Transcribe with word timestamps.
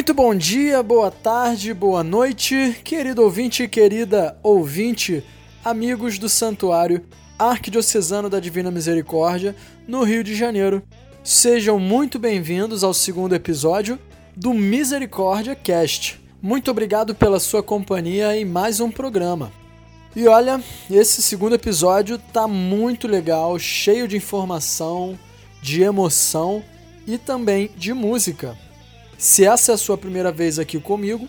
Muito 0.00 0.14
bom 0.14 0.34
dia, 0.34 0.82
boa 0.82 1.10
tarde, 1.10 1.74
boa 1.74 2.02
noite, 2.02 2.74
querido 2.82 3.20
ouvinte 3.22 3.64
e 3.64 3.68
querida 3.68 4.34
ouvinte, 4.42 5.22
amigos 5.62 6.18
do 6.18 6.26
Santuário 6.26 7.04
Arquidiocesano 7.38 8.30
da 8.30 8.40
Divina 8.40 8.70
Misericórdia, 8.70 9.54
no 9.86 10.02
Rio 10.02 10.24
de 10.24 10.34
Janeiro. 10.34 10.82
Sejam 11.22 11.78
muito 11.78 12.18
bem-vindos 12.18 12.82
ao 12.82 12.94
segundo 12.94 13.34
episódio 13.34 13.98
do 14.34 14.54
Misericórdia 14.54 15.54
Cast. 15.54 16.18
Muito 16.40 16.70
obrigado 16.70 17.14
pela 17.14 17.38
sua 17.38 17.62
companhia 17.62 18.34
em 18.34 18.46
mais 18.46 18.80
um 18.80 18.90
programa. 18.90 19.52
E 20.16 20.26
olha, 20.26 20.64
esse 20.90 21.20
segundo 21.20 21.56
episódio 21.56 22.16
tá 22.32 22.48
muito 22.48 23.06
legal, 23.06 23.58
cheio 23.58 24.08
de 24.08 24.16
informação, 24.16 25.18
de 25.60 25.82
emoção 25.82 26.64
e 27.06 27.18
também 27.18 27.70
de 27.76 27.92
música. 27.92 28.56
Se 29.20 29.44
essa 29.44 29.72
é 29.72 29.74
a 29.74 29.78
sua 29.78 29.98
primeira 29.98 30.32
vez 30.32 30.58
aqui 30.58 30.80
comigo, 30.80 31.28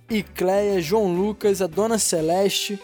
Icleia, 0.09 0.79
João 0.79 1.13
Lucas, 1.13 1.61
a 1.61 1.67
Dona 1.67 1.97
Celeste, 1.97 2.79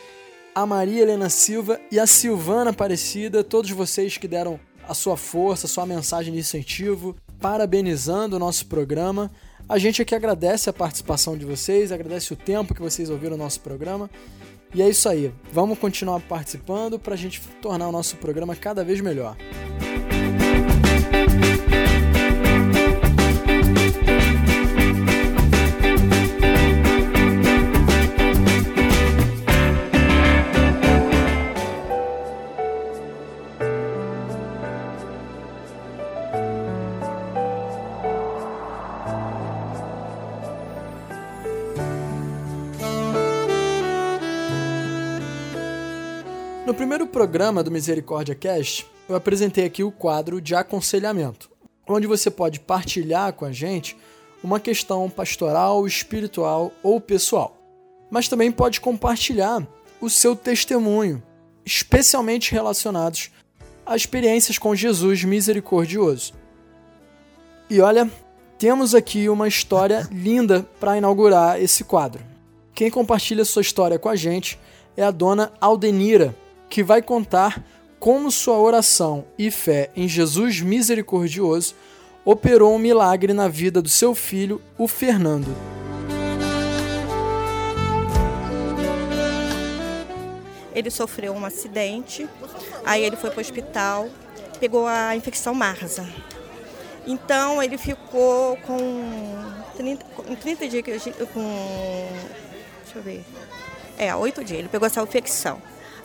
a 0.53 0.65
Maria 0.65 1.01
Helena 1.01 1.29
Silva 1.29 1.79
e 1.91 1.99
a 1.99 2.05
Silvana 2.05 2.71
Aparecida, 2.71 3.43
todos 3.43 3.71
vocês 3.71 4.17
que 4.17 4.27
deram 4.27 4.59
a 4.87 4.93
sua 4.93 5.15
força, 5.15 5.65
a 5.65 5.69
sua 5.69 5.85
mensagem 5.85 6.33
de 6.33 6.39
incentivo, 6.39 7.15
parabenizando 7.39 8.35
o 8.35 8.39
nosso 8.39 8.65
programa. 8.65 9.31
A 9.69 9.77
gente 9.77 10.01
aqui 10.01 10.13
agradece 10.13 10.69
a 10.69 10.73
participação 10.73 11.37
de 11.37 11.45
vocês, 11.45 11.91
agradece 11.91 12.33
o 12.33 12.35
tempo 12.35 12.73
que 12.73 12.81
vocês 12.81 13.09
ouviram 13.09 13.35
o 13.35 13.39
nosso 13.39 13.61
programa. 13.61 14.09
E 14.73 14.81
é 14.81 14.89
isso 14.89 15.07
aí. 15.07 15.33
Vamos 15.51 15.79
continuar 15.79 16.19
participando 16.21 16.99
para 16.99 17.13
a 17.13 17.17
gente 17.17 17.41
tornar 17.61 17.87
o 17.87 17.91
nosso 17.91 18.17
programa 18.17 18.55
cada 18.55 18.83
vez 18.83 18.99
melhor. 18.99 19.37
Programa 47.21 47.61
do 47.61 47.69
Misericórdia 47.69 48.33
Cast, 48.33 48.87
eu 49.07 49.15
apresentei 49.15 49.63
aqui 49.63 49.83
o 49.83 49.91
quadro 49.91 50.41
de 50.41 50.55
aconselhamento, 50.55 51.51
onde 51.87 52.07
você 52.07 52.31
pode 52.31 52.59
partilhar 52.59 53.31
com 53.33 53.45
a 53.45 53.51
gente 53.51 53.95
uma 54.43 54.59
questão 54.59 55.07
pastoral, 55.07 55.85
espiritual 55.85 56.71
ou 56.81 56.99
pessoal. 56.99 57.55
Mas 58.09 58.27
também 58.27 58.51
pode 58.51 58.81
compartilhar 58.81 59.61
o 60.01 60.09
seu 60.09 60.35
testemunho, 60.35 61.21
especialmente 61.63 62.51
relacionados 62.51 63.29
a 63.85 63.95
experiências 63.95 64.57
com 64.57 64.75
Jesus 64.75 65.23
misericordioso. 65.23 66.33
E 67.69 67.79
olha, 67.81 68.09
temos 68.57 68.95
aqui 68.95 69.29
uma 69.29 69.47
história 69.47 70.09
linda 70.11 70.67
para 70.79 70.97
inaugurar 70.97 71.61
esse 71.61 71.83
quadro. 71.83 72.23
Quem 72.73 72.89
compartilha 72.89 73.45
sua 73.45 73.61
história 73.61 73.99
com 73.99 74.09
a 74.09 74.15
gente 74.15 74.57
é 74.97 75.03
a 75.03 75.11
dona 75.11 75.53
Aldenira, 75.61 76.35
que 76.71 76.81
vai 76.81 77.01
contar 77.01 77.61
como 77.99 78.31
sua 78.31 78.57
oração 78.57 79.25
e 79.37 79.51
fé 79.51 79.91
em 79.93 80.07
Jesus 80.07 80.61
misericordioso 80.61 81.75
operou 82.23 82.73
um 82.73 82.79
milagre 82.79 83.33
na 83.33 83.49
vida 83.49 83.81
do 83.81 83.89
seu 83.89 84.15
filho, 84.15 84.61
o 84.77 84.87
Fernando. 84.87 85.53
Ele 90.73 90.89
sofreu 90.89 91.33
um 91.33 91.45
acidente, 91.45 92.25
aí 92.85 93.03
ele 93.03 93.17
foi 93.17 93.29
para 93.29 93.39
o 93.39 93.41
hospital, 93.41 94.07
pegou 94.57 94.87
a 94.87 95.13
infecção 95.13 95.53
Marsa. 95.53 96.07
Então 97.05 97.61
ele 97.61 97.77
ficou 97.77 98.55
com 98.65 98.77
30, 99.75 100.05
com 100.05 100.35
30 100.35 100.67
dias 100.69 101.03
com. 101.33 102.07
Deixa 102.83 102.97
eu 102.97 103.03
ver. 103.03 103.25
É, 103.97 104.15
oito 104.15 104.41
dias. 104.41 104.59
Ele 104.59 104.69
pegou 104.69 104.85
essa 104.85 105.01
infecção. 105.01 105.61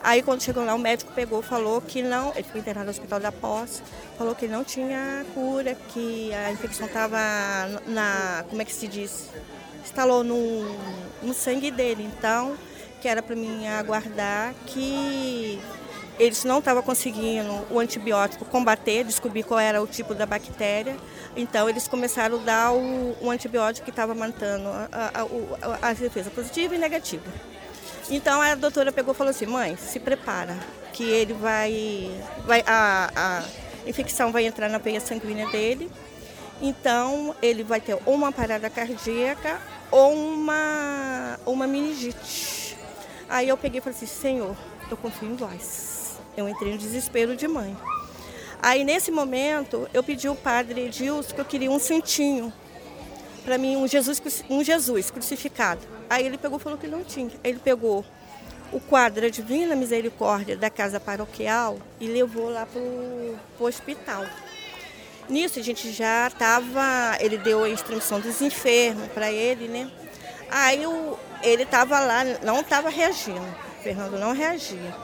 Aí 0.07 0.23
quando 0.23 0.41
chegou 0.41 0.65
lá, 0.65 0.73
o 0.73 0.79
médico 0.79 1.13
pegou, 1.13 1.43
falou 1.43 1.81
que 1.81 2.01
não, 2.01 2.31
ele 2.37 2.45
foi 2.45 2.61
internado 2.61 2.85
no 2.85 2.93
hospital 2.93 3.19
da 3.19 3.33
Posse, 3.33 3.83
falou 4.17 4.37
que 4.37 4.47
não 4.47 4.63
tinha 4.63 5.27
cura, 5.35 5.77
que 5.89 6.33
a 6.33 6.53
infecção 6.53 6.87
estava 6.87 7.19
na, 7.89 8.45
como 8.49 8.63
é 8.63 8.65
que 8.65 8.73
se 8.73 8.87
diz? 8.87 9.29
Instalou 9.83 10.23
no, 10.23 10.63
no 11.21 11.35
sangue 11.35 11.73
dele. 11.73 12.05
Então, 12.05 12.57
que 13.01 13.09
era 13.09 13.21
para 13.21 13.35
mim 13.35 13.67
aguardar 13.67 14.55
que 14.67 15.61
eles 16.21 16.45
não 16.45 16.61
estavam 16.61 16.85
conseguindo 16.85 17.67
o 17.69 17.81
antibiótico 17.81 18.45
combater, 18.45 19.03
descobrir 19.03 19.43
qual 19.43 19.59
era 19.59 19.83
o 19.83 19.89
tipo 19.89 20.15
da 20.15 20.25
bactéria. 20.25 20.97
Então, 21.35 21.69
eles 21.69 21.89
começaram 21.89 22.39
a 22.39 22.43
dar 22.45 22.73
o, 22.73 23.17
o 23.21 23.29
antibiótico 23.29 23.85
que 23.85 23.91
estava 23.91 24.15
matando 24.15 24.69
a, 24.69 24.89
a, 24.93 25.89
a, 25.89 25.91
a 25.91 25.93
defesa 25.95 26.31
positiva 26.31 26.77
e 26.77 26.79
negativa. 26.79 27.25
Então 28.09 28.41
a 28.41 28.55
doutora 28.55 28.93
pegou 28.93 29.13
e 29.13 29.17
falou 29.17 29.31
assim, 29.31 29.47
mãe, 29.47 29.77
se 29.77 29.99
prepara, 29.99 30.57
que 30.93 31.03
ele 31.05 31.33
vai. 31.33 32.11
vai 32.45 32.63
a, 32.67 33.11
a 33.15 33.89
infecção 33.89 34.31
vai 34.31 34.47
entrar 34.47 34.69
na 34.69 34.79
veia 34.79 35.01
sanguínea 35.01 35.49
dele. 35.49 35.91
Então 36.63 37.35
ele 37.43 37.63
vai 37.63 37.81
ter 37.81 37.99
uma 38.07 38.33
parada 38.33 38.71
cardíaca 38.71 39.61
ou 39.91 40.15
uma, 40.15 41.39
uma 41.45 41.67
meningite. 41.67 42.77
Aí 43.29 43.49
eu 43.49 43.57
peguei 43.57 43.79
e 43.79 43.83
falei 43.83 43.97
assim, 43.97 44.07
Senhor, 44.07 44.57
eu 44.91 44.97
confio 44.97 45.29
em 45.29 45.37
vós. 45.37 46.19
Eu 46.37 46.49
entrei 46.49 46.73
no 46.73 46.79
desespero 46.79 47.37
de 47.37 47.49
mãe. 47.49 47.77
Aí 48.63 48.85
nesse 48.85 49.11
momento 49.11 49.89
eu 49.93 50.03
pedi 50.03 50.29
ao 50.29 50.37
padre 50.37 50.87
Edilson 50.87 51.35
que 51.35 51.41
eu 51.41 51.45
queria 51.45 51.71
um 51.71 51.79
santinho 51.79 52.53
para 53.47 53.57
mim 53.57 53.77
um 53.77 53.87
Jesus, 53.87 54.21
um 54.51 54.63
Jesus 54.63 55.09
crucificado. 55.09 55.81
Aí 56.11 56.27
ele 56.27 56.37
pegou 56.37 56.59
falou 56.59 56.77
que 56.77 56.89
não 56.89 57.05
tinha. 57.05 57.31
Ele 57.45 57.61
pegou 57.61 58.05
o 58.73 58.81
quadro 58.81 59.23
da 59.23 59.29
Divina 59.29 59.77
Misericórdia 59.77 60.57
da 60.57 60.69
casa 60.69 60.99
paroquial 60.99 61.79
e 62.01 62.09
levou 62.09 62.51
lá 62.51 62.67
para 62.67 62.81
o 62.81 63.39
hospital. 63.61 64.27
Nisso 65.29 65.61
a 65.61 65.63
gente 65.63 65.93
já 65.93 66.27
estava, 66.27 67.17
ele 67.21 67.39
deu 67.39 67.63
a 67.63 67.69
instrução 67.69 68.21
dos 68.21 68.41
enfermos 68.43 69.07
para 69.13 69.31
ele, 69.31 69.69
né? 69.69 69.89
Aí 70.51 70.85
o, 70.85 71.17
ele 71.41 71.63
estava 71.63 72.01
lá, 72.01 72.25
não 72.43 72.61
estava 72.61 72.89
reagindo, 72.89 73.41
o 73.41 73.83
Fernando 73.83 74.19
não 74.19 74.33
reagia. 74.33 74.95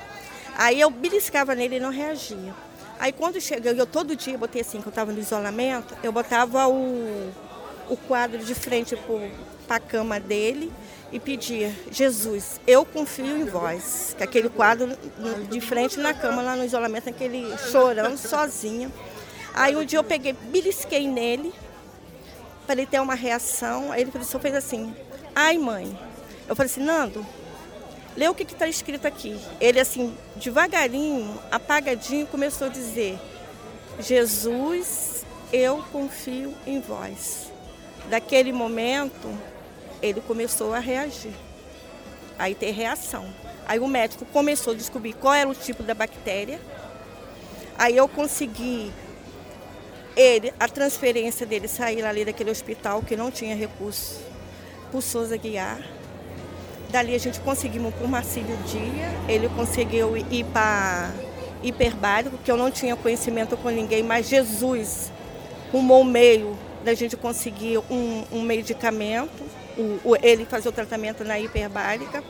Aí 0.56 0.80
eu 0.80 0.90
beliscava 0.90 1.54
nele 1.54 1.76
e 1.76 1.80
não 1.80 1.90
reagia. 1.90 2.54
Aí 2.98 3.12
quando 3.12 3.40
cheguei, 3.40 3.80
eu 3.80 3.86
todo 3.86 4.16
dia 4.16 4.36
botei 4.36 4.62
assim, 4.62 4.80
que 4.80 4.86
eu 4.86 4.90
estava 4.90 5.12
no 5.12 5.18
isolamento, 5.18 5.96
eu 6.02 6.12
botava 6.12 6.68
o, 6.68 7.32
o 7.88 7.96
quadro 7.96 8.38
de 8.38 8.54
frente 8.54 8.96
para 9.66 9.76
a 9.76 9.80
cama 9.80 10.18
dele 10.18 10.72
e 11.12 11.20
pedia: 11.20 11.72
Jesus, 11.90 12.60
eu 12.66 12.84
confio 12.84 13.36
em 13.36 13.44
vós. 13.44 14.14
Que 14.16 14.24
aquele 14.24 14.48
quadro 14.48 14.96
de 15.50 15.60
frente 15.60 15.98
na 15.98 16.14
cama, 16.14 16.42
lá 16.42 16.56
no 16.56 16.64
isolamento, 16.64 17.08
aquele 17.08 17.46
chorando 17.70 18.16
sozinho. 18.16 18.92
Aí 19.54 19.76
um 19.76 19.84
dia 19.84 19.98
eu 19.98 20.04
peguei, 20.04 20.32
belisquei 20.32 21.06
nele, 21.06 21.52
para 22.66 22.74
ele 22.74 22.86
ter 22.86 23.00
uma 23.00 23.14
reação. 23.14 23.92
Aí 23.92 24.02
ele 24.02 24.24
só 24.24 24.38
fez 24.38 24.54
assim: 24.54 24.94
Ai, 25.34 25.58
mãe. 25.58 25.96
Eu 26.48 26.56
falei 26.56 26.70
assim: 26.70 26.82
Nando, 26.82 27.24
lê 28.16 28.28
o 28.28 28.34
que 28.34 28.44
está 28.44 28.66
escrito 28.66 29.06
aqui. 29.06 29.38
Ele, 29.60 29.78
assim, 29.78 30.16
devagarinho, 30.36 31.38
apagadinho, 31.50 32.26
começou 32.26 32.68
a 32.68 32.70
dizer: 32.70 33.18
Jesus, 34.00 35.24
eu 35.52 35.84
confio 35.92 36.54
em 36.66 36.80
vós. 36.80 37.51
Daquele 38.08 38.52
momento, 38.52 39.28
ele 40.02 40.20
começou 40.20 40.74
a 40.74 40.78
reagir, 40.78 41.32
aí 42.38 42.54
ter 42.54 42.72
reação. 42.72 43.26
Aí 43.66 43.78
o 43.78 43.86
médico 43.86 44.24
começou 44.26 44.72
a 44.72 44.76
descobrir 44.76 45.14
qual 45.14 45.32
era 45.32 45.48
o 45.48 45.54
tipo 45.54 45.82
da 45.82 45.94
bactéria. 45.94 46.60
Aí 47.78 47.96
eu 47.96 48.08
consegui 48.08 48.92
ele, 50.16 50.52
a 50.58 50.68
transferência 50.68 51.46
dele 51.46 51.68
sair 51.68 52.04
ali 52.04 52.24
daquele 52.24 52.50
hospital 52.50 53.02
que 53.02 53.16
não 53.16 53.30
tinha 53.30 53.54
recurso, 53.54 54.20
por 54.90 55.02
Souza 55.02 55.36
Guiar. 55.36 55.80
Dali 56.90 57.14
a 57.14 57.18
gente 57.18 57.40
conseguimos 57.40 57.94
por 57.94 58.06
Marcílio 58.06 58.56
Dia, 58.66 59.08
ele 59.26 59.48
conseguiu 59.48 60.14
ir 60.16 60.44
para 60.52 61.10
hiperbárico, 61.62 62.36
que 62.38 62.50
eu 62.50 62.56
não 62.56 62.70
tinha 62.70 62.94
conhecimento 62.94 63.56
com 63.56 63.70
ninguém, 63.70 64.02
mas 64.02 64.28
Jesus 64.28 65.10
arrumou 65.68 66.02
o 66.02 66.04
meio 66.04 66.58
da 66.84 66.94
gente 66.94 67.16
conseguir 67.16 67.78
um, 67.90 68.24
um 68.32 68.42
medicamento, 68.42 69.42
o, 69.76 70.10
o, 70.10 70.16
ele 70.22 70.44
fazer 70.44 70.68
o 70.68 70.72
tratamento 70.72 71.24
na 71.24 71.38
hiperbárica. 71.38 72.22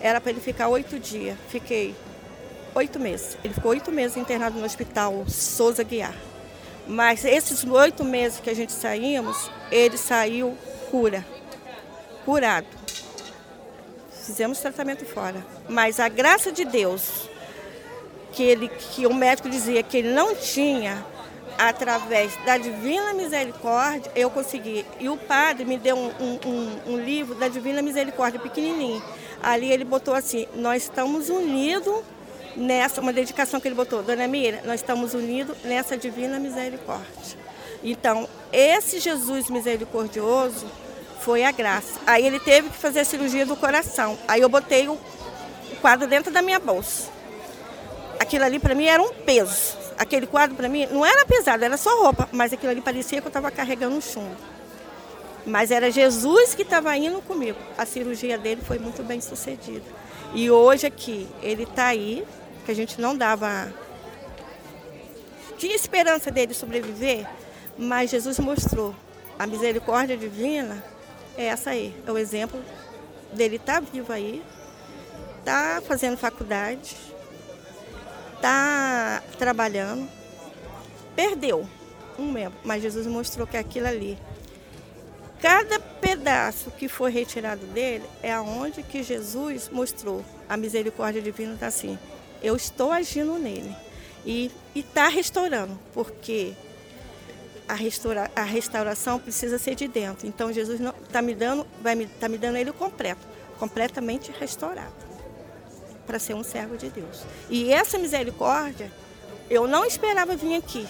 Era 0.00 0.20
para 0.20 0.30
ele 0.30 0.40
ficar 0.40 0.68
oito 0.68 0.98
dias. 0.98 1.36
Fiquei 1.48 1.94
oito 2.74 2.98
meses. 2.98 3.36
Ele 3.44 3.54
ficou 3.54 3.70
oito 3.72 3.90
meses 3.92 4.16
internado 4.16 4.58
no 4.58 4.64
hospital 4.64 5.24
Souza 5.28 5.82
Guiar. 5.82 6.14
Mas 6.86 7.24
esses 7.24 7.64
oito 7.64 8.04
meses 8.04 8.40
que 8.40 8.50
a 8.50 8.54
gente 8.54 8.72
saímos, 8.72 9.50
ele 9.70 9.96
saiu 9.96 10.56
cura, 10.90 11.24
curado. 12.24 12.66
Fizemos 14.10 14.58
tratamento 14.58 15.04
fora. 15.04 15.44
Mas 15.68 16.00
a 16.00 16.08
graça 16.08 16.50
de 16.50 16.64
Deus, 16.64 17.28
que, 18.32 18.42
ele, 18.42 18.68
que 18.68 19.06
o 19.06 19.14
médico 19.14 19.48
dizia 19.48 19.82
que 19.82 19.98
ele 19.98 20.12
não 20.12 20.34
tinha, 20.34 21.04
através 21.60 22.34
da 22.46 22.56
Divina 22.56 23.12
Misericórdia, 23.12 24.10
eu 24.16 24.30
consegui. 24.30 24.86
E 24.98 25.10
o 25.10 25.16
padre 25.18 25.66
me 25.66 25.76
deu 25.76 25.94
um, 25.94 26.10
um, 26.18 26.94
um, 26.94 26.98
livro 26.98 27.34
da 27.34 27.48
Divina 27.48 27.82
Misericórdia, 27.82 28.40
pequenininho. 28.40 29.02
Ali 29.42 29.70
ele 29.70 29.84
botou 29.84 30.14
assim: 30.14 30.46
Nós 30.54 30.84
estamos 30.84 31.28
unidos 31.28 32.02
nessa, 32.56 33.02
uma 33.02 33.12
dedicação 33.12 33.60
que 33.60 33.68
ele 33.68 33.74
botou, 33.74 34.02
Dona 34.02 34.26
Mira, 34.26 34.62
nós 34.64 34.80
estamos 34.80 35.12
unidos 35.12 35.54
nessa 35.62 35.98
Divina 35.98 36.38
Misericórdia. 36.38 37.38
Então, 37.84 38.26
esse 38.52 38.98
Jesus 38.98 39.50
misericordioso 39.50 40.66
foi 41.20 41.44
a 41.44 41.50
graça. 41.50 42.00
Aí 42.06 42.26
ele 42.26 42.40
teve 42.40 42.70
que 42.70 42.76
fazer 42.76 43.00
a 43.00 43.04
cirurgia 43.04 43.44
do 43.44 43.56
coração. 43.56 44.18
Aí 44.26 44.40
eu 44.40 44.48
botei 44.48 44.88
o 44.88 44.98
quadro 45.80 46.06
dentro 46.06 46.32
da 46.32 46.40
minha 46.40 46.58
bolsa. 46.58 47.10
Aquilo 48.18 48.44
ali 48.44 48.58
para 48.58 48.74
mim 48.74 48.86
era 48.86 49.02
um 49.02 49.12
peso 49.12 49.79
aquele 50.00 50.26
quadro 50.26 50.56
para 50.56 50.66
mim 50.66 50.86
não 50.86 51.04
era 51.04 51.26
pesado, 51.26 51.62
era 51.62 51.76
só 51.76 52.02
roupa, 52.02 52.26
mas 52.32 52.54
aquilo 52.54 52.72
ali 52.72 52.80
parecia 52.80 53.20
que 53.20 53.26
eu 53.26 53.28
estava 53.28 53.50
carregando 53.50 53.94
um 53.94 54.00
chumbo. 54.00 54.34
Mas 55.44 55.70
era 55.70 55.90
Jesus 55.90 56.54
que 56.54 56.62
estava 56.62 56.96
indo 56.96 57.20
comigo. 57.20 57.58
A 57.76 57.84
cirurgia 57.84 58.38
dele 58.38 58.62
foi 58.66 58.78
muito 58.78 59.02
bem 59.02 59.20
sucedida. 59.20 59.84
E 60.34 60.50
hoje 60.50 60.86
aqui, 60.86 61.28
ele 61.42 61.64
está 61.64 61.86
aí, 61.86 62.26
que 62.64 62.70
a 62.70 62.74
gente 62.74 62.98
não 62.98 63.14
dava. 63.14 63.70
Tinha 65.58 65.74
esperança 65.74 66.30
dele 66.30 66.54
sobreviver, 66.54 67.26
mas 67.76 68.10
Jesus 68.10 68.38
mostrou. 68.38 68.94
A 69.38 69.46
misericórdia 69.46 70.16
divina 70.16 70.82
é 71.36 71.46
essa 71.46 71.70
aí. 71.70 71.94
É 72.06 72.12
o 72.12 72.16
exemplo 72.16 72.62
dele 73.34 73.56
estar 73.56 73.74
tá 73.74 73.80
vivo 73.80 74.12
aí, 74.12 74.42
tá 75.44 75.82
fazendo 75.86 76.16
faculdade, 76.16 76.96
está 78.40 79.22
trabalhando, 79.38 80.08
perdeu 81.14 81.68
um 82.18 82.32
membro, 82.32 82.58
mas 82.64 82.82
Jesus 82.82 83.06
mostrou 83.06 83.46
que 83.46 83.56
aquilo 83.56 83.86
ali, 83.86 84.18
cada 85.40 85.78
pedaço 85.78 86.70
que 86.70 86.88
foi 86.88 87.10
retirado 87.10 87.64
dele, 87.66 88.04
é 88.22 88.32
aonde 88.32 88.82
que 88.82 89.02
Jesus 89.02 89.68
mostrou 89.68 90.24
a 90.48 90.56
misericórdia 90.56 91.20
divina 91.20 91.54
está 91.54 91.66
assim. 91.66 91.98
Eu 92.42 92.56
estou 92.56 92.90
agindo 92.90 93.38
nele 93.38 93.74
e 94.24 94.50
está 94.74 95.08
restaurando, 95.08 95.78
porque 95.92 96.54
a, 97.68 97.74
restaura, 97.74 98.30
a 98.34 98.42
restauração 98.42 99.18
precisa 99.18 99.58
ser 99.58 99.74
de 99.74 99.86
dentro. 99.86 100.26
Então 100.26 100.50
Jesus 100.50 100.80
está 101.02 101.20
me 101.20 101.34
dando, 101.34 101.66
vai 101.82 101.94
me, 101.94 102.06
tá 102.06 102.26
me 102.26 102.38
dando 102.38 102.56
ele 102.56 102.72
completo, 102.72 103.20
completamente 103.58 104.32
restaurado 104.32 105.09
para 106.10 106.18
ser 106.18 106.34
um 106.34 106.42
servo 106.42 106.76
de 106.76 106.90
Deus. 106.90 107.22
E 107.48 107.72
essa 107.72 107.96
misericórdia, 107.96 108.90
eu 109.48 109.68
não 109.68 109.84
esperava 109.84 110.34
vir 110.34 110.56
aqui, 110.56 110.84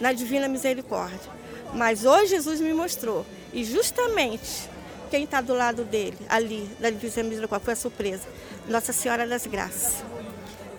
na 0.00 0.12
Divina 0.12 0.48
Misericórdia. 0.48 1.30
Mas 1.72 2.04
hoje 2.04 2.30
Jesus 2.30 2.60
me 2.60 2.74
mostrou. 2.74 3.24
E 3.52 3.62
justamente 3.64 4.68
quem 5.12 5.22
está 5.22 5.40
do 5.40 5.54
lado 5.54 5.84
dele, 5.84 6.18
ali, 6.28 6.68
da 6.80 6.90
Divina 6.90 7.28
Misericórdia, 7.28 7.64
foi 7.64 7.74
a 7.74 7.76
surpresa. 7.76 8.24
Nossa 8.66 8.92
Senhora 8.92 9.24
das 9.28 9.46
Graças. 9.46 10.02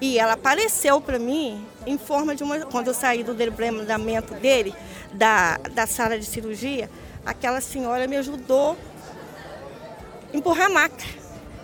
E 0.02 0.20
ela 0.20 0.34
apareceu 0.34 1.00
para 1.00 1.18
mim 1.18 1.66
em 1.88 1.98
forma 1.98 2.36
de 2.36 2.44
uma. 2.44 2.66
Quando 2.66 2.88
eu 2.88 2.94
saí 2.94 3.24
do 3.24 3.34
debreamento 3.34 4.34
dele, 4.34 4.76
da, 5.14 5.58
da 5.72 5.88
sala 5.88 6.20
de 6.20 6.26
cirurgia, 6.26 6.90
aquela 7.26 7.62
senhora 7.62 8.08
me 8.08 8.18
ajudou 8.18 8.76
a 10.34 10.36
empurrar 10.36 10.66
a 10.66 10.70
maca. 10.70 11.23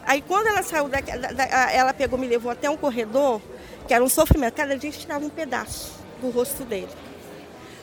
Aí 0.09 0.23
quando 0.23 0.47
ela 0.47 0.63
saiu, 0.63 0.89
da, 0.89 1.01
da, 1.01 1.71
ela 1.71 1.93
pegou, 1.93 2.17
me 2.17 2.27
levou 2.27 2.51
até 2.51 2.67
um 2.67 2.75
corredor, 2.75 3.39
que 3.87 3.93
era 3.93 4.03
um 4.03 4.09
sofrimento. 4.09 4.55
Cada 4.55 4.75
dia 4.75 4.89
tirava 4.89 5.23
um 5.23 5.29
pedaço 5.29 5.91
do 6.19 6.31
rosto 6.31 6.63
dele. 6.63 6.89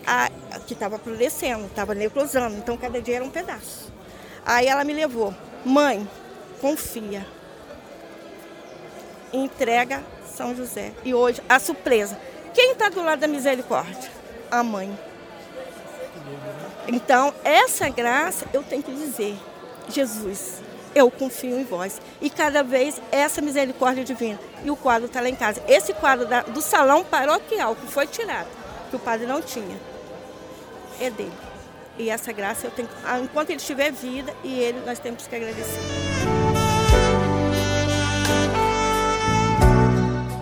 A, 0.04 0.28
que 0.66 0.72
estava 0.72 0.96
apodrecendo, 0.96 1.66
estava 1.66 1.94
necrosando, 1.94 2.56
então 2.56 2.76
cada 2.76 3.00
dia 3.00 3.14
era 3.14 3.24
um 3.24 3.30
pedaço. 3.30 3.92
Aí 4.44 4.66
ela 4.66 4.82
me 4.82 4.92
levou, 4.92 5.32
mãe, 5.64 6.08
confia. 6.60 7.24
Entrega 9.32 10.02
São 10.26 10.52
José. 10.52 10.94
E 11.04 11.14
hoje, 11.14 11.40
a 11.48 11.60
surpresa. 11.60 12.18
Quem 12.52 12.72
está 12.72 12.88
do 12.88 13.04
lado 13.04 13.20
da 13.20 13.28
misericórdia? 13.28 14.10
A 14.50 14.64
mãe. 14.64 14.98
Então, 16.88 17.32
essa 17.44 17.88
graça 17.88 18.46
eu 18.52 18.64
tenho 18.64 18.82
que 18.82 18.92
dizer, 18.92 19.38
Jesus, 19.88 20.65
eu 20.96 21.10
confio 21.10 21.60
em 21.60 21.64
vós. 21.64 22.00
E 22.22 22.30
cada 22.30 22.62
vez 22.62 23.00
essa 23.12 23.42
misericórdia 23.42 24.02
divina. 24.02 24.40
E 24.64 24.70
o 24.70 24.76
quadro 24.76 25.06
está 25.06 25.20
lá 25.20 25.28
em 25.28 25.36
casa. 25.36 25.62
Esse 25.68 25.92
quadro 25.92 26.26
da, 26.26 26.40
do 26.40 26.62
salão 26.62 27.04
paroquial 27.04 27.76
que 27.76 27.86
foi 27.86 28.06
tirado, 28.06 28.48
que 28.88 28.96
o 28.96 28.98
padre 28.98 29.26
não 29.26 29.42
tinha, 29.42 29.76
é 30.98 31.10
dele. 31.10 31.32
E 31.98 32.08
essa 32.08 32.32
graça 32.32 32.66
eu 32.66 32.70
tenho, 32.70 32.88
ah, 33.04 33.20
enquanto 33.20 33.50
ele 33.50 33.60
tiver 33.60 33.92
vida 33.92 34.34
e 34.42 34.58
ele, 34.58 34.80
nós 34.86 34.98
temos 34.98 35.26
que 35.26 35.36
agradecer. 35.36 35.80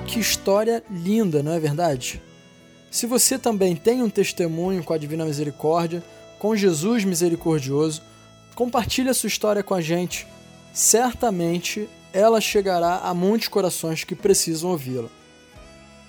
Que 0.07 0.21
história 0.21 0.85
linda, 0.89 1.43
não 1.43 1.53
é 1.53 1.59
verdade? 1.59 2.23
Se 2.93 3.07
você 3.07 3.37
também 3.37 3.75
tem 3.75 4.03
um 4.03 4.09
testemunho 4.09 4.85
com 4.85 4.93
a 4.93 4.99
Divina 4.99 5.25
Misericórdia, 5.25 6.03
com 6.39 6.55
Jesus 6.55 7.05
misericordioso, 7.05 8.03
Compartilhe 8.55 9.09
a 9.09 9.15
sua 9.15 9.27
história 9.27 9.63
com 9.63 9.75
a 9.75 9.81
gente. 9.81 10.27
Certamente 10.75 11.89
ela 12.13 12.39
chegará 12.41 12.99
a 12.99 13.15
muitos 13.15 13.49
corações 13.49 14.05
que 14.05 14.17
precisam 14.17 14.71
ouvi-la. 14.71 15.09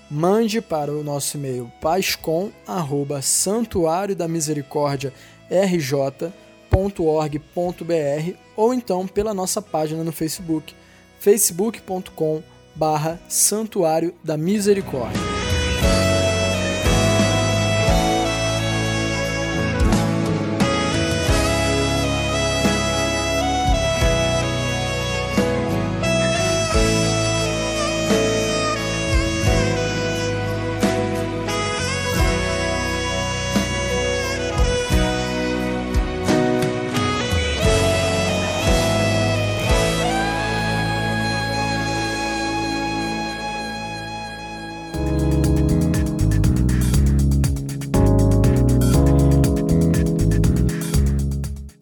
Mande 0.10 0.62
para 0.62 0.92
o 0.92 1.04
nosso 1.04 1.38
e-mail 1.38 1.72
pascom@santuário 1.80 4.16
da 4.16 4.28
misericórdia 4.28 5.14
ou 8.56 8.74
então 8.74 9.08
pela 9.08 9.34
nossa 9.34 9.62
página 9.62 10.04
no 10.04 10.12
Facebook, 10.12 10.76
facebook.com 11.20 12.44
barra 12.76 13.20
Santuário 13.30 14.14
da 14.24 14.36
Misericórdia. 14.36 15.35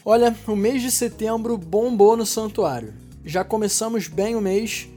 Olha, 0.05 0.35
o 0.45 0.55
mês 0.55 0.81
de 0.81 0.91
setembro 0.91 1.57
bombou 1.57 2.17
no 2.17 2.25
santuário. 2.25 2.93
Já 3.23 3.41
começamos 3.41 4.09
bem 4.09 4.35
o 4.35 4.41
mês 4.41 4.89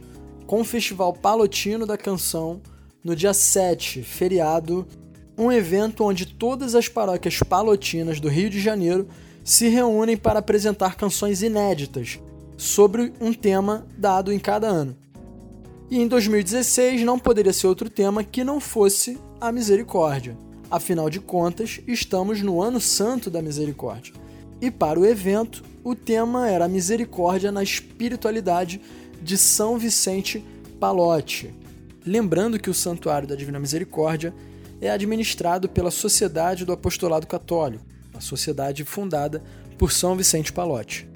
com 0.49 0.61
o 0.61 0.65
Festival 0.65 1.13
Palotino 1.13 1.87
da 1.87 1.97
Canção 1.97 2.61
no 3.05 3.15
dia 3.15 3.33
7, 3.33 4.03
feriado, 4.03 4.85
um 5.39 5.53
evento 5.53 6.03
onde 6.03 6.27
todas 6.27 6.75
as 6.75 6.89
paróquias 6.89 7.39
palotinas 7.39 8.19
do 8.19 8.29
Rio 8.29 8.51
de 8.51 8.61
Janeiro 8.61 9.07
se 9.45 9.69
reúnem 9.69 10.17
para 10.17 10.41
apresentar 10.41 10.97
canções 10.97 11.41
inéditas 11.41 12.19
sobre 12.57 13.13
um 13.21 13.33
tema 13.33 13.87
dado 13.97 14.33
em 14.33 14.41
cada 14.41 14.67
ano. 14.67 14.97
E 15.89 16.01
em 16.01 16.09
2016 16.09 17.03
não 17.03 17.17
poderia 17.17 17.53
ser 17.53 17.69
outro 17.69 17.89
tema 17.89 18.25
que 18.25 18.43
não 18.43 18.59
fosse 18.59 19.17
a 19.41 19.53
misericórdia. 19.53 20.37
Afinal 20.69 21.09
de 21.09 21.21
contas, 21.21 21.81
estamos 21.87 22.43
no 22.43 22.61
Ano 22.61 22.81
Santo 22.81 23.31
da 23.31 23.41
Misericórdia. 23.41 24.26
E 24.61 24.71
para 24.71 24.99
o 24.99 25.05
evento, 25.05 25.63
o 25.85 25.95
tema 25.95 26.49
era 26.49 26.69
misericórdia 26.69 27.53
na 27.53 27.63
espiritualidade 27.63 28.81
de 29.23 29.37
São 29.37 29.79
Vicente 29.79 30.45
Palotti. 30.81 31.55
Lembrando 32.05 32.59
que 32.59 32.71
o 32.71 32.75
Santuário 32.75 33.29
da 33.29 33.35
Divina 33.35 33.59
Misericórdia 33.59 34.35
é 34.81 34.91
administrado 34.91 35.69
pela 35.69 35.91
Sociedade 35.91 36.65
do 36.65 36.73
Apostolado 36.73 37.27
Católico, 37.27 37.85
a 38.15 38.21
sociedade 38.21 38.85
fundada 38.85 39.43
por 39.79 39.93
São 39.93 40.17
Vicente 40.17 40.53
Palotti. 40.53 41.09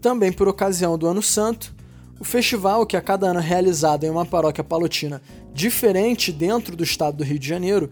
Também 0.00 0.32
por 0.32 0.48
ocasião 0.48 0.96
do 0.96 1.06
Ano 1.06 1.22
Santo, 1.22 1.74
o 2.18 2.24
festival, 2.24 2.86
que 2.86 2.96
a 2.96 3.00
cada 3.00 3.28
ano 3.28 3.40
é 3.40 3.42
realizado 3.42 4.04
em 4.04 4.10
uma 4.10 4.26
paróquia 4.26 4.62
palotina 4.62 5.22
diferente 5.54 6.30
dentro 6.30 6.76
do 6.76 6.84
estado 6.84 7.16
do 7.16 7.24
Rio 7.24 7.38
de 7.38 7.48
Janeiro, 7.48 7.90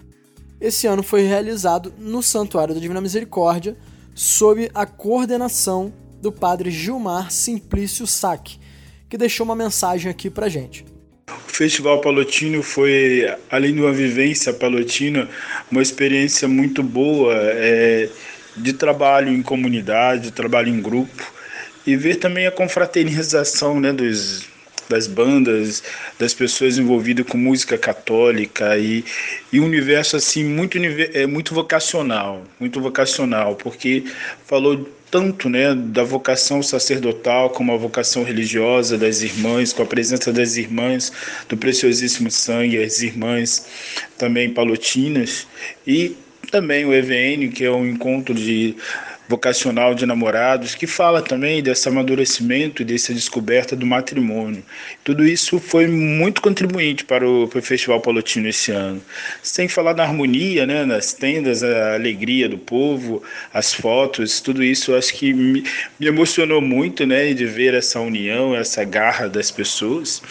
esse 0.61 0.87
ano 0.87 1.02
foi 1.02 1.23
realizado 1.23 1.92
no 1.99 2.23
Santuário 2.23 2.75
da 2.75 2.80
Divina 2.80 3.00
Misericórdia, 3.00 3.76
sob 4.18 4.68
a 4.75 4.84
coordenação 4.84 5.92
do 6.20 6.32
padre 6.32 6.72
Gilmar 6.72 7.30
Simplício 7.30 8.04
Sack, 8.04 8.58
que 9.08 9.16
deixou 9.16 9.44
uma 9.44 9.54
mensagem 9.54 10.10
aqui 10.10 10.28
pra 10.28 10.48
gente. 10.48 10.84
O 11.28 11.52
Festival 11.52 12.00
Palotino 12.00 12.60
foi, 12.60 13.32
além 13.48 13.75
de 13.75 13.80
uma 13.80 13.92
vivência 13.92 14.52
palotina, 14.52 15.28
uma 15.70 15.80
experiência 15.80 16.48
muito 16.48 16.82
boa 16.82 17.32
é, 17.32 18.08
de 18.56 18.72
trabalho 18.72 19.28
em 19.28 19.40
comunidade, 19.40 20.32
trabalho 20.32 20.68
em 20.68 20.82
grupo 20.82 21.32
e 21.87 21.94
ver 21.94 22.16
também 22.16 22.44
a 22.44 22.50
confraternização 22.50 23.78
né, 23.78 23.92
dos, 23.92 24.48
das 24.88 25.07
bandas, 25.07 25.83
das 26.18 26.35
pessoas 26.35 26.78
envolvidas 26.78 27.26
com 27.26 27.37
música 27.37 27.76
católica 27.76 28.76
e, 28.78 29.04
e 29.52 29.61
um 29.61 29.64
universo 29.64 30.16
assim 30.16 30.45
muito 30.45 30.78
é 30.78 31.26
muito 31.26 31.54
vocacional, 31.54 32.45
muito 32.59 32.80
vocacional, 32.80 33.57
porque 33.57 34.04
falou 34.47 34.88
tanto 35.11 35.49
né, 35.49 35.75
da 35.75 36.02
vocação 36.02 36.62
sacerdotal 36.62 37.50
como 37.50 37.73
a 37.73 37.76
vocação 37.76 38.25
religiosa 38.25 38.99
das 38.99 39.23
irmãs, 39.23 39.73
com 39.73 39.83
a 39.83 39.87
presença 39.87 40.33
das 40.33 40.57
irmãs 40.57 41.12
do 41.49 41.57
preciosíssimo 41.57 42.30
sangue, 42.30 42.83
as 42.83 43.00
irmãs 43.00 43.66
também 44.18 44.50
palotinas, 44.50 45.47
e 45.87 46.14
também 46.50 46.85
o 46.85 46.95
EVN, 46.95 47.50
que 47.50 47.64
é 47.64 47.71
um 47.71 47.87
encontro 47.87 48.35
de 48.35 48.76
vocacional 49.28 49.94
de 49.94 50.06
namorados, 50.06 50.75
que 50.75 50.87
fala 50.87 51.20
também 51.20 51.62
desse 51.62 51.87
amadurecimento 51.88 52.80
e 52.80 52.85
dessa 52.85 53.12
descoberta 53.12 53.76
do 53.76 53.85
matrimônio. 53.85 54.64
Tudo 55.04 55.25
isso 55.25 55.61
foi 55.61 55.87
muito 55.87 56.40
contribuinte 56.40 57.04
para 57.04 57.28
o, 57.28 57.47
para 57.47 57.58
o 57.58 57.62
Festival 57.62 58.00
Palotino 58.00 58.49
esse 58.49 58.73
ano. 58.73 59.02
Sem 59.42 59.68
falar 59.68 59.94
na 59.94 60.02
harmonia, 60.02 60.66
né, 60.66 60.85
nas 60.87 61.12
tendas, 61.12 61.62
a 61.62 61.94
alegria 61.94 62.49
do 62.49 62.56
povo, 62.56 63.23
as 63.52 63.75
fotos, 63.75 64.40
tudo 64.40 64.64
isso 64.64 64.94
acho 64.94 65.12
que 65.14 65.35
me, 65.35 65.62
me 66.00 66.06
emocionou 66.06 66.62
muito 66.62 67.04
né, 67.04 67.35
de 67.35 67.44
ver 67.44 67.75
essa 67.75 68.00
união, 68.00 68.56
essa 68.56 68.82
garra 68.82 69.28
das 69.28 69.50
pessoas 69.50 70.23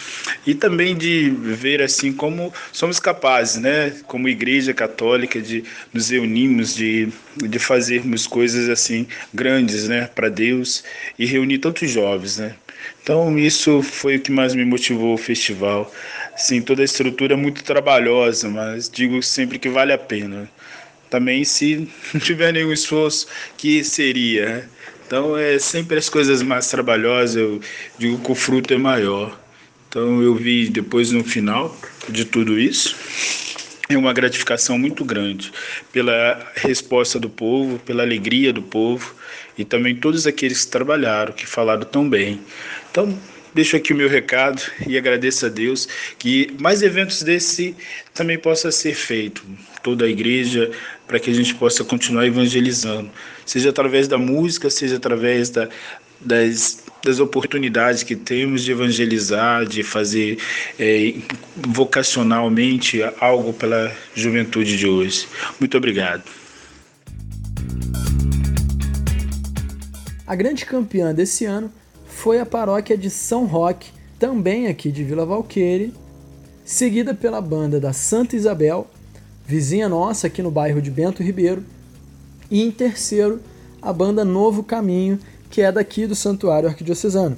e 0.44 0.54
também 0.54 0.96
de 0.96 1.30
ver 1.30 1.80
assim 1.80 2.12
como 2.12 2.52
somos 2.72 2.98
capazes, 2.98 3.60
né, 3.60 3.92
como 4.06 4.28
igreja 4.28 4.74
católica, 4.74 5.40
de 5.40 5.62
nos 5.92 6.10
reunirmos, 6.10 6.74
de, 6.74 7.08
de 7.46 7.58
fazermos 7.58 8.26
coisas 8.26 8.68
assim 8.68 9.06
grandes, 9.32 9.88
né, 9.88 10.08
para 10.14 10.28
Deus 10.28 10.84
e 11.18 11.26
reunir 11.26 11.58
tantos 11.58 11.90
jovens, 11.90 12.38
né? 12.38 12.54
Então 13.02 13.38
isso 13.38 13.82
foi 13.82 14.16
o 14.16 14.20
que 14.20 14.30
mais 14.30 14.54
me 14.54 14.64
motivou 14.64 15.14
o 15.14 15.18
festival. 15.18 15.92
Sim, 16.36 16.60
toda 16.60 16.82
a 16.82 16.84
estrutura 16.84 17.34
é 17.34 17.36
muito 17.36 17.64
trabalhosa, 17.64 18.48
mas 18.48 18.88
digo 18.88 19.22
sempre 19.22 19.58
que 19.58 19.68
vale 19.68 19.92
a 19.92 19.98
pena. 19.98 20.48
Também 21.10 21.44
se 21.44 21.88
não 22.12 22.20
tiver 22.20 22.52
nenhum 22.52 22.72
esforço, 22.72 23.26
que 23.56 23.82
seria. 23.82 24.46
Né? 24.46 24.68
Então 25.06 25.36
é 25.36 25.58
sempre 25.58 25.96
as 25.96 26.08
coisas 26.08 26.42
mais 26.42 26.68
trabalhosas, 26.68 27.36
eu 27.36 27.60
digo 27.98 28.18
que 28.18 28.30
o 28.30 28.34
fruto 28.34 28.74
é 28.74 28.78
maior. 28.78 29.38
Então 29.88 30.22
eu 30.22 30.34
vi 30.34 30.68
depois 30.68 31.10
no 31.10 31.24
final 31.24 31.74
de 32.10 32.26
tudo 32.26 32.58
isso, 32.58 32.94
é 33.88 33.96
uma 33.96 34.12
gratificação 34.12 34.78
muito 34.78 35.04
grande 35.04 35.50
pela 35.92 36.52
resposta 36.54 37.18
do 37.18 37.28
povo, 37.28 37.78
pela 37.78 38.02
alegria 38.02 38.52
do 38.52 38.62
povo 38.62 39.14
e 39.56 39.64
também 39.64 39.96
todos 39.96 40.26
aqueles 40.26 40.64
que 40.64 40.70
trabalharam, 40.70 41.32
que 41.32 41.46
falaram 41.46 41.82
tão 41.82 42.08
bem. 42.08 42.40
Então, 42.90 43.18
deixo 43.54 43.76
aqui 43.76 43.92
o 43.92 43.96
meu 43.96 44.08
recado 44.08 44.62
e 44.86 44.96
agradeço 44.98 45.46
a 45.46 45.48
Deus 45.48 45.88
que 46.18 46.54
mais 46.60 46.82
eventos 46.82 47.22
desse 47.22 47.74
também 48.12 48.38
possa 48.38 48.70
ser 48.70 48.94
feito, 48.94 49.42
toda 49.82 50.04
a 50.04 50.08
igreja, 50.08 50.70
para 51.06 51.18
que 51.18 51.30
a 51.30 51.34
gente 51.34 51.54
possa 51.54 51.82
continuar 51.82 52.26
evangelizando, 52.26 53.10
seja 53.46 53.70
através 53.70 54.06
da 54.06 54.18
música, 54.18 54.68
seja 54.68 54.96
através 54.96 55.48
da, 55.48 55.68
das 56.20 56.84
das 57.04 57.20
oportunidades 57.20 58.02
que 58.02 58.16
temos 58.16 58.62
de 58.62 58.72
evangelizar, 58.72 59.64
de 59.64 59.82
fazer 59.82 60.38
é, 60.78 61.14
vocacionalmente 61.56 63.00
algo 63.20 63.52
pela 63.52 63.92
juventude 64.14 64.76
de 64.76 64.86
hoje. 64.86 65.28
Muito 65.58 65.76
obrigado. 65.76 66.24
A 70.26 70.34
grande 70.34 70.66
campeã 70.66 71.14
desse 71.14 71.46
ano 71.46 71.72
foi 72.06 72.38
a 72.38 72.44
paróquia 72.44 72.98
de 72.98 73.08
São 73.08 73.46
Roque, 73.46 73.90
também 74.18 74.66
aqui 74.66 74.90
de 74.90 75.02
Vila 75.04 75.24
Valqueire, 75.24 75.94
seguida 76.64 77.14
pela 77.14 77.40
banda 77.40 77.80
da 77.80 77.94
Santa 77.94 78.36
Isabel, 78.36 78.90
vizinha 79.46 79.88
nossa 79.88 80.26
aqui 80.26 80.42
no 80.42 80.50
bairro 80.50 80.82
de 80.82 80.90
Bento 80.90 81.22
Ribeiro, 81.22 81.64
e 82.50 82.62
em 82.62 82.70
terceiro, 82.70 83.40
a 83.80 83.90
banda 83.92 84.24
Novo 84.24 84.62
Caminho, 84.62 85.18
que 85.50 85.60
é 85.60 85.72
daqui 85.72 86.06
do 86.06 86.14
Santuário 86.14 86.68
Arquidiocesano. 86.68 87.36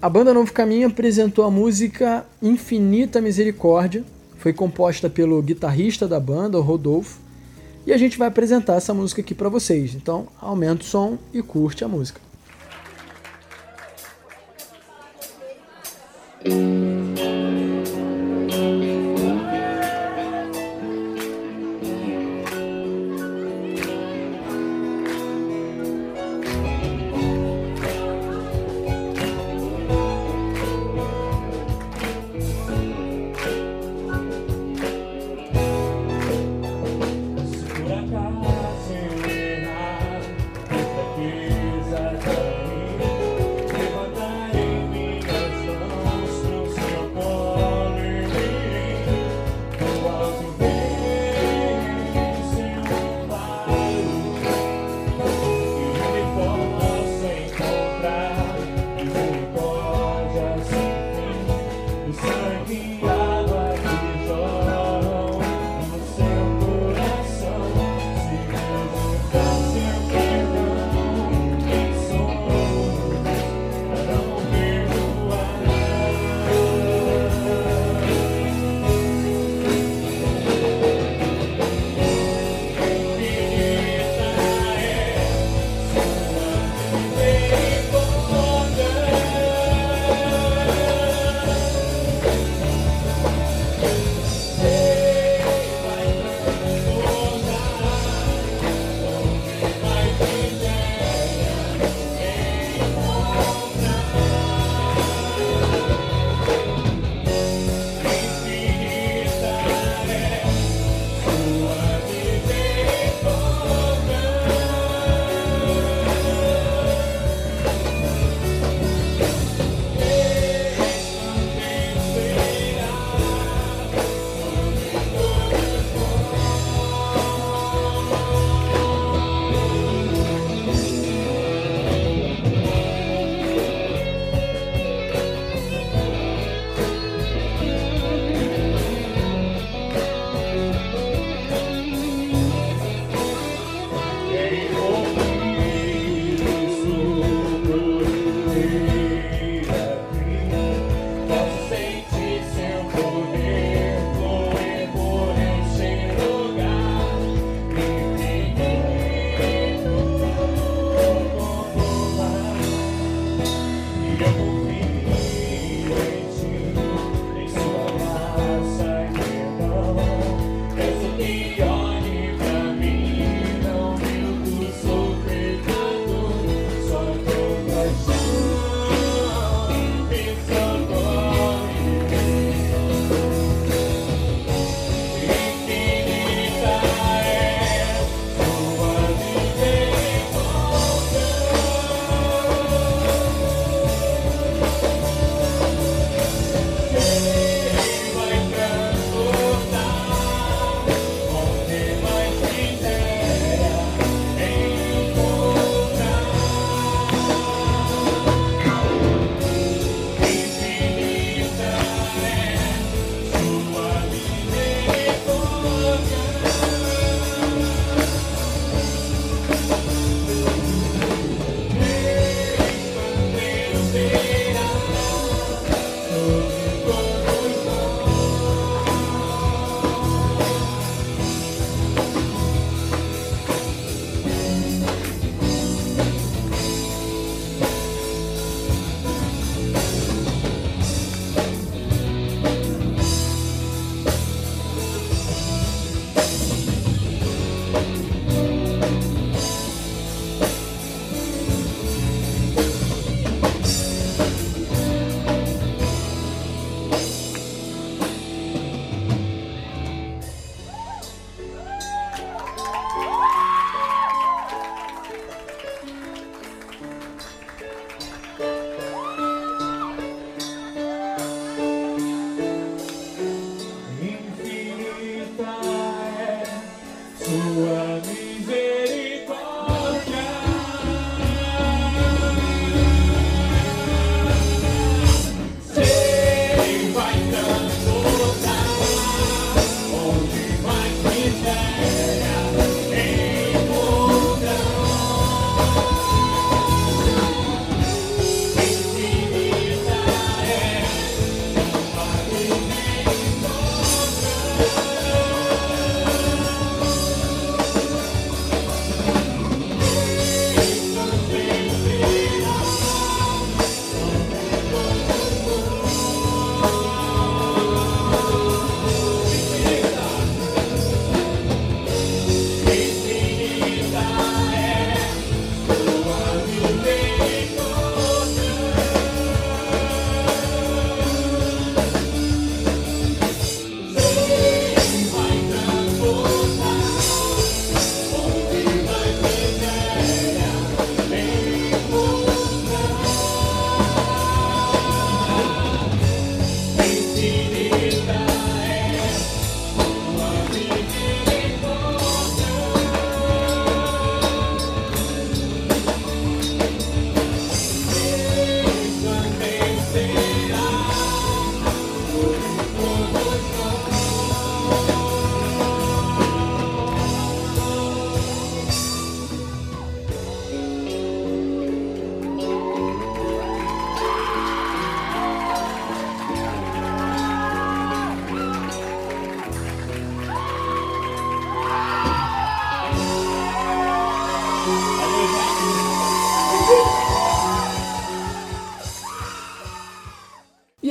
A 0.00 0.08
banda 0.08 0.32
Novo 0.32 0.52
Caminho 0.52 0.88
apresentou 0.88 1.44
a 1.44 1.50
música 1.50 2.24
Infinita 2.40 3.20
Misericórdia, 3.20 4.04
foi 4.38 4.52
composta 4.52 5.10
pelo 5.10 5.42
guitarrista 5.42 6.08
da 6.08 6.18
banda, 6.18 6.58
o 6.58 6.62
Rodolfo, 6.62 7.18
e 7.86 7.92
a 7.92 7.98
gente 7.98 8.16
vai 8.16 8.28
apresentar 8.28 8.76
essa 8.76 8.94
música 8.94 9.20
aqui 9.20 9.34
para 9.34 9.48
vocês. 9.48 9.94
Então, 9.94 10.28
aumenta 10.40 10.82
o 10.82 10.86
som 10.86 11.18
e 11.32 11.42
curte 11.42 11.84
a 11.84 11.88
música. 11.88 12.20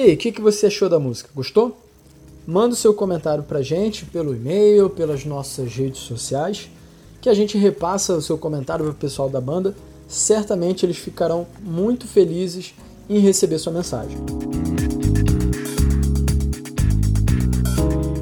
Aí, 0.09 0.15
o 0.15 0.17
que, 0.17 0.31
que 0.31 0.41
você 0.41 0.67
achou 0.67 0.89
da 0.89 0.99
música? 0.99 1.29
Gostou? 1.33 1.77
Manda 2.47 2.73
o 2.73 2.77
seu 2.77 2.93
comentário 2.93 3.43
pra 3.43 3.61
gente 3.61 4.05
pelo 4.05 4.35
e-mail, 4.35 4.89
pelas 4.89 5.23
nossas 5.23 5.73
redes 5.73 6.01
sociais, 6.01 6.69
que 7.21 7.29
a 7.29 7.33
gente 7.33 7.57
repassa 7.57 8.13
o 8.13 8.21
seu 8.21 8.37
comentário 8.37 8.85
pro 8.85 8.93
pessoal 8.93 9.29
da 9.29 9.39
banda. 9.39 9.75
Certamente 10.07 10.85
eles 10.85 10.97
ficarão 10.97 11.45
muito 11.61 12.07
felizes 12.07 12.73
em 13.07 13.19
receber 13.19 13.59
sua 13.59 13.73
mensagem. 13.73 14.17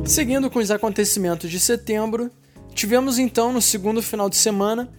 Seguindo 0.06 0.50
com 0.50 0.60
os 0.60 0.71
acontecimentos 0.71 1.50
de 1.50 1.60
setembro, 1.60 2.32
tivemos 2.73 3.19
então 3.19 3.54
no 3.54 3.62
segundo 3.62 4.02
final 4.02 4.30
de 4.30 4.36
semana, 4.36 4.89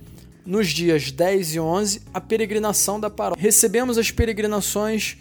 nos 0.44 0.68
dias 0.68 1.10
10 1.10 1.54
e 1.54 1.60
11, 1.60 2.02
a 2.14 2.20
peregrinação 2.20 2.98
da 2.98 3.10
paróquia. 3.10 3.42
Recebemos 3.42 3.98
as 3.98 4.10
peregrinações 4.10 5.18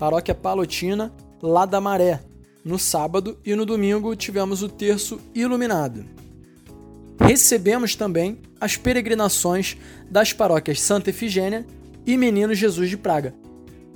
Paróquia 0.00 0.34
Palotina, 0.34 1.12
lá 1.42 1.66
da 1.66 1.78
Maré. 1.78 2.22
No 2.64 2.78
sábado 2.78 3.38
e 3.44 3.54
no 3.54 3.66
domingo 3.66 4.16
tivemos 4.16 4.62
o 4.62 4.68
terço 4.68 5.20
iluminado. 5.34 6.06
Recebemos 7.20 7.94
também 7.94 8.38
as 8.58 8.78
peregrinações 8.78 9.76
das 10.10 10.32
paróquias 10.32 10.80
Santa 10.80 11.10
Efigênia 11.10 11.66
e 12.06 12.16
Menino 12.16 12.54
Jesus 12.54 12.88
de 12.88 12.96
Praga. 12.96 13.34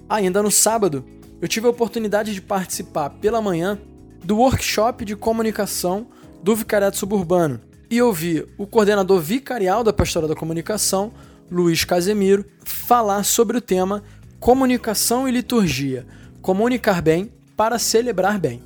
Ainda 0.06 0.42
no 0.42 0.50
sábado, 0.50 1.06
eu 1.40 1.48
tive 1.48 1.66
a 1.66 1.70
oportunidade 1.70 2.34
de 2.34 2.42
participar 2.42 3.08
pela 3.08 3.40
manhã 3.40 3.78
do 4.22 4.36
workshop 4.36 5.06
de 5.06 5.16
comunicação 5.16 6.06
do 6.42 6.54
Vicariato 6.54 6.98
Suburbano 6.98 7.62
e 7.90 8.02
ouvi 8.02 8.46
o 8.58 8.66
coordenador 8.66 9.20
vicarial 9.20 9.82
da 9.82 9.92
Pastoral 9.92 10.28
da 10.28 10.36
Comunicação, 10.36 11.14
Luiz 11.50 11.82
Casemiro, 11.82 12.44
falar 12.62 13.24
sobre 13.24 13.56
o 13.56 13.60
tema 13.60 14.02
Comunicação 14.44 15.26
e 15.26 15.30
Liturgia 15.30 16.06
Comunicar 16.42 17.00
bem 17.00 17.32
para 17.56 17.78
celebrar 17.78 18.38
bem. 18.38 18.62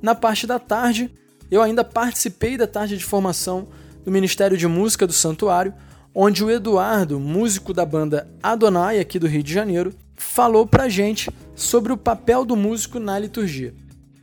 Na 0.00 0.14
parte 0.14 0.46
da 0.46 0.58
tarde, 0.58 1.12
eu 1.50 1.60
ainda 1.60 1.84
participei 1.84 2.56
da 2.56 2.66
tarde 2.66 2.96
de 2.96 3.04
formação 3.04 3.68
do 4.06 4.10
Ministério 4.10 4.56
de 4.56 4.66
Música 4.66 5.06
do 5.06 5.12
Santuário, 5.12 5.74
onde 6.14 6.42
o 6.42 6.50
Eduardo, 6.50 7.20
músico 7.20 7.74
da 7.74 7.84
banda 7.84 8.26
Adonai 8.42 9.00
aqui 9.00 9.18
do 9.18 9.26
Rio 9.26 9.42
de 9.42 9.52
Janeiro, 9.52 9.92
falou 10.16 10.66
pra 10.66 10.88
gente 10.88 11.30
sobre 11.54 11.92
o 11.92 11.98
papel 11.98 12.42
do 12.42 12.56
músico 12.56 12.98
na 12.98 13.18
liturgia. 13.18 13.74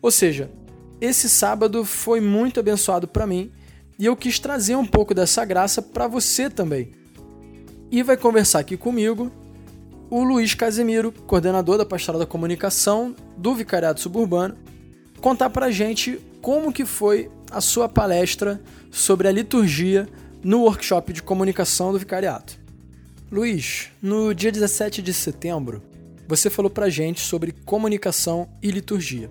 Ou 0.02 0.10
seja, 0.10 0.50
esse 1.00 1.30
sábado 1.30 1.86
foi 1.86 2.20
muito 2.20 2.60
abençoado 2.60 3.08
para 3.08 3.28
mim 3.28 3.52
e 4.00 4.08
eu 4.08 4.16
quis 4.16 4.40
trazer 4.40 4.76
um 4.76 4.88
pouco 4.88 5.14
dessa 5.14 5.46
graça 5.46 5.84
para 5.84 6.08
você 6.08 6.50
também. 6.50 6.94
E 7.92 8.02
vai 8.02 8.18
conversar 8.18 8.58
aqui 8.58 8.76
comigo 8.76 9.32
o 10.10 10.24
Luiz 10.24 10.56
Casemiro, 10.56 11.12
coordenador 11.12 11.78
da 11.78 11.86
Pastoral 11.86 12.20
da 12.20 12.26
Comunicação 12.26 13.16
do 13.38 13.54
Vicariato 13.54 14.02
Suburbano, 14.02 14.58
contar 15.22 15.52
para 15.52 15.68
a 15.68 15.72
gente 15.72 16.20
como 16.42 16.74
que 16.74 16.84
foi 16.84 17.30
a 17.52 17.62
sua 17.62 17.88
palestra 17.88 18.60
sobre 18.90 19.28
a 19.28 19.32
liturgia 19.32 20.10
no 20.44 20.62
workshop 20.62 21.14
de 21.14 21.22
comunicação 21.22 21.92
do 21.92 22.00
Vicariato. 22.00 22.58
Luiz, 23.32 23.90
no 24.02 24.34
dia 24.34 24.52
17 24.52 25.02
de 25.04 25.14
setembro, 25.14 25.84
você 26.28 26.50
falou 26.50 26.72
para 26.72 26.88
a 26.88 26.90
gente 26.90 27.22
sobre 27.22 27.52
comunicação 27.52 28.50
e 28.64 28.72
liturgia. 28.72 29.30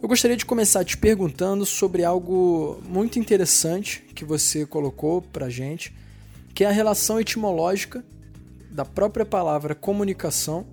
Eu 0.00 0.08
gostaria 0.08 0.36
de 0.38 0.46
começar 0.46 0.84
te 0.84 0.96
perguntando 0.96 1.66
sobre 1.66 2.02
algo 2.02 2.80
muito 2.88 3.18
interessante 3.18 4.02
que 4.14 4.24
você 4.24 4.64
colocou 4.64 5.20
para 5.20 5.46
a 5.46 5.50
gente, 5.50 5.94
que 6.54 6.64
é 6.64 6.66
a 6.66 6.72
relação 6.72 7.20
etimológica 7.20 8.02
da 8.76 8.84
própria 8.84 9.24
palavra 9.24 9.74
comunicação 9.74 10.66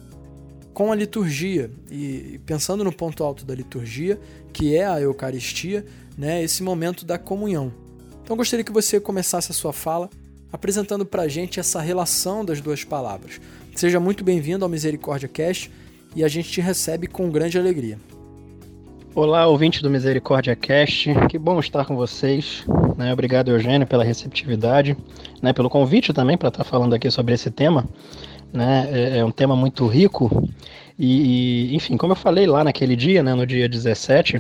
com 0.73 0.91
a 0.91 0.95
liturgia. 0.95 1.71
E 1.89 2.39
pensando 2.45 2.83
no 2.83 2.91
ponto 2.91 3.23
alto 3.23 3.45
da 3.45 3.55
liturgia, 3.55 4.19
que 4.51 4.75
é 4.75 4.85
a 4.85 4.99
Eucaristia, 4.99 5.85
né, 6.17 6.43
esse 6.43 6.61
momento 6.61 7.05
da 7.05 7.17
comunhão. 7.17 7.73
Então 8.21 8.35
gostaria 8.35 8.63
que 8.63 8.71
você 8.71 8.99
começasse 8.99 9.51
a 9.51 9.55
sua 9.55 9.71
fala 9.71 10.09
apresentando 10.51 11.05
para 11.05 11.23
a 11.23 11.27
gente 11.27 11.59
essa 11.59 11.81
relação 11.81 12.43
das 12.43 12.61
duas 12.61 12.83
palavras. 12.83 13.39
Seja 13.73 13.99
muito 13.99 14.23
bem-vindo 14.23 14.63
ao 14.63 14.69
Misericórdia 14.69 15.29
Cast 15.29 15.71
e 16.15 16.23
a 16.23 16.27
gente 16.27 16.51
te 16.51 16.61
recebe 16.61 17.07
com 17.07 17.29
grande 17.29 17.57
alegria. 17.57 17.97
Olá, 19.15 19.45
ouvinte 19.45 19.83
do 19.83 19.91
Misericórdia 19.91 20.55
Cast, 20.55 21.13
que 21.29 21.37
bom 21.37 21.59
estar 21.59 21.85
com 21.85 21.95
vocês. 21.95 22.65
Né? 22.97 23.13
Obrigado, 23.13 23.51
Eugênio, 23.51 23.85
pela 23.85 24.03
receptividade, 24.03 24.97
né? 25.39 25.53
pelo 25.53 25.69
convite 25.69 26.11
também 26.11 26.35
para 26.35 26.47
estar 26.47 26.63
falando 26.63 26.95
aqui 26.95 27.11
sobre 27.11 27.35
esse 27.35 27.51
tema. 27.51 27.85
Né? 28.51 28.89
É, 28.91 29.17
é 29.19 29.25
um 29.25 29.29
tema 29.29 29.55
muito 29.55 29.85
rico 29.85 30.49
e, 30.97 31.69
e, 31.69 31.75
enfim, 31.75 31.95
como 31.95 32.13
eu 32.13 32.15
falei 32.15 32.47
lá 32.47 32.63
naquele 32.63 32.95
dia, 32.95 33.21
né, 33.21 33.35
no 33.35 33.45
dia 33.45 33.69
17, 33.69 34.39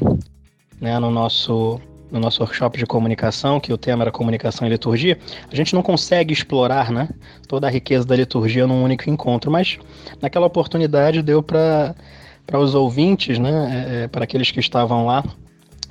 né, 0.81 0.97
no 0.97 1.11
nosso 1.11 1.79
no 2.11 2.19
nosso 2.19 2.43
workshop 2.43 2.77
de 2.77 2.85
comunicação, 2.85 3.59
que 3.59 3.73
o 3.73 3.77
tema 3.77 4.03
era 4.03 4.11
comunicação 4.11 4.67
e 4.67 4.69
liturgia, 4.69 5.17
a 5.51 5.55
gente 5.55 5.73
não 5.73 5.81
consegue 5.81 6.31
explorar 6.31 6.91
né, 6.91 7.09
toda 7.47 7.65
a 7.65 7.71
riqueza 7.71 8.05
da 8.05 8.15
liturgia 8.15 8.67
num 8.67 8.83
único 8.83 9.09
encontro, 9.09 9.49
mas 9.49 9.79
naquela 10.21 10.45
oportunidade 10.45 11.23
deu 11.23 11.41
para 11.41 11.95
para 12.45 12.59
os 12.59 12.75
ouvintes, 12.75 13.39
né, 13.39 13.51
é, 13.51 14.03
é, 14.03 14.07
para 14.07 14.23
aqueles 14.23 14.51
que 14.51 14.59
estavam 14.59 15.05
lá, 15.05 15.23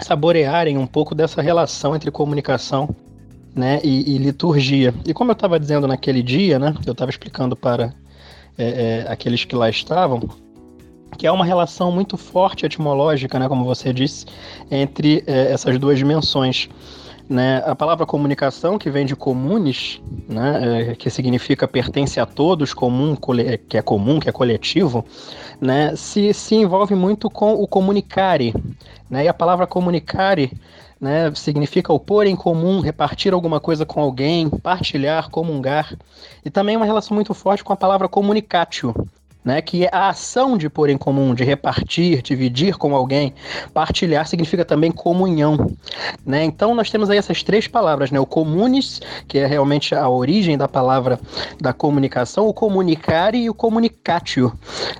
saborearem 0.00 0.78
um 0.78 0.86
pouco 0.86 1.14
dessa 1.14 1.40
relação 1.42 1.94
entre 1.94 2.10
comunicação 2.10 2.94
né, 3.54 3.80
e, 3.82 4.14
e 4.14 4.18
liturgia. 4.18 4.94
E 5.06 5.12
como 5.12 5.30
eu 5.30 5.34
estava 5.34 5.58
dizendo 5.58 5.86
naquele 5.86 6.22
dia, 6.22 6.58
né, 6.58 6.74
eu 6.86 6.92
estava 6.92 7.10
explicando 7.10 7.54
para 7.54 7.92
é, 8.56 9.04
é, 9.06 9.12
aqueles 9.12 9.44
que 9.44 9.54
lá 9.54 9.68
estavam, 9.68 10.20
que 11.18 11.26
é 11.26 11.32
uma 11.32 11.44
relação 11.44 11.92
muito 11.92 12.16
forte 12.16 12.64
etimológica, 12.64 13.38
né, 13.38 13.48
como 13.48 13.64
você 13.64 13.92
disse, 13.92 14.26
entre 14.70 15.22
é, 15.26 15.52
essas 15.52 15.78
duas 15.78 15.98
dimensões. 15.98 16.68
Né? 17.28 17.62
A 17.64 17.74
palavra 17.74 18.04
comunicação, 18.04 18.78
que 18.78 18.90
vem 18.90 19.06
de 19.06 19.16
comunes, 19.16 20.02
né? 20.28 20.90
É, 20.90 20.94
que 20.94 21.08
significa 21.08 21.66
pertence 21.66 22.20
a 22.20 22.26
todos, 22.26 22.74
comum, 22.74 23.16
que 23.68 23.76
é 23.76 23.82
comum, 23.82 24.20
que 24.20 24.28
é 24.28 24.32
coletivo, 24.32 25.04
né? 25.60 25.96
se, 25.96 26.34
se 26.34 26.54
envolve 26.56 26.94
muito 26.94 27.30
com 27.30 27.54
o 27.54 27.66
comunicare. 27.66 28.54
Né? 29.08 29.24
E 29.24 29.28
a 29.28 29.34
palavra 29.34 29.66
comunicare 29.66 30.52
né, 31.02 31.34
significa 31.34 31.92
o 31.92 31.98
pôr 31.98 32.26
em 32.28 32.36
comum, 32.36 32.78
repartir 32.78 33.34
alguma 33.34 33.58
coisa 33.58 33.84
com 33.84 34.00
alguém, 34.00 34.48
partilhar, 34.48 35.30
comungar. 35.30 35.96
E 36.44 36.50
também 36.50 36.76
uma 36.76 36.86
relação 36.86 37.12
muito 37.12 37.34
forte 37.34 37.64
com 37.64 37.72
a 37.72 37.76
palavra 37.76 38.08
comunicatio, 38.08 38.94
né, 39.44 39.60
que 39.60 39.84
é 39.84 39.90
a 39.92 40.08
ação 40.08 40.56
de 40.56 40.68
pôr 40.68 40.88
em 40.88 40.96
comum, 40.96 41.34
de 41.34 41.44
repartir, 41.44 42.22
dividir 42.22 42.76
com 42.76 42.94
alguém. 42.94 43.34
Partilhar 43.74 44.26
significa 44.26 44.64
também 44.64 44.90
comunhão. 44.90 45.74
Né? 46.24 46.44
Então 46.44 46.74
nós 46.74 46.90
temos 46.90 47.10
aí 47.10 47.18
essas 47.18 47.42
três 47.42 47.66
palavras, 47.66 48.10
né? 48.10 48.20
o 48.20 48.26
comunis, 48.26 49.00
que 49.26 49.38
é 49.38 49.46
realmente 49.46 49.94
a 49.94 50.08
origem 50.08 50.56
da 50.56 50.68
palavra 50.68 51.18
da 51.60 51.72
comunicação, 51.72 52.46
o 52.46 52.54
comunicare 52.54 53.38
e 53.38 53.50
o 53.50 53.54
comunicatio, 53.54 54.52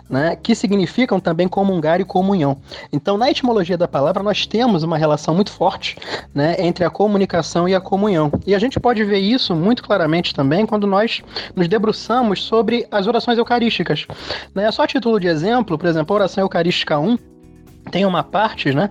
né? 0.09 0.37
que 0.37 0.55
significam 0.55 1.21
também 1.21 1.47
comungar 1.47 2.01
e 2.01 2.05
comunhão. 2.05 2.57
Então 2.93 3.17
na 3.17 3.31
etimologia 3.31 3.79
da 3.79 3.87
palavra 3.87 4.23
nós 4.23 4.47
temos 4.47 4.83
uma 4.83 4.99
relação 4.99 5.35
muito 5.35 5.53
forte 5.53 5.97
né, 6.35 6.57
entre 6.59 6.85
a 6.85 6.91
comunicação 6.91 7.69
e 7.69 7.75
a 7.75 7.81
comunhão. 7.81 8.31
E 8.47 8.55
a 8.55 8.59
gente 8.59 8.81
pode 8.81 9.05
ver 9.05 9.19
isso 9.19 9.55
muito 9.55 9.83
claramente 9.83 10.35
também 10.35 10.67
quando 10.67 10.87
nós 10.87 11.23
nos 11.55 11.69
debruçamos 11.69 12.43
sobre 12.43 12.87
as 12.91 13.07
orações 13.07 13.39
eucarísticas. 13.39 14.07
Né? 14.55 14.71
Só 14.71 14.83
a 14.83 14.87
título 14.87 15.19
de 15.19 15.29
exemplo, 15.29 15.79
por 15.79 15.89
exemplo, 15.89 16.15
a 16.15 16.19
oração 16.21 16.45
eucarística 16.45 16.99
1 16.99 17.19
tem 17.91 18.07
uma 18.07 18.23
parte, 18.23 18.73
né, 18.73 18.91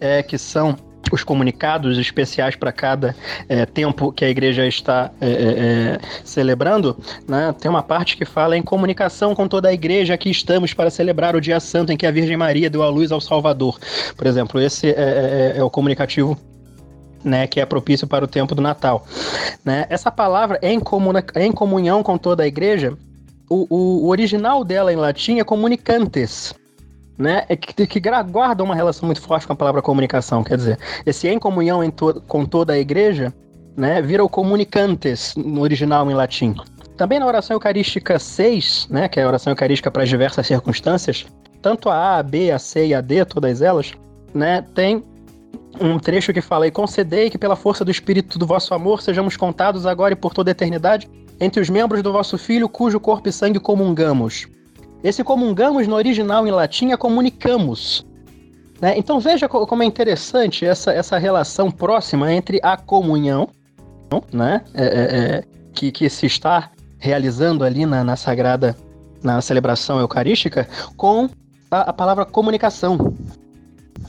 é, 0.00 0.22
que 0.22 0.36
são 0.36 0.76
os 1.10 1.22
comunicados 1.22 1.98
especiais 1.98 2.56
para 2.56 2.72
cada 2.72 3.14
é, 3.48 3.66
tempo 3.66 4.12
que 4.12 4.24
a 4.24 4.30
igreja 4.30 4.66
está 4.66 5.10
é, 5.20 5.26
é, 5.26 5.32
é, 5.32 5.98
celebrando, 6.24 6.96
né? 7.28 7.54
tem 7.60 7.70
uma 7.70 7.82
parte 7.82 8.16
que 8.16 8.24
fala 8.24 8.56
em 8.56 8.62
comunicação 8.62 9.34
com 9.34 9.46
toda 9.46 9.68
a 9.68 9.72
igreja, 9.72 10.14
aqui 10.14 10.30
estamos 10.30 10.72
para 10.72 10.90
celebrar 10.90 11.36
o 11.36 11.40
dia 11.40 11.60
santo 11.60 11.92
em 11.92 11.96
que 11.96 12.06
a 12.06 12.10
Virgem 12.10 12.36
Maria 12.36 12.70
deu 12.70 12.82
a 12.82 12.88
luz 12.88 13.12
ao 13.12 13.20
Salvador. 13.20 13.78
Por 14.16 14.26
exemplo, 14.26 14.60
esse 14.60 14.88
é, 14.88 15.52
é, 15.54 15.58
é 15.58 15.62
o 15.62 15.68
comunicativo 15.68 16.38
né, 17.22 17.46
que 17.46 17.60
é 17.60 17.66
propício 17.66 18.06
para 18.06 18.24
o 18.24 18.28
tempo 18.28 18.54
do 18.54 18.62
Natal. 18.62 19.06
Né? 19.64 19.86
Essa 19.88 20.10
palavra 20.10 20.58
em, 20.62 20.80
em 21.36 21.52
comunhão 21.52 22.02
com 22.02 22.16
toda 22.16 22.42
a 22.42 22.46
igreja 22.46 22.96
o, 23.52 24.04
o, 24.04 24.08
original 24.08 24.64
dela 24.64 24.92
em 24.92 24.96
latim 24.96 25.38
é 25.38 25.44
comunicantes, 25.44 26.54
né? 27.18 27.44
É 27.48 27.56
que, 27.56 27.86
que 27.86 28.00
guarda 28.00 28.64
uma 28.64 28.74
relação 28.74 29.06
muito 29.06 29.20
forte 29.20 29.46
com 29.46 29.52
a 29.52 29.56
palavra 29.56 29.82
comunicação. 29.82 30.42
Quer 30.42 30.56
dizer, 30.56 30.78
esse 31.04 31.28
em 31.28 31.38
comunhão 31.38 31.84
em 31.84 31.90
to, 31.90 32.22
com 32.26 32.46
toda 32.46 32.72
a 32.72 32.78
igreja, 32.78 33.32
né? 33.76 34.00
Vira 34.00 34.24
o 34.24 34.28
comunicantes 34.28 35.34
no 35.36 35.60
original 35.60 36.10
em 36.10 36.14
latim. 36.14 36.54
Também 36.96 37.18
na 37.18 37.26
oração 37.26 37.56
eucarística 37.56 38.18
6, 38.18 38.88
né? 38.90 39.08
Que 39.08 39.20
é 39.20 39.24
a 39.24 39.28
oração 39.28 39.50
eucarística 39.50 39.90
para 39.90 40.02
as 40.02 40.08
diversas 40.08 40.46
circunstâncias, 40.46 41.26
tanto 41.60 41.90
a 41.90 41.94
A, 41.94 42.18
a 42.18 42.22
B, 42.22 42.50
a 42.50 42.58
C 42.58 42.86
e 42.86 42.94
a 42.94 43.00
D, 43.00 43.24
todas 43.24 43.60
elas, 43.60 43.92
né? 44.34 44.64
Tem 44.74 45.04
um 45.80 45.98
trecho 45.98 46.32
que 46.32 46.40
fala: 46.40 46.66
E 46.66 46.70
concedei 46.70 47.28
que 47.28 47.36
pela 47.36 47.56
força 47.56 47.84
do 47.84 47.90
Espírito 47.90 48.38
do 48.38 48.46
vosso 48.46 48.72
amor 48.72 49.02
sejamos 49.02 49.36
contados 49.36 49.84
agora 49.84 50.14
e 50.14 50.16
por 50.16 50.32
toda 50.32 50.50
a 50.50 50.52
eternidade 50.52 51.08
entre 51.42 51.60
os 51.60 51.68
membros 51.68 52.02
do 52.02 52.12
vosso 52.12 52.38
filho, 52.38 52.68
cujo 52.68 53.00
corpo 53.00 53.28
e 53.28 53.32
sangue 53.32 53.58
comungamos. 53.58 54.46
Esse 55.02 55.24
comungamos 55.24 55.88
no 55.88 55.96
original 55.96 56.46
em 56.46 56.50
latim 56.52 56.92
é 56.92 56.96
comunicamos. 56.96 58.06
Né? 58.80 58.94
Então 58.96 59.18
veja 59.18 59.48
como 59.48 59.82
é 59.82 59.86
interessante 59.86 60.64
essa, 60.64 60.92
essa 60.92 61.18
relação 61.18 61.70
próxima 61.70 62.32
entre 62.32 62.60
a 62.62 62.76
comunhão, 62.76 63.48
né? 64.32 64.62
É, 64.74 64.84
é, 64.84 64.88
é, 64.88 65.44
que, 65.72 65.90
que 65.90 66.08
se 66.08 66.26
está 66.26 66.70
realizando 66.98 67.64
ali 67.64 67.86
na, 67.86 68.04
na 68.04 68.14
sagrada, 68.14 68.76
na 69.22 69.40
celebração 69.40 69.98
eucarística, 69.98 70.68
com 70.96 71.28
a, 71.70 71.80
a 71.80 71.92
palavra 71.92 72.24
comunicação. 72.24 73.16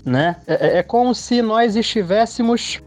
Né? 0.05 0.35
É, 0.45 0.53
é, 0.53 0.77
é 0.79 0.83
como 0.83 1.15
se 1.15 1.41
nós 1.41 1.75
estivéssemos 1.75 2.81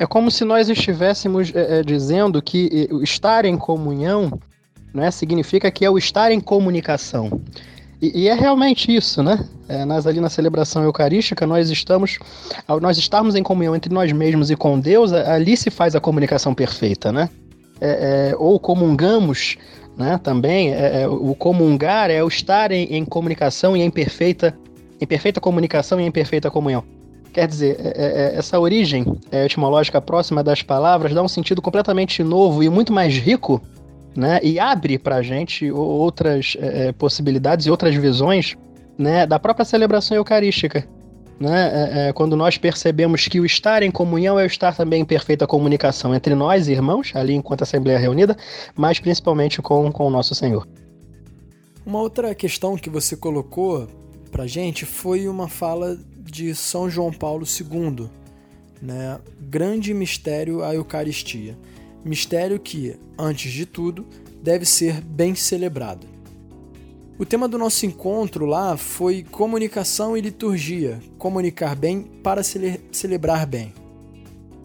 é, 0.00 0.06
como 0.06 0.30
se 0.30 0.44
nós 0.44 0.70
estivéssemos 0.70 1.52
é, 1.54 1.80
é 1.80 1.82
dizendo 1.82 2.40
que 2.40 2.88
estar 3.02 3.44
em 3.44 3.56
comunhão 3.56 4.40
né, 4.94 5.10
significa 5.10 5.70
que 5.70 5.84
é 5.84 5.90
o 5.90 5.98
estar 5.98 6.32
em 6.32 6.40
comunicação. 6.40 7.40
E, 8.00 8.22
e 8.22 8.28
é 8.28 8.34
realmente 8.34 8.94
isso, 8.94 9.22
né? 9.22 9.46
É, 9.68 9.84
nós 9.84 10.06
ali 10.06 10.20
na 10.20 10.30
celebração 10.30 10.82
eucarística, 10.82 11.46
nós 11.46 11.68
estamos, 11.68 12.18
ao 12.66 12.80
nós 12.80 12.96
estarmos 12.96 13.36
em 13.36 13.42
comunhão 13.42 13.76
entre 13.76 13.92
nós 13.92 14.10
mesmos 14.10 14.50
e 14.50 14.56
com 14.56 14.80
Deus, 14.80 15.12
ali 15.12 15.54
se 15.56 15.70
faz 15.70 15.94
a 15.94 16.00
comunicação 16.00 16.54
perfeita, 16.54 17.12
né? 17.12 17.28
É, 17.78 18.30
é, 18.30 18.36
ou 18.36 18.58
comungamos, 18.58 19.58
né? 19.98 20.18
Também, 20.22 20.72
é, 20.72 21.02
é, 21.02 21.08
o 21.08 21.34
comungar 21.34 22.10
é 22.10 22.24
o 22.24 22.28
estar 22.28 22.72
em, 22.72 22.84
em, 22.84 23.04
comunicação 23.04 23.76
e 23.76 23.82
em 23.82 23.90
perfeita, 23.90 24.56
em 24.98 25.06
perfeita 25.06 25.40
comunicação 25.40 26.00
e 26.00 26.04
em 26.04 26.10
perfeita 26.10 26.50
comunhão. 26.50 26.82
Quer 27.32 27.46
dizer, 27.46 27.76
é, 27.80 28.34
essa 28.36 28.58
origem 28.58 29.04
etimológica 29.32 30.00
próxima 30.00 30.42
das 30.42 30.62
palavras 30.62 31.14
dá 31.14 31.22
um 31.22 31.28
sentido 31.28 31.62
completamente 31.62 32.22
novo 32.22 32.62
e 32.62 32.68
muito 32.68 32.92
mais 32.92 33.14
rico 33.16 33.62
né? 34.14 34.40
E 34.42 34.58
abre 34.58 34.98
para 34.98 35.16
a 35.16 35.22
gente 35.22 35.70
outras 35.70 36.56
é, 36.58 36.92
possibilidades 36.92 37.66
e 37.66 37.70
outras 37.70 37.94
visões, 37.94 38.56
né? 38.98 39.26
Da 39.26 39.38
própria 39.38 39.64
celebração 39.64 40.16
eucarística, 40.16 40.86
né? 41.38 41.70
É, 41.72 42.08
é, 42.08 42.12
quando 42.12 42.36
nós 42.36 42.58
percebemos 42.58 43.26
que 43.28 43.40
o 43.40 43.46
estar 43.46 43.82
em 43.82 43.90
comunhão 43.90 44.38
é 44.38 44.44
o 44.44 44.46
estar 44.46 44.76
também 44.76 45.02
em 45.02 45.04
perfeita 45.04 45.46
comunicação 45.46 46.14
entre 46.14 46.34
nós, 46.34 46.68
irmãos, 46.68 47.12
ali 47.14 47.34
enquanto 47.34 47.62
Assembleia 47.62 47.96
é 47.96 48.00
reunida, 48.00 48.36
mas 48.74 48.98
principalmente 48.98 49.62
com, 49.62 49.90
com 49.92 50.06
o 50.06 50.10
nosso 50.10 50.34
Senhor. 50.34 50.66
Uma 51.86 52.00
outra 52.00 52.34
questão 52.34 52.76
que 52.76 52.90
você 52.90 53.16
colocou 53.16 53.86
para 54.30 54.46
gente 54.46 54.84
foi 54.84 55.26
uma 55.28 55.48
fala 55.48 55.98
de 56.30 56.54
São 56.54 56.88
João 56.88 57.12
Paulo 57.12 57.44
II, 57.44 58.08
né? 58.80 59.18
Grande 59.40 59.92
mistério 59.92 60.62
a 60.62 60.74
Eucaristia 60.74 61.56
mistério 62.04 62.58
que, 62.58 62.96
antes 63.18 63.52
de 63.52 63.66
tudo, 63.66 64.06
deve 64.42 64.64
ser 64.64 65.00
bem 65.00 65.34
celebrado. 65.34 66.06
O 67.18 67.26
tema 67.26 67.46
do 67.46 67.58
nosso 67.58 67.84
encontro 67.84 68.46
lá 68.46 68.76
foi 68.76 69.22
comunicação 69.22 70.16
e 70.16 70.20
liturgia, 70.20 70.98
comunicar 71.18 71.76
bem 71.76 72.02
para 72.02 72.42
cele 72.42 72.80
celebrar 72.90 73.46
bem. 73.46 73.74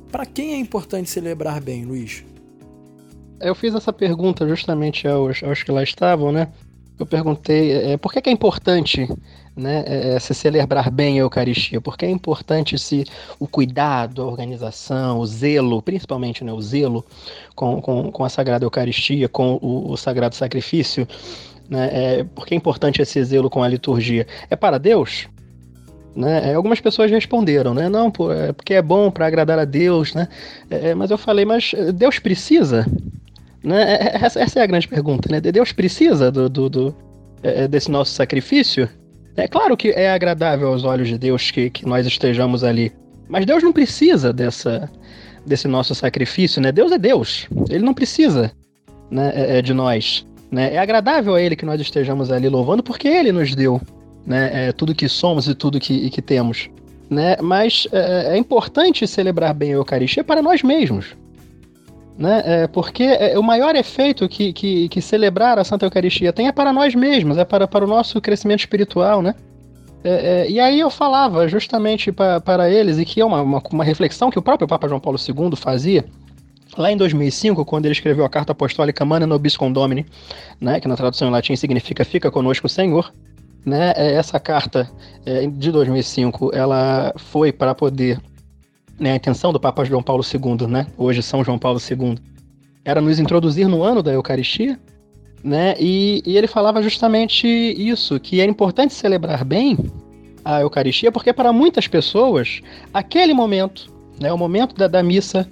Para 0.09 0.25
quem 0.25 0.53
é 0.53 0.57
importante 0.57 1.09
celebrar 1.09 1.59
bem, 1.59 1.83
Luiz? 1.83 2.23
Eu 3.41 3.53
fiz 3.53 3.75
essa 3.75 3.91
pergunta 3.91 4.47
justamente 4.47 5.05
aos, 5.05 5.43
aos 5.43 5.61
que 5.61 5.71
lá 5.71 5.83
estavam, 5.83 6.31
né? 6.31 6.47
Eu 6.97 7.05
perguntei 7.05 7.73
é, 7.73 7.97
por 7.97 8.13
que, 8.13 8.21
que 8.21 8.29
é 8.29 8.31
importante 8.33 9.05
né, 9.55 9.83
é, 9.87 10.15
é, 10.15 10.19
se 10.19 10.33
celebrar 10.33 10.91
bem 10.91 11.19
a 11.19 11.21
Eucaristia, 11.21 11.79
porque 11.79 12.05
é 12.05 12.09
importante 12.09 12.77
se 12.77 13.05
o 13.39 13.47
cuidado, 13.47 14.21
a 14.21 14.25
organização, 14.25 15.19
o 15.19 15.25
zelo, 15.25 15.81
principalmente 15.81 16.43
né, 16.43 16.51
o 16.51 16.61
zelo 16.61 17.05
com, 17.55 17.81
com, 17.81 18.11
com 18.11 18.23
a 18.23 18.29
Sagrada 18.29 18.65
Eucaristia, 18.65 19.29
com 19.29 19.57
o, 19.61 19.91
o 19.91 19.97
Sagrado 19.97 20.35
Sacrifício, 20.35 21.07
né, 21.69 21.89
é, 21.91 22.23
porque 22.35 22.53
é 22.53 22.57
importante 22.57 23.01
esse 23.01 23.23
zelo 23.23 23.49
com 23.49 23.63
a 23.63 23.67
liturgia? 23.67 24.27
É 24.49 24.55
para 24.55 24.77
Deus? 24.77 25.27
Né? 26.13 26.51
É, 26.51 26.53
algumas 26.53 26.79
pessoas 26.79 27.11
responderam, 27.11 27.73
né? 27.73 27.89
Não, 27.89 28.07
é 28.31 28.53
porque 28.53 28.73
é 28.73 28.81
bom 28.81 29.11
para 29.11 29.27
agradar 29.27 29.59
a 29.59 29.65
Deus, 29.65 30.13
né? 30.13 30.29
É, 30.69 30.95
mas 30.95 31.11
eu 31.11 31.17
falei, 31.17 31.43
mas 31.43 31.73
Deus 31.93 32.19
precisa? 32.19 32.85
Né? 33.61 33.97
Essa, 34.13 34.39
essa 34.39 34.59
é 34.59 34.63
a 34.63 34.65
grande 34.65 34.87
pergunta, 34.87 35.27
né? 35.29 35.41
Deus 35.41 35.73
precisa 35.73 36.31
do, 36.31 36.47
do, 36.47 36.69
do 36.69 36.95
desse 37.69 37.91
nosso 37.91 38.13
sacrifício? 38.13 38.87
É 39.37 39.47
claro 39.47 39.75
que 39.75 39.89
é 39.89 40.11
agradável 40.11 40.69
aos 40.69 40.83
olhos 40.83 41.07
de 41.07 41.17
Deus 41.17 41.51
que, 41.51 41.69
que 41.69 41.85
nós 41.85 42.05
estejamos 42.05 42.63
ali. 42.63 42.91
Mas 43.27 43.45
Deus 43.45 43.61
não 43.61 43.73
precisa 43.73 44.31
dessa, 44.31 44.89
desse 45.45 45.67
nosso 45.67 45.93
sacrifício, 45.93 46.61
né? 46.61 46.71
Deus 46.71 46.91
é 46.91 46.97
Deus. 46.97 47.47
Ele 47.69 47.83
não 47.83 47.93
precisa 47.93 48.51
né, 49.11 49.31
é, 49.35 49.57
é 49.57 49.61
de 49.61 49.73
nós. 49.73 50.25
Né? 50.51 50.73
É 50.75 50.77
agradável 50.77 51.35
a 51.35 51.41
Ele 51.41 51.55
que 51.55 51.65
nós 51.65 51.81
estejamos 51.81 52.31
ali 52.31 52.47
louvando, 52.47 52.81
porque 52.81 53.07
Ele 53.07 53.31
nos 53.31 53.53
deu 53.53 53.81
né, 54.25 54.67
é, 54.67 54.71
tudo 54.71 54.95
que 54.95 55.09
somos 55.09 55.47
e 55.47 55.55
tudo 55.55 55.79
que, 55.79 56.09
que 56.09 56.21
temos. 56.21 56.69
Né? 57.09 57.35
Mas 57.41 57.87
é, 57.91 58.35
é 58.35 58.37
importante 58.37 59.05
celebrar 59.05 59.53
bem 59.53 59.73
a 59.73 59.75
Eucaristia 59.75 60.23
para 60.23 60.41
nós 60.41 60.63
mesmos 60.63 61.15
né? 62.17 62.41
É, 62.45 62.67
porque 62.67 63.03
é, 63.03 63.37
o 63.37 63.43
maior 63.43 63.75
efeito 63.75 64.27
que, 64.27 64.53
que, 64.53 64.87
que, 64.87 65.01
celebrar 65.01 65.59
a 65.59 65.63
Santa 65.63 65.85
Eucaristia 65.85 66.31
tem 66.31 66.47
é 66.47 66.51
para 66.51 66.71
nós 66.71 66.95
mesmos, 66.95 67.37
é 67.37 67.43
para, 67.43 67.67
para 67.67 67.83
o 67.83 67.87
nosso 67.87 68.21
crescimento 68.21 68.61
espiritual, 68.61 69.21
né? 69.21 69.35
É, 70.03 70.43
é, 70.43 70.49
e 70.49 70.59
aí 70.59 70.79
eu 70.79 70.89
falava 70.89 71.47
justamente 71.47 72.11
para, 72.11 72.39
para 72.39 72.69
eles, 72.69 72.99
e 72.99 73.05
que 73.05 73.19
é 73.19 73.25
uma, 73.25 73.41
uma, 73.41 73.61
uma, 73.71 73.83
reflexão 73.83 74.29
que 74.29 74.37
o 74.37 74.41
próprio 74.41 74.67
Papa 74.67 74.87
João 74.87 74.99
Paulo 74.99 75.17
II 75.17 75.55
fazia, 75.55 76.05
lá 76.77 76.91
em 76.91 76.97
2005, 76.97 77.65
quando 77.65 77.85
ele 77.85 77.93
escreveu 77.93 78.23
a 78.23 78.29
carta 78.29 78.51
apostólica 78.51 79.03
Mana 79.03 79.25
Nobis 79.25 79.57
Condomini, 79.57 80.05
né, 80.61 80.79
que 80.79 80.87
na 80.87 80.95
tradução 80.95 81.27
em 81.27 81.31
latim 81.31 81.55
significa 81.55 82.05
Fica 82.05 82.29
Conosco 82.29 82.69
Senhor, 82.69 83.11
né, 83.65 83.93
é, 83.95 84.13
essa 84.13 84.39
carta 84.39 84.87
é, 85.25 85.47
de 85.47 85.71
2005, 85.71 86.51
ela 86.53 87.11
foi 87.17 87.51
para 87.51 87.73
poder 87.73 88.19
né, 88.99 89.11
a 89.11 89.15
intenção 89.15 89.51
do 89.51 89.59
Papa 89.59 89.83
João 89.83 90.01
Paulo 90.01 90.23
II, 90.23 90.67
né, 90.67 90.87
hoje 90.97 91.21
São 91.21 91.43
João 91.43 91.59
Paulo 91.59 91.79
II, 91.79 92.17
era 92.83 93.01
nos 93.01 93.19
introduzir 93.19 93.67
no 93.67 93.83
ano 93.83 94.01
da 94.01 94.13
Eucaristia, 94.13 94.79
né, 95.43 95.75
e, 95.79 96.23
e 96.25 96.37
ele 96.37 96.47
falava 96.47 96.81
justamente 96.81 97.47
isso, 97.47 98.19
que 98.19 98.41
é 98.41 98.45
importante 98.45 98.93
celebrar 98.93 99.43
bem 99.43 99.77
a 100.43 100.61
Eucaristia, 100.61 101.11
porque 101.11 101.33
para 101.33 101.51
muitas 101.51 101.87
pessoas, 101.87 102.61
aquele 102.93 103.33
momento, 103.33 103.93
né, 104.19 104.31
o 104.31 104.37
momento 104.37 104.75
da, 104.75 104.87
da 104.87 105.03
missa, 105.03 105.49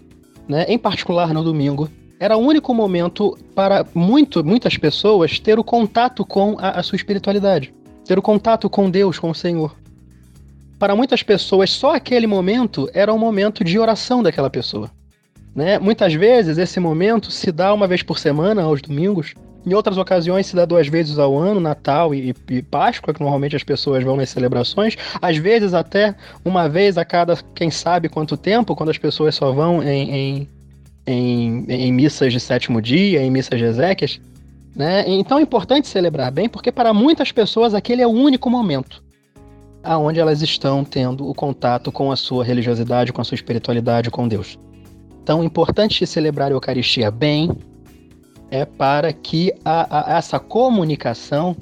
né, 0.47 0.65
em 0.67 0.77
particular 0.77 1.34
no 1.34 1.43
domingo, 1.43 1.89
era 2.19 2.38
o 2.38 2.39
único 2.39 2.73
momento 2.73 3.38
para 3.53 3.86
muito, 3.93 4.43
muitas 4.43 4.77
pessoas 4.77 5.39
ter 5.39 5.60
o 5.60 5.63
contato 5.63 6.25
com 6.25 6.56
a, 6.58 6.79
a 6.79 6.84
sua 6.84 6.95
espiritualidade, 6.95 7.73
ter 8.06 8.17
o 8.17 8.21
contato 8.21 8.69
com 8.69 8.89
Deus, 8.89 9.19
com 9.19 9.29
o 9.29 9.36
Senhor 9.36 9.75
para 10.84 10.98
muitas 10.98 11.24
pessoas, 11.24 11.72
só 11.72 11.96
aquele 11.96 12.28
momento 12.28 12.89
era 12.93 13.13
um 13.13 13.17
momento 13.17 13.63
de 13.63 13.80
oração 13.80 14.22
daquela 14.22 14.50
pessoa. 14.50 14.91
Né? 15.56 15.80
Muitas 15.80 16.13
vezes 16.13 16.58
esse 16.58 16.78
momento 16.78 17.32
se 17.32 17.54
dá 17.54 17.74
uma 17.74 17.88
vez 17.88 18.04
por 18.04 18.19
semana, 18.19 18.63
aos 18.63 18.82
domingos. 18.82 19.34
Em 19.65 19.74
outras 19.74 19.98
ocasiões 19.98 20.46
se 20.46 20.58
dá 20.58 20.65
duas 20.65 20.89
vezes 20.89 21.17
ao 21.17 21.38
ano, 21.39 21.62
Natal 21.62 22.13
e, 22.13 22.36
e 22.50 22.62
Páscoa, 22.62 23.13
que 23.13 23.22
normalmente 23.22 23.56
as 23.56 23.63
pessoas 23.63 24.04
vão 24.04 24.17
nas 24.17 24.30
celebrações. 24.30 24.98
Às 25.22 25.38
vezes 25.38 25.74
até 25.74 26.15
uma 26.43 26.67
vez 26.67 26.98
a 26.98 27.06
cada 27.06 27.38
quem 27.56 27.72
sabe 27.72 28.10
quanto 28.10 28.36
tempo, 28.36 28.76
quando 28.76 28.89
as 28.89 28.98
pessoas 28.98 29.36
só 29.36 29.54
vão 29.54 29.82
em, 29.82 30.12
em, 30.12 30.50
em, 31.08 31.65
em 31.69 31.93
missas 31.93 32.34
de 32.34 32.41
sétimo 32.41 32.82
dia, 32.82 33.24
em 33.24 33.32
missas 33.32 33.58
de 33.58 33.63
Ezequias. 33.63 34.19
Né? 34.76 35.06
Então 35.08 35.39
é 35.39 35.43
importante 35.43 35.88
celebrar 35.88 36.30
bem, 36.30 36.50
porque 36.50 36.74
para 36.74 36.93
muitas 36.93 37.32
pessoas 37.32 37.74
aquele 37.74 38.02
é 38.02 38.06
o 38.06 38.12
único 38.12 38.50
momento 38.50 39.02
aonde 39.84 40.19
elas 40.19 40.41
estão 40.41 40.84
tendo 40.84 41.28
o 41.28 41.34
contato 41.34 41.91
com 41.91 42.12
a 42.12 42.15
sua 42.15 42.43
religiosidade, 42.43 43.12
com 43.12 43.22
a 43.22 43.24
sua 43.24 43.36
espiritualidade, 43.36 44.10
com 44.10 44.28
Deus. 44.28 44.58
Então, 45.22 45.43
importante 45.43 46.06
celebrar 46.08 46.50
a 46.52 46.54
Eucaristia 46.54 47.12
bem 47.12 47.50
é 48.50 48.65
para 48.65 49.12
que 49.12 49.54
a, 49.63 50.13
a, 50.13 50.17
essa 50.17 50.39
comunicação 50.39 51.56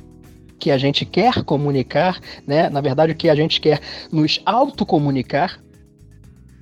que 0.59 0.69
a 0.69 0.77
gente 0.77 1.05
quer 1.05 1.43
comunicar, 1.43 2.19
né? 2.45 2.69
Na 2.69 2.81
verdade, 2.81 3.13
o 3.13 3.15
que 3.15 3.29
a 3.29 3.35
gente 3.35 3.59
quer 3.59 3.79
nos 4.11 4.39
autocomunicar 4.45 5.59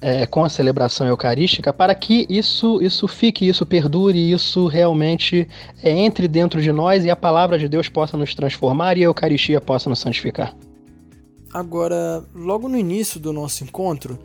é, 0.02 0.26
com 0.26 0.44
a 0.44 0.50
celebração 0.50 1.08
eucarística, 1.08 1.74
para 1.74 1.94
que 1.94 2.26
isso, 2.30 2.82
isso 2.82 3.08
fique, 3.08 3.48
isso 3.48 3.66
perdure, 3.66 4.32
isso 4.32 4.68
realmente 4.68 5.48
é, 5.84 5.92
entre 5.92 6.28
dentro 6.28 6.62
de 6.62 6.72
nós 6.72 7.04
e 7.04 7.10
a 7.10 7.16
palavra 7.16 7.60
de 7.60 7.68
Deus 7.68 7.90
possa 7.90 8.16
nos 8.16 8.34
transformar 8.34 8.98
e 8.98 9.02
a 9.02 9.06
Eucaristia 9.06 9.60
possa 9.60 9.90
nos 9.90 10.00
santificar. 10.00 10.56
Agora, 11.54 12.24
logo 12.36 12.70
no 12.70 12.78
início 12.78 13.20
do 13.20 13.34
nosso 13.34 13.64
encontro, 13.64 14.20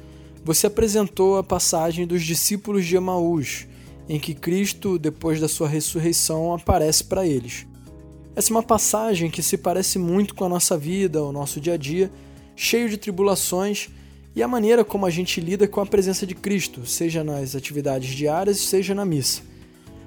você 0.44 0.66
apresentou 0.66 1.38
a 1.38 1.42
passagem 1.42 2.06
dos 2.06 2.22
discípulos 2.22 2.84
de 2.84 2.96
Emaús, 2.96 3.66
em 4.06 4.20
que 4.20 4.34
Cristo, 4.34 4.98
depois 4.98 5.40
da 5.40 5.48
sua 5.48 5.66
ressurreição, 5.66 6.52
aparece 6.52 7.04
para 7.04 7.26
eles. 7.26 7.66
Essa 8.36 8.50
é 8.50 8.54
uma 8.54 8.62
passagem 8.62 9.30
que 9.30 9.42
se 9.42 9.56
parece 9.56 9.98
muito 9.98 10.34
com 10.34 10.44
a 10.44 10.48
nossa 10.48 10.76
vida, 10.76 11.22
o 11.22 11.32
nosso 11.32 11.58
dia 11.60 11.74
a 11.74 11.76
dia, 11.78 12.10
cheio 12.54 12.90
de 12.90 12.98
tribulações 12.98 13.88
e 14.36 14.42
a 14.42 14.48
maneira 14.48 14.84
como 14.84 15.06
a 15.06 15.10
gente 15.10 15.40
lida 15.40 15.66
com 15.66 15.80
a 15.80 15.86
presença 15.86 16.26
de 16.26 16.34
Cristo, 16.34 16.84
seja 16.84 17.24
nas 17.24 17.54
atividades 17.54 18.14
diárias, 18.14 18.58
seja 18.58 18.94
na 18.94 19.04
missa. 19.04 19.40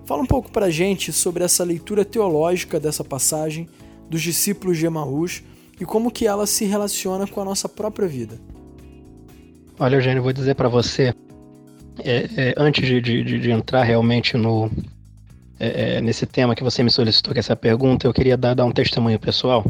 Fala 0.05 0.21
um 0.21 0.25
pouco 0.25 0.51
pra 0.51 0.69
gente 0.69 1.11
sobre 1.11 1.43
essa 1.43 1.63
leitura 1.63 2.05
teológica 2.05 2.79
dessa 2.79 3.03
passagem 3.03 3.67
dos 4.09 4.21
discípulos 4.21 4.77
de 4.77 4.85
Emaús 4.85 5.41
e 5.79 5.85
como 5.85 6.11
que 6.11 6.25
ela 6.25 6.47
se 6.47 6.65
relaciona 6.65 7.27
com 7.27 7.41
a 7.41 7.45
nossa 7.45 7.69
própria 7.69 8.07
vida. 8.07 8.37
Olha, 9.79 9.95
Eugênio, 9.95 10.23
vou 10.23 10.33
dizer 10.33 10.55
para 10.55 10.67
você, 10.67 11.13
é, 11.99 12.29
é, 12.35 12.53
antes 12.57 12.85
de, 12.87 12.99
de, 12.99 13.39
de, 13.39 13.51
entrar 13.51 13.83
realmente 13.83 14.35
no, 14.35 14.71
é, 15.59 15.97
é, 15.97 16.01
nesse 16.01 16.25
tema 16.25 16.55
que 16.55 16.63
você 16.63 16.81
me 16.81 16.89
solicitou, 16.89 17.33
que 17.33 17.39
é 17.39 17.41
essa 17.41 17.55
pergunta, 17.55 18.07
eu 18.07 18.13
queria 18.13 18.35
dar, 18.35 18.55
dar 18.55 18.65
um 18.65 18.71
testemunho 18.71 19.19
pessoal 19.19 19.63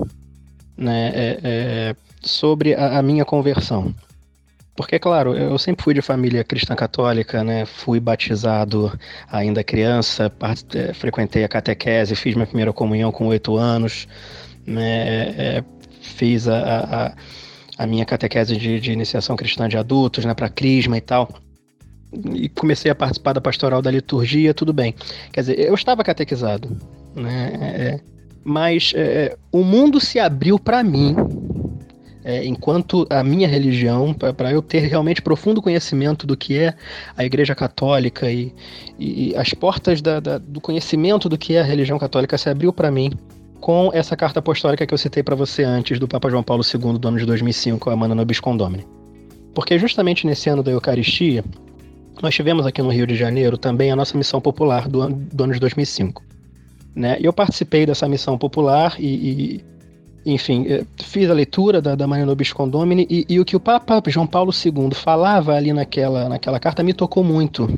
né, 0.78 1.12
é, 1.13 1.96
sobre 2.22 2.74
a, 2.74 3.00
a, 3.00 3.02
minha 3.02 3.26
conversão. 3.26 3.93
Porque, 4.76 5.00
claro, 5.00 5.36
eu 5.36 5.58
sempre 5.58 5.84
fui 5.84 5.93
de 5.93 6.02
família 6.02 6.43
cristã 6.43 6.76
católica, 6.76 7.43
né? 7.43 7.65
Fui 7.65 8.00
batizado 8.00 8.91
ainda 9.28 9.63
criança, 9.63 10.32
frequentei 10.93 11.43
a 11.43 11.48
catequese, 11.48 12.15
fiz 12.15 12.36
minha 12.36 12.46
primeira 12.46 12.72
comunhão 12.72 13.12
com 13.12 13.26
oito 13.26 13.58
anos, 13.58 14.08
né? 14.67 15.63
Fiz 16.08 16.48
a, 16.48 16.58
a 16.58 17.15
a 17.78 17.86
minha 17.86 18.06
catequese 18.06 18.58
de, 18.58 18.80
de 18.80 18.91
iniciação 18.91 19.36
cristã 19.36 19.70
de 19.70 19.78
adultos, 19.78 20.26
né, 20.26 20.34
para 20.34 20.50
crisma 20.50 20.98
e 20.98 21.02
tal. 21.02 21.30
E 22.34 22.50
comecei 22.50 22.89
a 22.89 22.96
participar 22.96 23.34
da 23.34 23.41
pastoral 23.41 23.82
da 23.82 23.91
liturgia, 23.91 24.54
tudo 24.54 24.74
bem. 24.74 24.96
Quer 25.32 25.41
dizer, 25.41 25.60
eu 25.60 25.76
estava 25.76 26.04
catequizado, 26.04 26.76
né? 27.13 27.52
É, 27.62 28.00
mas 28.43 28.93
é, 28.96 29.38
o 29.52 29.62
mundo 29.62 30.00
se 30.00 30.17
abriu 30.17 30.58
para 30.58 30.82
mim, 30.82 31.13
é, 32.24 32.46
enquanto 32.46 33.06
a 33.10 33.22
minha 33.24 33.48
religião, 33.48 34.13
para 34.13 34.52
eu 34.54 34.62
ter 34.62 34.80
realmente 34.80 35.22
profundo 35.22 35.62
conhecimento 35.62 36.26
do 36.26 36.38
que 36.38 36.58
é 36.58 36.74
a 37.15 37.26
Igreja 37.26 37.54
Católica 37.54 38.32
e, 38.32 38.56
e 38.98 39.36
as 39.36 39.54
portas 39.54 40.02
da, 40.02 40.22
da, 40.22 40.38
do 40.38 40.62
conhecimento 40.62 41.28
do 41.28 41.38
que 41.38 41.56
é 41.56 41.60
a 41.60 41.63
religião 41.63 42.00
católica 42.00 42.38
se 42.38 42.50
abriu 42.50 42.72
para 42.72 42.89
mim 42.89 43.12
com 43.60 43.89
essa 43.93 44.15
carta 44.15 44.39
apostólica 44.39 44.86
que 44.86 44.93
eu 44.93 44.98
citei 44.98 45.24
para 45.24 45.36
você 45.36 45.63
antes, 45.63 46.00
do 46.00 46.08
Papa 46.08 46.30
João 46.30 46.43
Paulo 46.43 46.63
II, 46.63 46.98
do 46.98 47.08
ano 47.08 47.17
de 47.17 47.26
2005, 47.26 47.89
a 47.89 47.96
Mana 47.96 48.15
Nobis 48.15 48.39
Condomini. 48.39 48.86
Porque 49.54 49.78
justamente 49.80 50.26
nesse 50.28 50.50
ano 50.50 50.62
da 50.62 50.72
Eucaristia, 50.72 51.43
nós 52.22 52.34
tivemos 52.34 52.65
aqui 52.65 52.82
no 52.82 52.89
Rio 52.89 53.08
de 53.08 53.15
Janeiro 53.15 53.58
também 53.58 53.91
a 53.91 53.96
nossa 53.96 54.17
missão 54.17 54.39
popular 54.39 54.88
do 54.88 55.02
ano, 55.02 55.15
do 55.32 55.43
ano 55.43 55.54
de 55.54 55.60
2005. 55.60 56.24
Né? 56.96 57.17
Eu 57.22 57.32
participei 57.34 57.86
dessa 57.86 58.08
missão 58.08 58.38
popular 58.38 58.96
e, 59.00 59.62
e 60.26 60.34
enfim, 60.34 60.65
eh, 60.67 60.84
fiz 60.98 61.30
a 61.30 61.34
leitura 61.34 61.82
da, 61.82 61.96
da 61.96 62.06
Nobis 62.08 62.52
Condomini 62.52 63.08
e, 63.10 63.26
e, 63.30 63.39
o 63.39 63.46
que 63.46 63.56
o 63.56 63.60
Papa 63.60 64.02
João 64.08 64.28
Paulo 64.28 64.52
II 64.52 64.93
falava 64.93 65.54
ali 65.54 65.72
naquela, 65.72 66.28
naquela 66.28 66.60
carta 66.60 66.84
me 66.84 66.93
tocou 66.93 67.24
muito. 67.24 67.70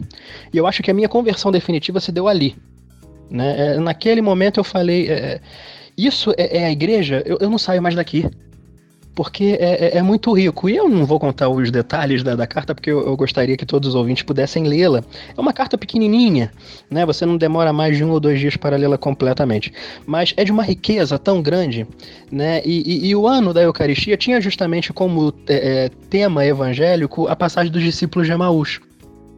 E 0.51 0.57
eu 0.57 0.65
acho 0.65 0.81
que 0.81 0.89
a 0.89 0.93
minha 0.93 1.07
conversão 1.07 1.51
definitiva 1.51 1.99
se 1.99 2.11
deu 2.11 2.27
ali, 2.27 2.55
né? 3.29 3.75
É, 3.75 3.79
naquele 3.79 4.21
momento 4.21 4.59
eu 4.59 4.63
falei: 4.63 5.09
é, 5.09 5.39
isso 5.97 6.31
é, 6.37 6.59
é, 6.59 6.65
a 6.65 6.71
igreja, 6.71 7.21
eu, 7.25 7.37
eu, 7.41 7.49
não 7.49 7.57
saio 7.57 7.81
mais 7.81 7.93
daqui. 7.93 8.25
Porque 9.13 9.57
é, 9.59 9.87
é, 9.87 9.97
é, 9.97 10.01
muito 10.01 10.31
rico. 10.31 10.69
E 10.69 10.77
eu 10.77 10.87
não 10.87 11.05
vou 11.05 11.19
contar 11.19 11.49
os 11.49 11.69
detalhes 11.69 12.23
da, 12.23 12.35
da 12.35 12.47
carta, 12.47 12.73
porque 12.73 12.89
eu, 12.89 13.05
eu, 13.05 13.17
gostaria 13.17 13.57
que 13.57 13.65
todos 13.65 13.89
os 13.89 13.95
ouvintes 13.95 14.23
pudessem 14.23 14.63
lê-la. 14.65 15.03
É 15.37 15.41
uma 15.41 15.51
carta 15.51 15.77
pequenininha, 15.77 16.53
né? 16.89 17.05
Você 17.05 17.25
não 17.25 17.35
demora 17.35 17.73
mais 17.73 17.97
de 17.97 18.03
um 18.05 18.11
ou 18.11 18.19
dois 18.19 18.39
dias 18.39 18.55
para 18.55 18.77
lê-la 18.77 18.97
completamente. 18.97 19.73
Mas 20.05 20.33
é 20.37 20.45
de 20.45 20.53
uma 20.53 20.63
riqueza 20.63 21.19
tão 21.19 21.41
grande, 21.41 21.85
né? 22.31 22.61
E, 22.63 22.81
e, 22.85 23.09
e 23.09 23.15
o 23.15 23.27
ano 23.27 23.53
da 23.53 23.61
Eucaristia 23.61 24.15
tinha 24.15 24.39
justamente 24.39 24.93
como 24.93 25.33
é, 25.49 25.89
tema 26.09 26.45
evangélico 26.45 27.27
a 27.27 27.35
passagem 27.35 27.73
dos 27.73 27.83
discípulos 27.83 28.25
de 28.25 28.31
Emaús. 28.31 28.79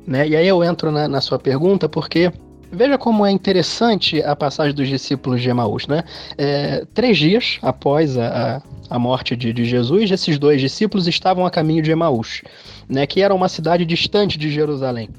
Né? 0.06 0.28
E 0.28 0.36
aí 0.36 0.48
eu 0.48 0.64
entro 0.64 0.92
na, 0.92 1.08
na 1.08 1.22
sua 1.22 1.40
pergunta, 1.40 1.90
porque 1.90 2.32
Veja 2.72 2.98
como 2.98 3.26
é 3.26 3.32
interessante 3.32 4.24
a 4.24 4.34
passagem 4.34 4.74
dos 4.74 4.88
discípulos 4.88 5.42
de 5.42 5.50
Emaús, 5.50 5.88
né? 5.88 6.04
É, 6.38 6.86
três 6.94 7.18
dias 7.18 7.60
após 7.62 8.18
a, 8.18 8.64
a 8.90 8.98
morte 8.98 9.36
de, 9.36 9.52
de, 9.52 9.66
Jesus, 9.66 10.10
esses 10.10 10.40
dois 10.40 10.62
discípulos 10.62 11.06
estavam 11.06 11.46
a 11.46 11.52
caminho 11.52 11.84
de 11.84 11.92
Emaús, 11.92 12.42
né? 12.88 13.06
Que 13.06 13.22
era 13.22 13.36
uma 13.36 13.50
cidade 13.50 13.86
distante 13.86 14.38
de 14.38 14.50
Jerusalém. 14.50 15.10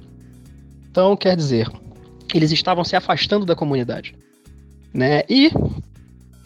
Então, 0.91 1.15
quer 1.15 1.37
dizer, 1.37 1.69
eles 2.35 2.51
estavam 2.53 2.85
se 2.85 2.97
afastando 2.97 3.45
da 3.45 3.55
comunidade, 3.55 4.15
né? 4.93 5.23
E 5.29 5.51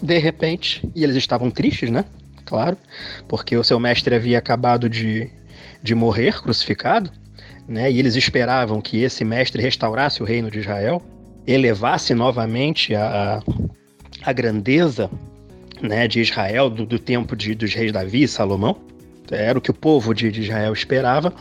de 0.02 0.18
repente, 0.18 0.86
e 0.94 1.04
eles 1.04 1.16
estavam 1.16 1.52
tristes, 1.52 1.88
né? 1.88 2.04
Claro, 2.44 2.76
porque 3.28 3.56
o 3.56 3.62
seu 3.62 3.78
mestre 3.78 4.14
havia 4.14 4.38
acabado 4.38 4.88
de, 4.88 5.30
de 5.82 5.94
morrer 5.94 6.42
crucificado 6.42 7.10
né? 7.68 7.90
E 7.90 7.98
eles 7.98 8.14
esperavam 8.16 8.80
que 8.80 9.02
esse 9.02 9.24
mestre 9.24 9.62
restaurasse 9.62 10.22
o 10.22 10.26
reino 10.26 10.50
de 10.50 10.60
Israel, 10.60 11.02
elevasse 11.46 12.14
novamente 12.14 12.94
a, 12.94 13.42
a 14.22 14.32
grandeza 14.32 15.10
né, 15.80 16.08
de 16.08 16.20
Israel 16.20 16.70
do, 16.70 16.86
do 16.86 16.98
tempo 16.98 17.36
de, 17.36 17.54
dos 17.54 17.72
reis 17.74 17.92
Davi 17.92 18.22
e 18.22 18.28
Salomão. 18.28 18.76
Era 19.30 19.58
o 19.58 19.60
que 19.60 19.70
o 19.70 19.74
povo 19.74 20.14
de, 20.14 20.30
de 20.30 20.42
Israel 20.42 20.72
esperava, 20.72 21.32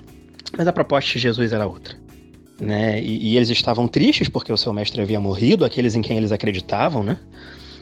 mas 0.58 0.68
a 0.68 0.74
proposta 0.74 1.12
de 1.14 1.20
Jesus 1.20 1.54
era 1.54 1.68
outra. 1.68 1.96
Né? 2.60 3.02
E, 3.02 3.34
e, 3.34 3.38
eles 3.38 3.50
estavam 3.50 3.88
tristes 3.88 4.30
porque 4.30 4.52
o 4.52 4.58
seu 4.58 4.74
mestre 4.74 5.02
havia 5.02 5.20
morrido, 5.20 5.66
aqueles 5.66 5.94
em 5.94 6.02
quem 6.02 6.18
eles 6.18 6.32
acreditavam, 6.32 7.04
né? 7.04 7.18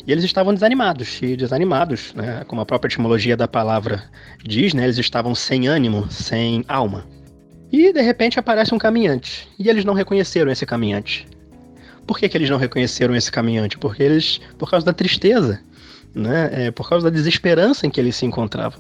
E 0.05 0.11
eles 0.11 0.25
estavam 0.25 0.53
desanimados, 0.53 1.21
e 1.21 1.37
desanimados, 1.37 2.13
né? 2.13 2.43
Como 2.47 2.59
a 2.59 2.65
própria 2.65 2.89
etimologia 2.89 3.37
da 3.37 3.47
palavra 3.47 4.03
diz, 4.43 4.73
né? 4.73 4.83
Eles 4.83 4.97
estavam 4.97 5.33
sem 5.35 5.67
ânimo, 5.67 6.11
sem 6.11 6.65
alma. 6.67 7.05
E 7.73 7.91
de 7.91 8.01
repente 8.03 8.39
aparece 8.39 8.71
um 8.75 8.77
caminhante. 8.77 9.49
E 9.57 9.67
eles 9.67 9.83
não 9.83 9.95
reconheceram 9.95 10.51
esse 10.51 10.63
caminhante. 10.63 11.27
Por 12.05 12.19
que, 12.19 12.29
que 12.29 12.37
eles 12.37 12.47
não 12.47 12.59
reconheceram 12.59 13.15
esse 13.15 13.31
caminhante? 13.31 13.79
Porque 13.79 14.03
eles. 14.03 14.39
por 14.59 14.69
causa 14.69 14.85
da 14.85 14.93
tristeza, 14.93 15.59
né? 16.13 16.49
É, 16.53 16.71
por 16.71 16.87
causa 16.87 17.09
da 17.09 17.15
desesperança 17.15 17.87
em 17.87 17.89
que 17.89 17.99
eles 17.99 18.15
se 18.15 18.27
encontravam. 18.27 18.79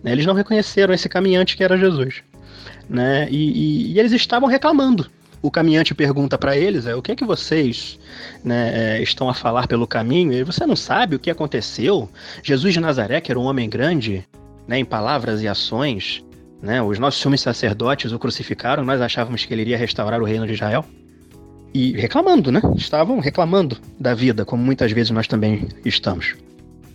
Né? 0.00 0.12
Eles 0.12 0.26
não 0.26 0.34
reconheceram 0.34 0.94
esse 0.94 1.08
caminhante 1.08 1.56
que 1.56 1.64
era 1.64 1.76
Jesus. 1.76 2.22
Né? 2.88 3.26
E, 3.28 3.34
e, 3.34 3.92
e 3.94 3.98
eles 3.98 4.12
estavam 4.12 4.48
reclamando. 4.48 5.10
O 5.42 5.50
caminhante 5.50 5.92
pergunta 5.92 6.38
para 6.38 6.56
eles: 6.56 6.86
é, 6.86 6.94
o 6.94 7.02
que 7.02 7.10
é 7.10 7.16
que 7.16 7.24
vocês 7.24 7.98
né, 8.44 8.98
é, 8.98 9.02
estão 9.02 9.28
a 9.28 9.34
falar 9.34 9.66
pelo 9.66 9.88
caminho? 9.88 10.32
E 10.32 10.44
você 10.44 10.64
não 10.64 10.76
sabe 10.76 11.16
o 11.16 11.18
que 11.18 11.32
aconteceu? 11.32 12.08
Jesus 12.44 12.74
de 12.74 12.78
Nazaré, 12.78 13.20
que 13.20 13.32
era 13.32 13.40
um 13.40 13.44
homem 13.44 13.68
grande, 13.68 14.24
né, 14.68 14.78
em 14.78 14.84
palavras 14.84 15.42
e 15.42 15.48
ações, 15.48 16.22
né? 16.62 16.82
Os 16.82 16.98
nossos 16.98 17.20
sumos 17.20 17.40
sacerdotes 17.40 18.12
o 18.12 18.18
crucificaram, 18.18 18.84
nós 18.84 19.00
achávamos 19.00 19.44
que 19.44 19.54
ele 19.54 19.62
iria 19.62 19.76
restaurar 19.76 20.20
o 20.20 20.24
reino 20.24 20.46
de 20.46 20.52
Israel. 20.52 20.84
E 21.72 21.92
reclamando, 21.92 22.50
né? 22.50 22.60
Estavam 22.76 23.20
reclamando 23.20 23.78
da 23.98 24.12
vida, 24.12 24.44
como 24.44 24.62
muitas 24.62 24.90
vezes 24.90 25.10
nós 25.10 25.28
também 25.28 25.68
estamos. 25.84 26.34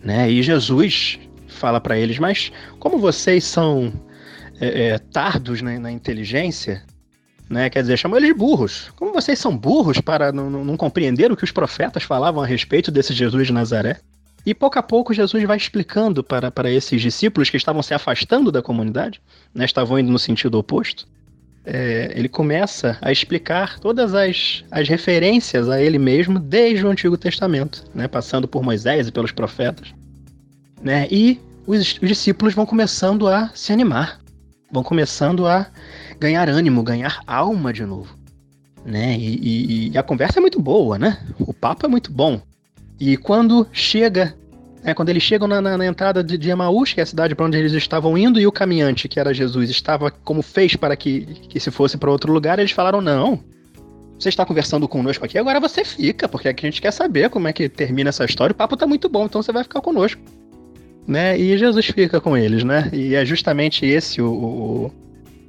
Né? 0.03 0.29
E 0.29 0.43
Jesus 0.43 1.17
fala 1.47 1.79
para 1.79 1.97
eles: 1.97 2.19
Mas 2.19 2.51
como 2.77 2.97
vocês 2.97 3.45
são 3.45 3.93
é, 4.59 4.87
é, 4.87 4.97
tardos 4.97 5.61
né, 5.61 5.79
na 5.79 5.91
inteligência, 5.91 6.83
né? 7.49 7.69
Quer 7.69 7.81
dizer, 7.81 7.97
chamou 7.97 8.17
eles 8.17 8.29
de 8.29 8.33
burros. 8.33 8.91
Como 8.95 9.13
vocês 9.13 9.39
são 9.39 9.55
burros 9.55 10.01
para 10.01 10.31
não, 10.31 10.49
não, 10.49 10.77
compreender 10.77 11.31
o 11.31 11.37
que 11.37 11.43
os 11.43 11.51
profetas 11.51 12.03
falavam 12.03 12.43
a 12.43 12.45
respeito 12.45 12.91
desse 12.91 13.13
Jesus 13.13 13.47
de 13.47 13.53
Nazaré? 13.53 13.99
E 14.45 14.53
pouco 14.53 14.77
a 14.77 14.83
pouco 14.83 15.13
Jesus 15.13 15.43
vai 15.43 15.57
explicando 15.57 16.23
para, 16.23 16.51
para 16.51 16.69
esses 16.69 17.01
discípulos 17.01 17.49
que 17.49 17.57
estavam 17.57 17.81
se 17.81 17.93
afastando 17.93 18.51
da 18.51 18.61
comunidade, 18.61 19.19
né, 19.53 19.65
estavam 19.65 19.97
indo 19.97 20.11
no 20.11 20.19
sentido 20.19 20.59
oposto. 20.59 21.07
É, 21.65 22.13
ele 22.15 22.29
começa 22.29 22.95
a 23.01 23.11
explicar 23.11 23.79
todas 23.79 24.13
as, 24.13 24.63
as 24.69 24.87
referências 24.87 25.67
a 25.67 25.81
ele 25.81 25.97
mesmo 25.97 26.37
desde 26.37 26.85
o 26.85 26.89
Antigo 26.89 27.17
Testamento, 27.17 27.83
né, 27.93 28.07
passando 28.07 28.47
por 28.47 28.61
Moisés 28.61 29.07
e 29.07 29.11
pelos 29.11 29.31
profetas. 29.31 29.91
Né, 30.79 31.07
e 31.09 31.39
os, 31.65 31.79
os 31.79 32.07
discípulos 32.07 32.53
vão 32.53 32.67
começando 32.67 33.27
a 33.27 33.49
se 33.55 33.73
animar, 33.73 34.19
vão 34.71 34.83
começando 34.83 35.47
a 35.47 35.65
ganhar 36.19 36.47
ânimo, 36.49 36.83
ganhar 36.83 37.19
alma 37.25 37.73
de 37.73 37.83
novo. 37.83 38.15
Né? 38.85 39.17
E, 39.17 39.39
e, 39.41 39.91
e, 39.91 39.97
a 39.97 40.03
conversa 40.03 40.37
é 40.37 40.41
muito 40.41 40.61
boa, 40.61 40.99
né? 40.99 41.25
O 41.39 41.51
papo 41.51 41.87
é 41.87 41.89
muito 41.89 42.11
bom. 42.11 42.39
E 42.99 43.17
quando 43.17 43.67
chega, 43.71 44.35
é, 44.83 44.93
quando 44.93 45.09
eles 45.09 45.23
chegam 45.23 45.47
na, 45.47 45.61
na, 45.61 45.77
na 45.77 45.85
entrada 45.85 46.23
de, 46.23 46.37
de 46.37 46.49
Emaús, 46.49 46.93
que 46.93 46.99
é 46.99 47.03
a 47.03 47.05
cidade 47.05 47.35
para 47.35 47.45
onde 47.45 47.57
eles 47.57 47.73
estavam 47.73 48.17
indo, 48.17 48.39
e 48.39 48.47
o 48.47 48.51
caminhante, 48.51 49.07
que 49.07 49.19
era 49.19 49.33
Jesus, 49.33 49.69
estava 49.69 50.09
como 50.09 50.41
fez 50.41 50.75
para 50.75 50.95
que, 50.95 51.25
que 51.49 51.59
se 51.59 51.71
fosse 51.71 51.97
para 51.97 52.09
outro 52.09 52.31
lugar, 52.31 52.59
eles 52.59 52.71
falaram: 52.71 53.01
não. 53.01 53.39
Você 54.17 54.29
está 54.29 54.45
conversando 54.45 54.87
conosco 54.87 55.25
aqui, 55.25 55.37
agora 55.37 55.59
você 55.59 55.83
fica, 55.83 56.29
porque 56.29 56.47
aqui 56.47 56.65
a 56.65 56.69
gente 56.69 56.81
quer 56.81 56.91
saber 56.91 57.29
como 57.29 57.49
é 57.49 57.53
que 57.53 57.67
termina 57.67 58.09
essa 58.09 58.23
história. 58.23 58.53
O 58.53 58.55
papo 58.55 58.77
tá 58.77 58.87
muito 58.87 59.09
bom, 59.09 59.25
então 59.25 59.43
você 59.43 59.51
vai 59.51 59.61
ficar 59.61 59.81
conosco. 59.81 60.21
Né? 61.05 61.37
E 61.37 61.57
Jesus 61.57 61.87
fica 61.87 62.21
com 62.21 62.35
eles, 62.37 62.63
né? 62.63 62.89
E 62.93 63.13
é 63.13 63.25
justamente 63.25 63.85
esse 63.85 64.21
o, 64.21 64.31
o, 64.31 64.91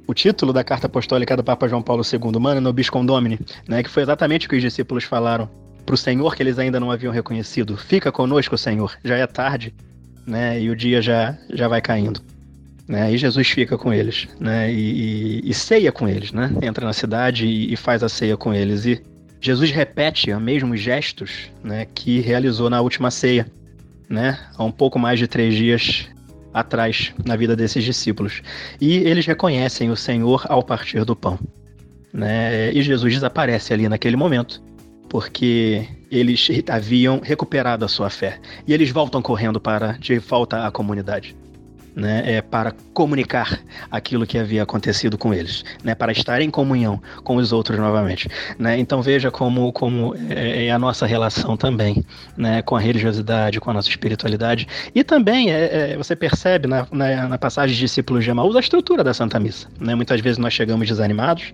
o 0.05 0.13
título 0.13 0.51
da 0.51 0.65
carta 0.65 0.87
apostólica 0.87 1.37
do 1.37 1.45
Papa 1.45 1.65
João 1.67 1.81
Paulo 1.81 2.03
II, 2.03 2.39
Mano 2.41 2.59
Nobis 2.59 2.89
Condomini, 2.89 3.39
né? 3.69 3.81
Que 3.81 3.89
foi 3.89 4.03
exatamente 4.03 4.47
o 4.47 4.49
que 4.49 4.57
os 4.57 4.61
discípulos 4.61 5.05
falaram 5.05 5.49
para 5.87 5.95
o 5.95 5.97
Senhor 5.97 6.35
que 6.35 6.43
eles 6.43 6.59
ainda 6.59 6.81
não 6.81 6.91
haviam 6.91 7.13
reconhecido. 7.13 7.77
Fica 7.77 8.11
conosco, 8.11 8.57
Senhor. 8.57 8.95
Já 9.05 9.15
é 9.15 9.25
tarde, 9.25 9.73
né? 10.27 10.59
E 10.61 10.69
o 10.69 10.75
dia 10.75 11.01
já, 11.01 11.35
já 11.49 11.69
vai 11.69 11.81
caindo. 11.81 12.21
Né? 12.85 13.13
E 13.13 13.17
Jesus 13.17 13.47
fica 13.47 13.77
com 13.77 13.93
eles, 13.93 14.27
né? 14.37 14.71
E, 14.71 15.41
e, 15.45 15.49
e 15.49 15.53
ceia 15.53 15.91
com 15.91 16.07
eles, 16.07 16.33
né? 16.33 16.51
Entra 16.61 16.85
na 16.85 16.93
cidade 16.93 17.45
e, 17.45 17.73
e, 17.73 17.77
faz 17.77 18.03
a 18.03 18.09
ceia 18.09 18.35
com 18.35 18.53
eles. 18.53 18.85
E 18.85 19.01
Jesus 19.39 19.71
repete 19.71 20.31
os 20.31 20.41
mesmos 20.41 20.81
gestos 20.81 21.51
né, 21.63 21.85
que 21.85 22.19
realizou 22.19 22.69
na 22.69 22.81
última 22.81 23.09
ceia, 23.09 23.47
né, 24.09 24.39
há 24.57 24.63
um 24.63 24.71
pouco 24.71 24.97
mais 24.97 25.19
de 25.19 25.27
três 25.27 25.53
dias 25.53 26.07
atrás 26.53 27.13
na 27.23 27.35
vida 27.35 27.55
desses 27.55 27.83
discípulos. 27.83 28.41
E 28.81 28.97
eles 28.97 29.25
reconhecem 29.25 29.91
o 29.91 29.95
Senhor 29.95 30.45
ao 30.49 30.63
partir 30.63 31.05
do 31.05 31.15
pão. 31.15 31.37
Né? 32.11 32.73
E 32.73 32.81
Jesus 32.81 33.13
desaparece 33.13 33.73
ali 33.73 33.87
naquele 33.87 34.15
momento, 34.15 34.61
porque 35.09 35.87
eles 36.11 36.47
haviam 36.69 37.19
recuperado 37.23 37.85
a 37.85 37.87
sua 37.87 38.09
fé. 38.09 38.39
E 38.65 38.73
eles 38.73 38.91
voltam 38.91 39.21
correndo 39.21 39.59
para 39.59 39.93
de 39.93 40.17
volta 40.19 40.65
à 40.65 40.71
comunidade 40.71 41.35
né, 41.97 42.21
é, 42.35 42.41
para 42.43 42.75
comunicar 42.93 43.59
aquilo 43.89 44.27
que 44.27 44.37
havia 44.37 44.61
acontecido 44.61 45.17
com 45.17 45.33
eles, 45.33 45.65
né, 45.83 45.95
para 45.95 46.11
estar 46.11 46.39
em 46.41 46.49
comunhão 46.51 47.01
com 47.23 47.37
os 47.37 47.51
outros 47.51 47.79
novamente. 47.79 48.29
Né? 48.59 48.77
Então 48.77 49.01
veja 49.01 49.31
como, 49.31 49.73
como 49.73 50.13
é, 50.29 50.67
é 50.67 50.71
a 50.71 50.77
nossa 50.77 51.07
relação 51.07 51.57
também 51.57 52.05
né, 52.37 52.61
com 52.61 52.75
a 52.75 52.79
religiosidade, 52.79 53.59
com 53.59 53.71
a 53.71 53.73
nossa 53.73 53.89
espiritualidade. 53.89 54.67
E 54.93 55.03
também 55.03 55.51
é, 55.51 55.93
é, 55.93 55.97
você 55.97 56.15
percebe 56.15 56.67
na, 56.67 56.87
na, 56.91 57.29
na, 57.29 57.37
passagem 57.39 57.73
de 57.73 57.79
discípulos 57.79 58.23
de 58.23 58.29
Emaús 58.29 58.55
a 58.55 58.59
estrutura 58.59 59.03
da 59.03 59.13
Santa 59.13 59.39
Missa. 59.39 59.67
Né? 59.79 59.95
Muitas 59.95 60.21
vezes 60.21 60.37
nós 60.37 60.53
chegamos 60.53 60.87
desanimados, 60.87 61.51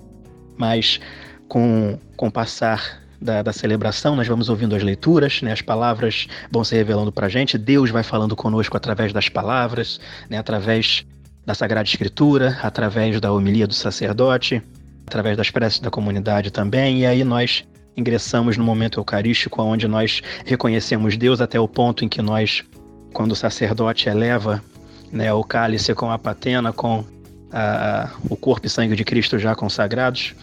mas 0.58 1.00
com, 1.48 1.98
com 2.18 2.28
o 2.28 2.32
passar 2.32 3.02
da, 3.24 3.42
da, 3.42 3.54
celebração, 3.54 4.16
nós 4.16 4.28
vamos 4.28 4.50
ouvindo 4.50 4.76
as 4.76 4.84
leituras, 4.84 5.42
né, 5.42 5.52
as 5.52 5.62
palavras 5.62 6.28
vão 6.52 6.64
se 6.64 6.76
revelando 6.76 7.12
para 7.12 7.28
a 7.28 7.30
gente, 7.30 7.58
Deus 7.58 7.90
vai 7.90 8.04
falando 8.04 8.36
conosco 8.36 8.76
através 8.76 9.14
das 9.14 9.30
palavras, 9.30 10.00
né, 10.30 10.38
através 10.38 11.06
da 11.46 11.54
Sagrada 11.54 11.88
Escritura, 11.88 12.58
através 12.62 13.20
da 13.20 13.32
homilia 13.32 13.66
do 13.66 13.74
sacerdote, 13.74 14.62
através 15.08 15.38
das 15.38 15.50
preces 15.50 15.80
da 15.80 15.90
comunidade 15.90 16.52
também, 16.52 17.00
e 17.00 17.06
aí 17.06 17.24
nós 17.24 17.64
ingressamos 17.96 18.58
no 18.58 18.64
momento 18.64 19.00
eucarístico, 19.00 19.62
onde 19.62 19.88
nós 19.88 20.22
reconhecemos 20.46 21.16
Deus 21.16 21.40
até 21.40 21.60
o 21.60 21.68
ponto 21.68 22.04
em 22.04 22.10
que 22.10 22.22
nós, 22.22 22.64
quando 23.14 23.32
o 23.32 23.36
sacerdote 23.36 24.10
eleva 24.10 24.62
né, 25.12 25.32
o 25.32 25.44
cálice 25.44 25.94
com 25.94 26.12
a 26.12 26.18
patena, 26.18 26.74
com 26.74 27.06
a, 27.52 28.10
o 28.30 28.36
corpo 28.36 28.66
e 28.66 28.70
sangue 28.70 28.96
de 28.96 29.04
Cristo 29.04 29.38
já 29.38 29.56
consagrados, 29.56 30.34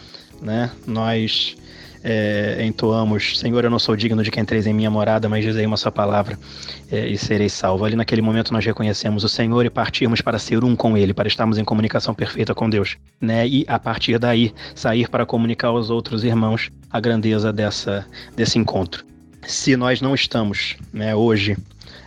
né, 0.41 0.71
nós 0.87 1.55
é, 2.03 2.63
entoamos: 2.65 3.37
Senhor, 3.39 3.63
eu 3.63 3.69
não 3.69 3.79
sou 3.79 3.95
digno 3.95 4.23
de 4.23 4.31
que 4.31 4.39
entreis 4.39 4.65
em 4.65 4.73
minha 4.73 4.89
morada, 4.89 5.29
mas 5.29 5.43
dizei 5.43 5.65
uma 5.65 5.77
só 5.77 5.91
palavra 5.91 6.37
é, 6.91 7.07
e 7.07 7.17
serei 7.17 7.49
salvo. 7.49 7.85
Ali 7.85 7.95
naquele 7.95 8.21
momento 8.21 8.51
nós 8.53 8.65
reconhecemos 8.65 9.23
o 9.23 9.29
Senhor 9.29 9.65
e 9.65 9.69
partimos 9.69 10.21
para 10.21 10.39
ser 10.39 10.63
um 10.63 10.75
com 10.75 10.97
Ele, 10.97 11.13
para 11.13 11.27
estarmos 11.27 11.57
em 11.57 11.63
comunicação 11.63 12.13
perfeita 12.13 12.53
com 12.53 12.69
Deus. 12.69 12.97
Né? 13.19 13.47
E 13.47 13.65
a 13.67 13.77
partir 13.77 14.17
daí 14.17 14.53
sair 14.73 15.09
para 15.09 15.25
comunicar 15.25 15.69
aos 15.69 15.89
outros 15.89 16.23
irmãos 16.23 16.69
a 16.89 16.99
grandeza 16.99 17.53
dessa, 17.53 18.05
desse 18.35 18.57
encontro. 18.57 19.05
Se 19.43 19.75
nós 19.75 20.01
não 20.01 20.13
estamos 20.13 20.77
né, 20.93 21.15
hoje 21.15 21.57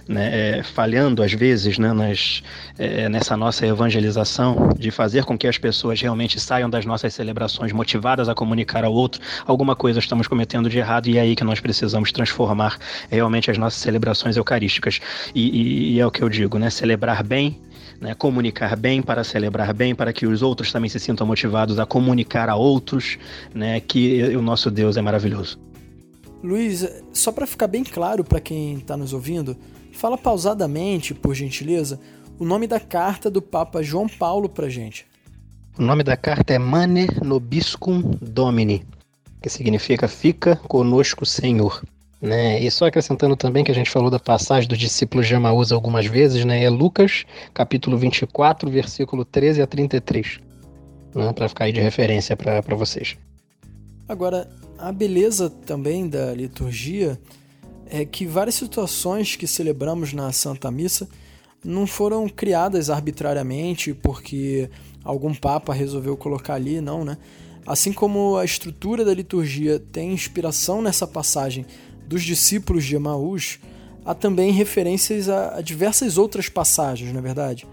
né, 0.09 0.59
é, 0.59 0.63
falhando 0.63 1.23
às 1.23 1.33
vezes 1.33 1.79
né, 1.79 1.93
nas, 1.93 2.43
é, 2.79 3.09
nessa 3.09 3.37
nossa 3.37 3.67
evangelização, 3.67 4.71
de 4.79 4.91
fazer 4.91 5.25
com 5.25 5.37
que 5.37 5.47
as 5.47 5.59
pessoas 5.59 6.01
realmente 6.01 6.39
saiam 6.39 6.69
das 6.69 6.85
nossas 6.85 7.15
celebrações 7.15 7.73
motivadas 7.73 8.29
a 8.29 8.35
comunicar 8.35 8.85
ao 8.85 8.93
outro, 8.93 9.21
alguma 9.47 9.75
coisa 9.75 9.99
estamos 9.99 10.27
cometendo 10.27 10.69
de 10.69 10.79
errado 10.79 11.09
e 11.09 11.19
é 11.19 11.23
aí 11.23 11.35
que 11.35 11.45
nós 11.45 11.61
precisamos 11.61 12.13
transformar 12.13 12.79
realmente 13.11 13.51
as 13.51 13.59
nossas 13.59 13.81
celebrações 13.81 14.37
eucarísticas. 14.37 15.01
E, 15.35 15.49
e, 15.49 15.93
e 15.95 16.01
é 16.01 16.07
o 16.07 16.11
que 16.11 16.23
eu 16.23 16.29
digo, 16.29 16.59
né, 16.59 16.71
celebrar 16.71 17.23
bem 17.23 17.61
né, 18.01 18.15
comunicar 18.15 18.77
bem 18.77 19.01
para 19.01 19.25
celebrar 19.25 19.73
bem, 19.73 19.95
para 19.95 20.13
que 20.13 20.27
os 20.27 20.43
outros 20.43 20.73
também 20.73 20.91
se 20.91 21.01
sintam 21.01 21.27
motivados 21.27 21.79
a 21.79 21.87
comunicar 21.87 22.49
a 22.49 22.57
outros, 22.57 23.19
né, 23.55 23.81
que 23.81 24.23
o 24.37 24.43
nosso 24.43 24.71
Deus 24.71 24.97
é 24.97 25.03
maravilhoso. 25.03 25.59
Luiz, 26.43 26.87
só 27.13 27.33
para 27.33 27.47
ficar 27.47 27.67
bem 27.67 27.83
claro 27.83 28.23
para 28.23 28.39
quem 28.39 28.75
está 28.75 28.97
nos 28.97 29.15
ouvindo, 29.15 29.57
Fala 29.95 30.19
pausadamente, 30.19 31.15
por 31.15 31.35
gentileza, 31.35 32.01
o 32.39 32.45
nome 32.45 32.67
da 32.67 32.81
carta 32.81 33.31
do 33.31 33.41
Papa 33.41 33.83
João 33.83 34.09
Paulo 34.09 34.49
para 34.49 34.69
gente. 34.69 35.07
O 35.79 35.83
nome 35.83 36.03
da 36.03 36.17
carta 36.17 36.53
é 36.53 36.59
Mane 36.59 37.07
Nobiscum 37.23 38.01
Domini, 38.21 38.85
que 39.41 39.49
significa 39.49 40.09
Fica 40.09 40.57
conosco, 40.57 41.25
Senhor. 41.25 41.83
Né? 42.21 42.61
E 42.61 42.71
só 42.71 42.87
acrescentando 42.87 43.37
também 43.37 43.63
que 43.63 43.71
a 43.71 43.75
gente 43.75 43.91
falou 43.91 44.11
da 44.11 44.19
passagem 44.19 44.69
dos 44.69 44.79
discípulos 44.79 45.29
de 45.29 45.35
Emaús 45.35 45.71
algumas 45.71 46.07
vezes, 46.07 46.45
né? 46.45 46.65
é 46.65 46.71
Lucas, 46.71 47.25
capítulo 47.53 47.97
24, 47.97 48.69
versículo 48.71 49.25
13 49.25 49.63
a 49.63 49.67
33, 49.67 50.41
né? 51.15 51.33
para 51.33 51.49
ficar 51.49 51.65
aí 51.67 51.73
de 51.73 51.81
referência 51.81 52.37
para 52.37 52.75
vocês. 52.75 53.17
Agora, 54.09 54.51
a 54.77 54.91
beleza 54.91 55.49
também 55.49 56.09
da 56.09 56.35
liturgia 56.35 57.19
é 57.95 58.05
que 58.05 58.27
várias 58.27 58.57
situações 58.57 59.37
que 59.37 59.47
celebramos 59.47 60.13
na 60.13 60.33
Santa 60.33 60.69
Missa 60.69 61.09
não 61.65 61.87
foram 61.87 62.29
criadas 62.29 62.91
arbitrariamente 62.91 63.95
porque 63.95 64.69
algum 65.05 65.33
papa 65.33 65.73
resolveu 65.73 66.17
colocar 66.17 66.55
ali, 66.55 66.81
não, 66.81 67.05
né? 67.05 67.17
Assim 67.65 67.93
como 67.93 68.37
a 68.37 68.45
estrutura 68.45 69.05
da 69.05 69.15
liturgia 69.15 69.79
tem 69.79 70.13
inspiração 70.13 70.83
nessa 70.83 71.07
passagem 71.07 71.65
dos 72.05 72.25
discípulos 72.25 72.85
de 72.85 72.97
Emaús, 72.97 73.61
há 74.05 74.13
também 74.13 74.51
referências 74.51 75.29
a, 75.29 75.61
diversas 75.61 76.19
outras 76.19 76.49
passagens, 76.49 77.13
não 77.13 77.21
é 77.21 77.23
verdade? 77.23 77.65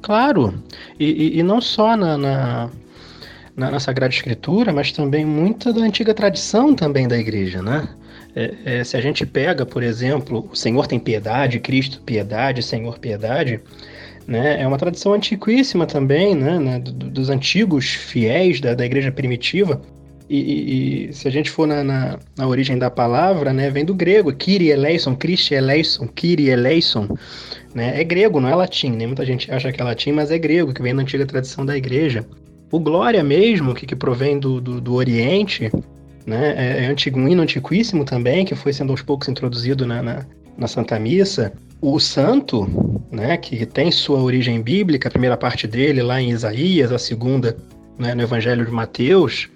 Claro, 0.00 0.62
e, 0.98 1.38
e, 1.38 1.42
não 1.42 1.60
só 1.60 1.96
na, 1.96 2.16
na, 2.16 2.70
na, 3.56 3.70
na 3.72 3.80
Sagrada 3.80 4.14
Escritura, 4.14 4.72
mas 4.72 4.92
também 4.92 5.24
muita 5.24 5.72
da 5.72 5.80
antiga 5.80 6.14
tradição 6.14 6.72
também 6.72 7.08
da 7.08 7.18
igreja, 7.18 7.60
né? 7.60 7.88
É, 8.34 8.54
é, 8.64 8.84
se 8.84 8.96
a 8.96 9.00
gente 9.00 9.26
pega, 9.26 9.66
por 9.66 9.82
exemplo, 9.82 10.48
o 10.50 10.56
Senhor 10.56 10.86
tem 10.86 10.98
piedade, 10.98 11.60
Cristo 11.60 12.00
piedade, 12.00 12.62
Senhor 12.62 12.98
piedade, 12.98 13.60
né? 14.26 14.60
É 14.60 14.66
uma 14.66 14.78
tradição 14.78 15.12
antiquíssima 15.12 15.86
também, 15.86 16.34
né? 16.34 16.58
né 16.58 16.78
do, 16.78 16.92
dos 16.92 17.28
antigos 17.28 17.88
fiéis 17.88 18.60
da, 18.60 18.74
da 18.74 18.86
igreja 18.86 19.12
primitiva. 19.12 19.82
E, 20.30 20.38
e, 20.38 21.08
e, 21.08 21.12
se 21.12 21.28
a 21.28 21.30
gente 21.30 21.50
for 21.50 21.66
na, 21.66 21.84
na, 21.84 22.18
na, 22.38 22.48
origem 22.48 22.78
da 22.78 22.90
palavra, 22.90 23.52
né, 23.52 23.68
vem 23.68 23.84
do 23.84 23.94
grego, 23.94 24.32
Kyrie 24.32 24.70
eleison, 24.70 25.14
Christi 25.14 25.52
eleison, 25.52 26.06
Kyrie 26.06 26.48
eleison, 26.48 27.06
né, 27.74 28.00
é 28.00 28.04
grego, 28.04 28.40
não 28.40 28.48
é 28.48 28.54
latim, 28.54 28.92
né, 28.92 29.06
muita 29.06 29.26
gente 29.26 29.52
acha 29.52 29.70
que 29.70 29.78
é 29.78 29.84
latim, 29.84 30.12
mas 30.12 30.30
é 30.30 30.38
grego, 30.38 30.72
que 30.72 30.80
vem 30.80 30.94
da 30.94 31.02
antiga 31.02 31.26
tradição 31.26 31.66
da 31.66 31.76
igreja. 31.76 32.24
O 32.70 32.80
glória 32.80 33.22
mesmo, 33.22 33.74
que, 33.74 33.84
que 33.84 33.94
provém 33.94 34.38
do, 34.38 34.58
do, 34.58 34.80
do 34.80 34.94
Oriente, 34.94 35.70
né? 36.26 36.54
É, 36.56 36.84
é 36.84 36.86
antigo, 36.86 37.18
um 37.18 37.28
hino 37.28 37.42
antiquíssimo 37.42 38.04
também, 38.04 38.44
que 38.44 38.54
foi 38.54 38.72
sendo 38.72 38.90
aos 38.90 39.02
poucos 39.02 39.28
introduzido 39.28 39.86
na, 39.86 40.02
na, 40.02 40.26
na 40.56 40.66
Santa 40.66 40.98
Missa. 40.98 41.52
O 41.80 41.98
santo, 41.98 42.68
né, 43.10 43.36
que 43.36 43.66
tem 43.66 43.90
sua 43.90 44.22
origem 44.22 44.62
bíblica, 44.62 45.08
a 45.08 45.10
primeira 45.10 45.36
parte 45.36 45.66
dele 45.66 46.02
lá 46.02 46.20
em 46.20 46.30
Isaías, 46.30 46.92
a 46.92 46.98
segunda 46.98 47.56
né, 47.98 48.14
no 48.14 48.22
Evangelho 48.22 48.64
de 48.64 48.70
Mateus, 48.70 49.48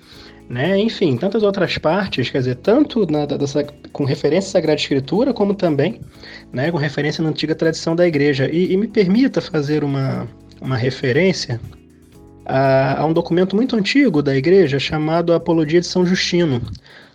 né, 0.49 0.79
enfim, 0.79 1.17
tantas 1.17 1.43
outras 1.43 1.77
partes, 1.79 2.31
quer 2.31 2.39
dizer, 2.39 2.57
tanto 2.57 3.11
na, 3.11 3.27
dessa, 3.27 3.65
com 3.93 4.05
referência 4.05 4.49
à 4.49 4.53
Sagrada 4.53 4.81
Escritura, 4.81 5.33
como 5.33 5.55
também 5.55 6.01
né, 6.53 6.71
com 6.71 6.79
referência 6.79 7.23
na 7.23 7.31
antiga 7.31 7.55
tradição 7.55 7.95
da 7.97 8.07
igreja. 8.07 8.49
E, 8.51 8.73
e 8.73 8.77
me 8.77 8.87
permita 8.87 9.41
fazer 9.41 9.83
uma, 9.85 10.27
uma 10.61 10.77
referência 10.77 11.61
a, 12.47 13.01
a 13.01 13.07
um 13.07 13.13
documento 13.13 13.55
muito 13.57 13.77
antigo 13.77 14.23
da 14.23 14.37
igreja 14.37 14.79
chamado 14.79 15.35
Apologia 15.35 15.81
de 15.81 15.87
São 15.87 16.07
Justino. 16.07 16.63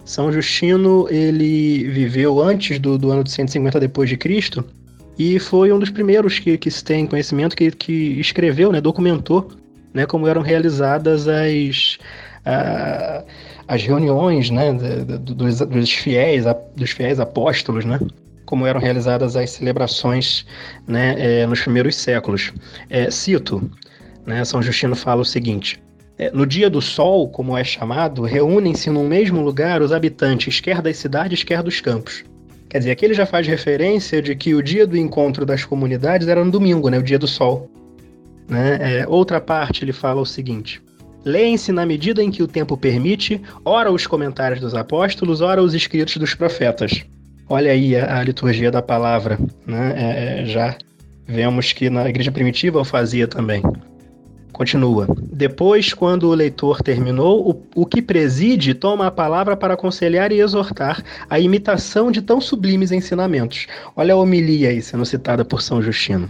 São 0.03 0.31
Justino 0.31 1.07
ele 1.09 1.87
viveu 1.89 2.41
antes 2.41 2.79
do, 2.79 2.97
do 2.97 3.11
ano 3.11 3.23
de 3.23 3.31
150 3.31 3.79
depois 3.79 4.09
de 4.09 4.17
Cristo 4.17 4.63
e 5.17 5.39
foi 5.39 5.71
um 5.71 5.79
dos 5.79 5.89
primeiros 5.89 6.39
que, 6.39 6.57
que 6.57 6.71
se 6.71 6.83
tem 6.83 7.05
conhecimento 7.05 7.55
que, 7.55 7.71
que 7.71 8.19
escreveu, 8.19 8.71
né, 8.71 8.81
documentou, 8.81 9.51
né, 9.93 10.05
como 10.05 10.27
eram 10.27 10.41
realizadas 10.41 11.27
as, 11.27 11.97
a, 12.45 13.23
as 13.67 13.83
reuniões, 13.83 14.49
né, 14.49 14.73
dos, 14.73 15.59
dos 15.59 15.91
fiéis, 15.91 16.45
dos 16.75 16.91
fiéis 16.91 17.19
apóstolos, 17.19 17.85
né, 17.85 17.99
como 18.45 18.65
eram 18.65 18.79
realizadas 18.79 19.35
as 19.35 19.51
celebrações, 19.51 20.45
né, 20.87 21.15
é, 21.17 21.45
nos 21.45 21.61
primeiros 21.61 21.95
séculos. 21.95 22.51
É, 22.89 23.11
cito: 23.11 23.69
né? 24.25 24.43
São 24.45 24.61
Justino 24.61 24.95
fala 24.95 25.21
o 25.21 25.25
seguinte: 25.25 25.81
é, 26.17 26.29
no 26.31 26.45
dia 26.45 26.69
do 26.69 26.81
sol, 26.81 27.29
como 27.29 27.57
é 27.57 27.63
chamado, 27.63 28.23
reúnem-se 28.23 28.89
num 28.89 29.07
mesmo 29.07 29.41
lugar 29.41 29.81
os 29.81 29.91
habitantes, 29.91 30.59
quer 30.59 30.81
das 30.81 30.97
cidades, 30.97 31.43
quer 31.43 31.63
dos 31.63 31.81
campos. 31.81 32.23
Quer 32.69 32.77
dizer, 32.77 32.91
aqui 32.91 33.05
ele 33.05 33.13
já 33.13 33.25
faz 33.25 33.45
referência 33.47 34.21
de 34.21 34.35
que 34.35 34.53
o 34.53 34.61
dia 34.61 34.87
do 34.87 34.95
encontro 34.95 35.45
das 35.45 35.65
comunidades 35.65 36.27
era 36.27 36.45
no 36.45 36.51
domingo, 36.51 36.89
né, 36.89 36.99
o 36.99 37.03
dia 37.03 37.19
do 37.19 37.27
sol. 37.27 37.69
Né? 38.47 38.99
É, 38.99 39.07
outra 39.07 39.41
parte 39.41 39.83
ele 39.83 39.91
fala 39.91 40.21
o 40.21 40.25
seguinte: 40.25 40.81
Leem-se 41.25 41.71
na 41.71 41.85
medida 41.85 42.23
em 42.23 42.31
que 42.31 42.41
o 42.41 42.47
tempo 42.47 42.77
permite, 42.77 43.41
ora 43.65 43.91
os 43.91 44.07
comentários 44.07 44.59
dos 44.59 44.73
apóstolos, 44.73 45.41
ora 45.41 45.61
os 45.61 45.73
escritos 45.73 46.17
dos 46.17 46.33
profetas. 46.33 47.03
Olha 47.49 47.71
aí 47.71 47.95
a, 47.95 48.19
a 48.19 48.23
liturgia 48.23 48.71
da 48.71 48.81
palavra, 48.81 49.37
né? 49.65 49.93
É, 49.97 50.41
é 50.41 50.45
já 50.45 50.77
vemos 51.27 51.73
que 51.73 51.89
na 51.89 52.07
igreja 52.07 52.31
primitiva 52.31 52.79
o 52.79 52.85
fazia 52.85 53.27
também. 53.27 53.61
Continua. 54.51 55.07
Depois, 55.31 55.93
quando 55.93 56.27
o 56.27 56.33
leitor 56.33 56.81
terminou, 56.81 57.49
o, 57.49 57.81
o 57.81 57.85
que 57.85 58.01
preside 58.01 58.73
toma 58.73 59.07
a 59.07 59.11
palavra 59.11 59.55
para 59.55 59.73
aconselhar 59.73 60.31
e 60.31 60.39
exortar 60.39 61.03
a 61.29 61.39
imitação 61.39 62.11
de 62.11 62.21
tão 62.21 62.41
sublimes 62.41 62.91
ensinamentos. 62.91 63.67
Olha 63.95 64.13
a 64.13 64.17
homilia 64.17 64.69
aí 64.69 64.81
sendo 64.81 65.05
citada 65.05 65.45
por 65.45 65.61
São 65.61 65.81
Justino. 65.81 66.27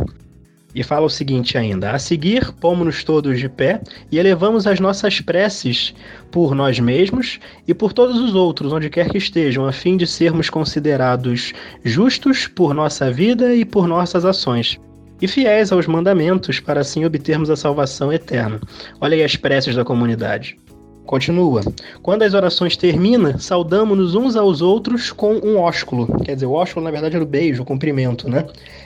E 0.74 0.84
fala 0.84 1.06
o 1.06 1.10
seguinte 1.10 1.58
ainda: 1.58 1.92
A 1.92 2.00
seguir, 2.00 2.54
pomos-nos 2.54 3.04
todos 3.04 3.40
de 3.40 3.50
pé 3.50 3.82
e 4.12 4.18
elevamos 4.18 4.66
as 4.66 4.80
nossas 4.80 5.20
preces 5.20 5.94
por 6.32 6.56
nós 6.56 6.80
mesmos 6.80 7.40
e 7.68 7.74
por 7.74 7.92
todos 7.92 8.18
os 8.18 8.34
outros, 8.36 8.72
onde 8.72 8.90
quer 8.90 9.10
que 9.10 9.18
estejam, 9.18 9.66
a 9.66 9.74
fim 9.74 9.98
de 9.98 10.08
sermos 10.08 10.50
considerados 10.50 11.54
justos 11.84 12.48
por 12.48 12.74
nossa 12.74 13.12
vida 13.12 13.54
e 13.54 13.66
por 13.66 13.88
nossas 13.88 14.24
ações 14.24 14.80
e 15.22 15.28
fiéis 15.28 15.72
aos 15.72 15.88
mandamentos, 15.88 16.60
para 16.60 16.82
assim 16.82 17.06
obtermos 17.06 17.50
a 17.50 17.56
salvação 17.56 18.12
eterna. 18.12 18.60
Olha 19.00 19.16
aí 19.16 19.24
as 19.24 19.36
preces 19.36 19.76
da 19.76 19.86
comunidade. 19.86 20.58
Continua. 21.06 21.62
Quando 22.02 22.24
as 22.24 22.34
orações 22.34 22.78
terminam, 22.78 23.38
saudamos-nos 23.38 24.16
uns 24.16 24.36
aos 24.36 24.62
outros 24.62 25.12
com 25.12 25.34
um 25.34 25.58
ósculo. 25.58 26.08
Quer 26.24 26.36
dizer, 26.36 26.46
o 26.46 26.54
ósculo, 26.54 26.86
na 26.86 26.92
verdade, 26.92 27.16
era 27.16 27.24
o 27.24 27.28
beijo, 27.28 27.64
o 27.64 27.66
cumprimento, 27.66 28.30
né? 28.30 28.46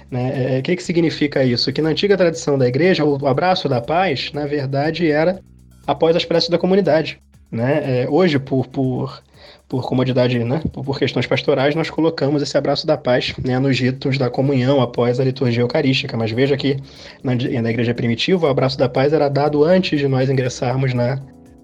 né? 0.10 0.30
O 0.30 0.54
é, 0.56 0.62
que, 0.62 0.76
que 0.76 0.84
significa 0.84 1.44
isso? 1.44 1.72
Que 1.72 1.82
na 1.82 1.90
antiga 1.90 2.18
tradição 2.18 2.58
da 2.58 2.68
igreja, 2.68 3.06
o 3.06 3.28
abraço 3.28 3.70
da 3.70 3.80
paz, 3.80 4.32
na 4.34 4.46
verdade, 4.48 5.12
era 5.12 5.40
após 5.86 6.16
as 6.16 6.26
preces 6.26 6.50
da 6.50 6.58
comunidade. 6.58 7.20
Né? 7.52 8.02
É, 8.04 8.10
hoje, 8.10 8.40
por, 8.40 8.66
por 8.68 9.22
por 9.68 9.84
comodidade, 9.84 10.38
né, 10.44 10.62
por 10.72 10.98
questões 10.98 11.26
pastorais, 11.26 11.76
nós 11.76 11.90
colocamos 11.90 12.42
esse 12.42 12.58
abraço 12.58 12.86
da 12.86 12.96
paz 12.96 13.34
né, 13.44 13.58
nos 13.58 13.80
ritos 13.80 14.18
da 14.18 14.30
comunhão 14.30 14.82
após 14.82 15.20
a 15.20 15.24
liturgia 15.24 15.64
eucarística. 15.64 16.16
Mas 16.16 16.32
veja 16.32 16.56
que 16.56 16.78
na, 17.24 17.34
na 17.36 17.70
igreja 17.70 17.94
primitiva, 17.94 18.48
o 18.48 18.50
abraço 18.50 18.78
da 18.78 18.88
paz 18.88 19.12
era 19.12 19.28
dado 19.28 19.64
antes 19.64 20.00
de 20.00 20.08
nós 20.08 20.30
ingressarmos 20.30 20.94
na, 20.94 21.20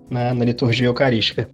na, 0.10 0.34
na 0.34 0.46
liturgia 0.46 0.88
eucarística. 0.88 1.48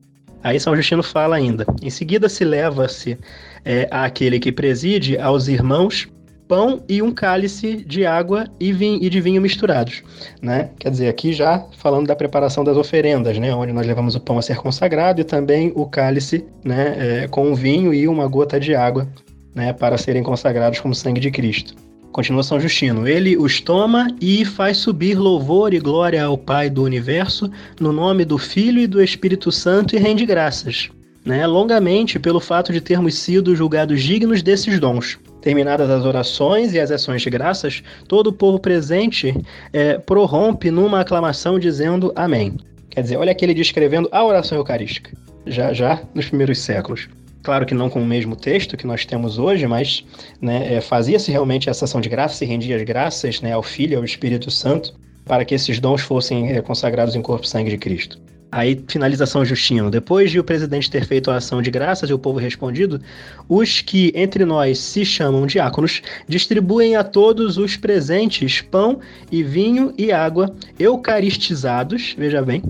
Aí 0.44 0.60
São 0.60 0.76
Justino 0.76 1.04
fala 1.04 1.36
ainda: 1.36 1.66
em 1.82 1.90
seguida 1.90 2.30
se 2.30 2.46
leva-se 2.46 3.18
é, 3.66 3.88
àquele 3.92 4.40
que 4.40 4.52
preside 4.52 5.18
aos 5.18 5.48
irmãos 5.48 6.08
pão 6.48 6.82
e 6.88 7.02
um 7.02 7.12
cálice 7.12 7.78
de 7.78 8.06
água 8.06 8.48
e, 8.60 8.72
vinho, 8.72 9.00
e 9.02 9.10
de 9.10 9.20
vinho 9.20 9.42
misturados, 9.42 10.02
né? 10.42 10.70
Quer 10.80 10.90
dizer, 10.92 11.08
aqui 11.10 11.34
já 11.34 11.66
falando 11.78 12.08
da 12.08 12.16
preparação 12.16 12.64
das 12.64 12.78
oferendas, 12.78 13.38
né? 13.38 13.54
Onde 13.54 13.74
nós 13.74 13.86
levamos 13.86 14.16
o 14.16 14.20
pão 14.20 14.38
a 14.38 14.42
ser 14.42 14.58
consagrado 14.58 15.22
e 15.22 15.24
também 15.24 15.72
o 15.76 15.86
cálice, 15.86 16.46
né? 16.64 16.96
É, 17.24 17.28
com 17.28 17.54
vinho 17.54 17.94
e 17.94 18.08
uma 18.08 18.28
gota 18.28 18.60
de 18.60 18.74
água, 18.74 19.08
né? 19.54 19.74
Para 19.74 19.98
serem 19.98 20.24
consagrados 20.24 20.80
como 20.80 20.96
sangue 20.96 21.20
de 21.20 21.32
Cristo. 21.32 21.76
Continua 22.12 22.42
São 22.42 22.60
Justino. 22.60 23.08
Ele 23.08 23.38
os 23.38 23.62
toma 23.62 24.08
e 24.20 24.44
faz 24.44 24.78
subir 24.78 25.20
louvor 25.20 25.72
e 25.74 25.80
glória 25.80 26.24
ao 26.24 26.36
Pai 26.36 26.70
do 26.70 26.84
universo, 26.84 27.48
no 27.80 27.92
nome 27.92 28.26
do 28.26 28.40
Filho 28.40 28.82
e 28.82 28.88
do 28.88 29.04
Espírito 29.04 29.52
Santo, 29.52 29.96
e 29.96 30.00
rende 30.00 30.26
graças, 30.26 30.90
né, 31.24 31.46
longamente 31.46 32.18
pelo 32.18 32.40
fato 32.40 32.74
de 32.74 32.82
termos 32.82 33.14
sido 33.14 33.56
julgados 33.56 34.02
dignos 34.02 34.42
desses 34.42 34.80
dons. 34.80 35.20
Terminadas 35.48 35.90
as 35.90 36.04
orações 36.04 36.74
e 36.74 36.80
as 36.82 36.92
ações 36.92 37.22
de 37.22 37.30
graças, 37.30 37.82
todo 38.06 38.28
o 38.28 38.34
povo 38.34 38.60
presente 38.60 39.34
é, 39.72 39.98
prorrompe 39.98 40.70
numa 40.70 41.00
aclamação 41.00 41.58
dizendo 41.58 42.12
Amém. 42.18 42.58
Quer 42.90 43.04
dizer, 43.04 43.16
olha 43.16 43.32
aqui 43.32 43.46
ele 43.46 43.54
descrevendo 43.54 44.10
a 44.12 44.26
oração 44.26 44.58
eucarística, 44.58 45.10
já, 45.46 45.72
já 45.72 46.02
nos 46.14 46.28
primeiros 46.28 46.60
séculos. 46.60 47.08
Claro 47.44 47.66
que 47.66 47.74
não 47.74 47.90
com 47.90 48.02
o 48.02 48.06
mesmo 48.06 48.36
texto 48.36 48.76
que 48.76 48.86
nós 48.86 49.06
temos 49.06 49.40
hoje, 49.40 49.66
mas 49.68 50.04
né, 50.42 50.74
é, 50.74 50.82
fazia-se 50.82 51.32
realmente 51.32 51.70
essa 51.70 51.86
ação 51.86 52.02
de 52.02 52.10
graça, 52.10 52.36
se 52.36 52.44
rendia 52.44 52.76
as 52.76 52.84
graças 52.84 53.40
né, 53.40 53.54
ao 53.54 53.64
Filho 53.64 53.98
ao 53.98 54.04
Espírito 54.04 54.52
Santo, 54.52 54.96
para 55.24 55.46
que 55.46 55.56
esses 55.56 55.80
dons 55.80 56.02
fossem 56.02 56.52
é, 56.52 56.62
consagrados 56.62 57.16
em 57.16 57.22
corpo 57.22 57.46
e 57.46 57.50
sangue 57.50 57.70
de 57.70 57.78
Cristo. 57.78 58.20
Aí, 58.52 58.82
finalização 58.88 59.44
Justino. 59.44 59.92
Depois 59.92 60.32
de 60.32 60.40
o 60.40 60.44
presidente 60.44 60.90
ter 60.90 61.06
feito 61.06 61.30
a 61.30 61.36
ação 61.36 61.62
de 61.62 61.70
graças 61.70 62.10
e 62.10 62.14
o 62.14 62.20
povo 62.20 62.40
respondido, 62.40 63.02
os 63.50 63.82
que 63.82 64.12
entre 64.16 64.46
nós 64.46 64.80
se 64.80 65.04
chamam 65.04 65.46
diáconos 65.46 66.02
distribuem 66.28 66.96
a 66.96 67.04
todos 67.04 67.58
os 67.58 67.76
presentes 67.76 68.62
pão 68.62 69.00
e 69.32 69.44
vinho 69.44 69.94
e 69.98 70.12
água 70.12 70.56
eucaristizados, 70.80 72.16
veja 72.18 72.42
bem, 72.42 72.64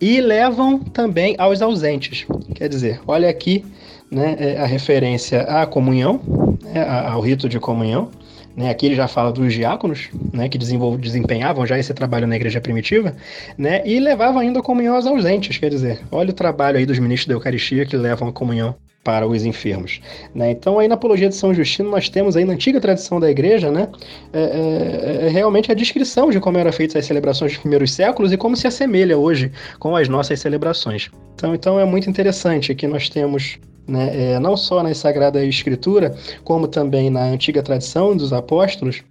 e 0.00 0.20
levam 0.20 0.78
também 0.80 1.34
aos 1.38 1.62
ausentes. 1.62 2.26
Quer 2.54 2.68
dizer, 2.68 3.00
olha 3.06 3.30
aqui 3.30 3.64
né, 4.12 4.36
é 4.38 4.60
a 4.60 4.66
referência 4.66 5.40
à 5.42 5.64
comunhão, 5.64 6.20
né, 6.62 6.86
ao 6.86 7.22
rito 7.22 7.48
de 7.48 7.58
comunhão, 7.58 8.10
né? 8.56 8.70
Aqui 8.70 8.86
ele 8.86 8.94
já 8.94 9.08
fala 9.08 9.32
dos 9.32 9.52
diáconos, 9.52 10.08
né, 10.32 10.48
que 10.48 10.58
desempenhavam 10.58 11.66
já 11.66 11.78
esse 11.78 11.92
trabalho 11.94 12.26
na 12.26 12.36
igreja 12.36 12.60
primitiva, 12.60 13.14
né, 13.56 13.82
e 13.84 13.98
levavam 13.98 14.40
ainda 14.40 14.60
a 14.60 14.62
comunhão 14.62 14.94
aos 14.94 15.06
ausentes, 15.06 15.58
quer 15.58 15.70
dizer, 15.70 16.00
olha 16.10 16.30
o 16.30 16.34
trabalho 16.34 16.78
aí 16.78 16.86
dos 16.86 16.98
ministros 16.98 17.28
da 17.28 17.34
Eucaristia 17.34 17.86
que 17.86 17.96
levam 17.96 18.28
a 18.28 18.32
comunhão 18.32 18.74
para 19.04 19.26
os 19.26 19.44
enfermos. 19.44 20.00
Né? 20.34 20.52
Então, 20.52 20.78
aí 20.78 20.86
na 20.86 20.94
Apologia 20.94 21.28
de 21.28 21.34
São 21.34 21.52
Justino, 21.52 21.90
nós 21.90 22.08
temos 22.08 22.36
aí 22.36 22.44
na 22.44 22.52
antiga 22.52 22.80
tradição 22.80 23.18
da 23.18 23.30
igreja, 23.30 23.70
né, 23.70 23.88
é, 24.32 24.40
é, 24.40 25.26
é 25.26 25.28
realmente 25.28 25.72
a 25.72 25.74
descrição 25.74 26.30
de 26.30 26.38
como 26.38 26.58
eram 26.58 26.72
feitas 26.72 26.96
as 26.96 27.06
celebrações 27.06 27.52
dos 27.52 27.60
primeiros 27.60 27.92
séculos 27.92 28.32
e 28.32 28.36
como 28.36 28.56
se 28.56 28.66
assemelha 28.66 29.18
hoje 29.18 29.50
com 29.78 29.96
as 29.96 30.08
nossas 30.08 30.40
celebrações. 30.40 31.10
Então, 31.34 31.54
então 31.54 31.80
é 31.80 31.84
muito 31.84 32.08
interessante 32.08 32.74
que 32.74 32.86
nós 32.86 33.08
temos 33.08 33.58
né? 33.86 34.32
É, 34.34 34.38
não 34.38 34.56
só 34.56 34.82
na 34.82 34.94
Sagrada 34.94 35.44
Escritura, 35.44 36.14
como 36.44 36.68
também 36.68 37.10
na 37.10 37.24
antiga 37.24 37.62
tradição 37.62 38.16
dos 38.16 38.32
apóstolos, 38.32 39.02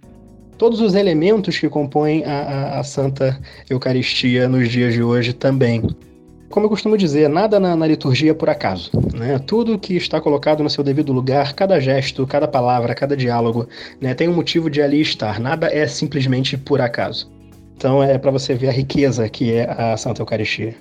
todos 0.56 0.80
os 0.80 0.94
elementos 0.94 1.58
que 1.58 1.68
compõem 1.68 2.24
a, 2.24 2.40
a, 2.40 2.80
a 2.80 2.84
Santa 2.84 3.38
Eucaristia 3.68 4.48
nos 4.48 4.68
dias 4.68 4.94
de 4.94 5.02
hoje 5.02 5.32
também. 5.32 5.82
Como 6.50 6.66
eu 6.66 6.70
costumo 6.70 6.98
dizer, 6.98 7.30
nada 7.30 7.58
na, 7.58 7.74
na, 7.74 7.86
liturgia 7.86 8.32
é 8.32 8.34
por 8.34 8.50
acaso. 8.50 8.90
Né? 9.14 9.38
Tudo 9.38 9.78
que 9.78 9.96
está 9.96 10.20
colocado 10.20 10.62
no 10.62 10.68
seu 10.68 10.84
devido 10.84 11.10
lugar, 11.10 11.54
cada 11.54 11.80
gesto, 11.80 12.26
cada 12.26 12.46
palavra, 12.46 12.94
cada 12.94 13.16
diálogo, 13.16 13.66
né, 13.98 14.12
tem 14.12 14.28
um 14.28 14.34
motivo 14.34 14.68
de 14.68 14.82
ali 14.82 15.00
estar. 15.00 15.40
Nada 15.40 15.66
é 15.72 15.86
simplesmente 15.86 16.58
por 16.58 16.80
acaso. 16.80 17.30
Então 17.74 18.02
é 18.02 18.18
para 18.18 18.30
você 18.30 18.54
ver 18.54 18.68
a 18.68 18.72
riqueza 18.72 19.28
que 19.28 19.52
é 19.52 19.68
a 19.68 19.96
Santa 19.96 20.20
Eucaristia. 20.20 20.76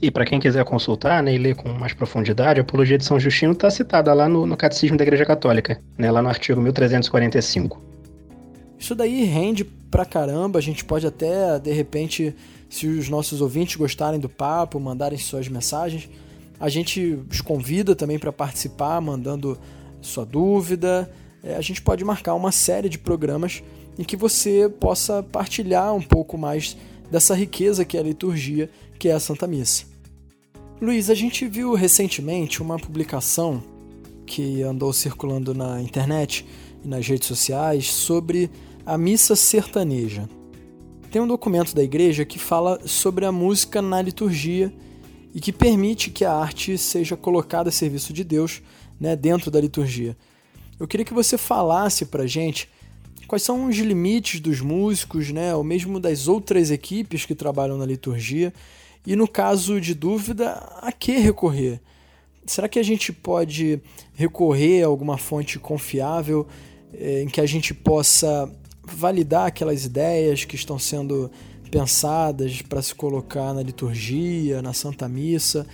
E 0.00 0.10
para 0.10 0.24
quem 0.24 0.38
quiser 0.38 0.64
consultar 0.64 1.22
né, 1.22 1.34
e 1.34 1.38
ler 1.38 1.54
com 1.54 1.68
mais 1.70 1.92
profundidade, 1.92 2.60
a 2.60 2.62
Apologia 2.62 2.98
de 2.98 3.04
São 3.04 3.18
Justino 3.18 3.52
está 3.52 3.70
citada 3.70 4.12
lá 4.12 4.28
no, 4.28 4.46
no, 4.46 4.56
Catecismo 4.56 4.96
da 4.96 5.04
Igreja 5.04 5.24
Católica, 5.24 5.80
né, 5.96 6.10
lá 6.10 6.20
no 6.20 6.28
artigo 6.28 6.60
1345. 6.60 7.80
Isso 8.78 8.94
daí 8.94 9.24
rende 9.24 9.64
pra 9.64 10.04
caramba, 10.04 10.58
a 10.58 10.62
gente 10.62 10.84
pode 10.84 11.06
até, 11.06 11.58
de 11.58 11.72
repente, 11.72 12.34
se 12.68 12.86
os 12.86 13.08
nossos 13.08 13.40
ouvintes 13.40 13.76
gostarem 13.76 14.20
do 14.20 14.28
papo, 14.28 14.78
mandarem 14.78 15.16
suas 15.18 15.48
mensagens, 15.48 16.08
a 16.58 16.68
gente 16.68 17.18
os 17.30 17.40
convida 17.40 17.94
também 17.94 18.18
para 18.18 18.32
participar, 18.32 19.00
mandando 19.00 19.58
sua 20.00 20.24
dúvida. 20.24 21.10
É, 21.42 21.56
a 21.56 21.60
gente 21.60 21.82
pode 21.82 22.04
marcar 22.04 22.34
uma 22.34 22.52
série 22.52 22.88
de 22.88 22.98
programas 22.98 23.62
em 23.98 24.04
que 24.04 24.16
você 24.16 24.68
possa 24.68 25.22
partilhar 25.22 25.94
um 25.94 26.02
pouco 26.02 26.36
mais 26.36 26.76
dessa 27.10 27.34
riqueza 27.34 27.84
que 27.84 27.96
é 27.96 28.00
a 28.00 28.02
liturgia, 28.02 28.68
que 28.98 29.08
é 29.08 29.12
a 29.12 29.20
Santa 29.20 29.46
Missa. 29.46 29.84
Luiz, 30.80 31.08
a 31.08 31.14
gente 31.14 31.46
viu 31.46 31.74
recentemente 31.74 32.60
uma 32.60 32.78
publicação 32.78 33.62
que 34.26 34.62
andou 34.62 34.92
circulando 34.92 35.54
na 35.54 35.80
internet 35.80 36.44
e 36.84 36.88
nas 36.88 37.06
redes 37.06 37.28
sociais 37.28 37.90
sobre 37.90 38.50
a 38.84 38.98
missa 38.98 39.36
sertaneja. 39.36 40.28
Tem 41.10 41.22
um 41.22 41.26
documento 41.26 41.74
da 41.74 41.82
igreja 41.82 42.24
que 42.24 42.38
fala 42.38 42.80
sobre 42.86 43.24
a 43.24 43.32
música 43.32 43.80
na 43.80 44.02
liturgia 44.02 44.74
e 45.32 45.40
que 45.40 45.52
permite 45.52 46.10
que 46.10 46.24
a 46.24 46.32
arte 46.32 46.76
seja 46.76 47.16
colocada 47.16 47.68
a 47.68 47.72
serviço 47.72 48.12
de 48.12 48.24
Deus 48.24 48.60
né, 49.00 49.14
dentro 49.14 49.50
da 49.50 49.60
liturgia. 49.60 50.16
Eu 50.78 50.88
queria 50.88 51.06
que 51.06 51.14
você 51.14 51.38
falasse 51.38 52.04
para 52.06 52.26
gente 52.26 52.68
quais 53.26 53.42
são 53.42 53.66
os 53.66 53.76
limites 53.76 54.40
dos 54.40 54.60
músicos, 54.60 55.30
né, 55.30 55.54
ou 55.54 55.64
mesmo 55.64 55.98
das 55.98 56.28
outras 56.28 56.70
equipes 56.70 57.24
que 57.24 57.34
trabalham 57.34 57.78
na 57.78 57.86
liturgia 57.86 58.52
e 59.06 59.14
no 59.14 59.28
caso 59.28 59.80
de 59.80 59.94
dúvida, 59.94 60.52
a 60.80 60.90
que 60.90 61.18
recorrer? 61.18 61.80
Será 62.46 62.68
que 62.68 62.78
a 62.78 62.82
gente 62.82 63.12
pode 63.12 63.80
recorrer 64.14 64.82
a 64.82 64.86
alguma 64.86 65.18
fonte 65.18 65.58
confiável 65.58 66.46
eh, 66.92 67.22
em 67.22 67.26
que 67.26 67.40
a 67.40 67.46
gente 67.46 67.74
possa 67.74 68.50
validar 68.82 69.46
aquelas 69.46 69.84
ideias 69.84 70.44
que 70.44 70.56
estão 70.56 70.78
sendo 70.78 71.30
pensadas 71.70 72.62
para 72.62 72.80
se 72.80 72.94
colocar 72.94 73.52
na 73.52 73.62
liturgia, 73.62 74.62
na 74.62 74.72
Santa 74.72 75.08
Missa, 75.08 75.66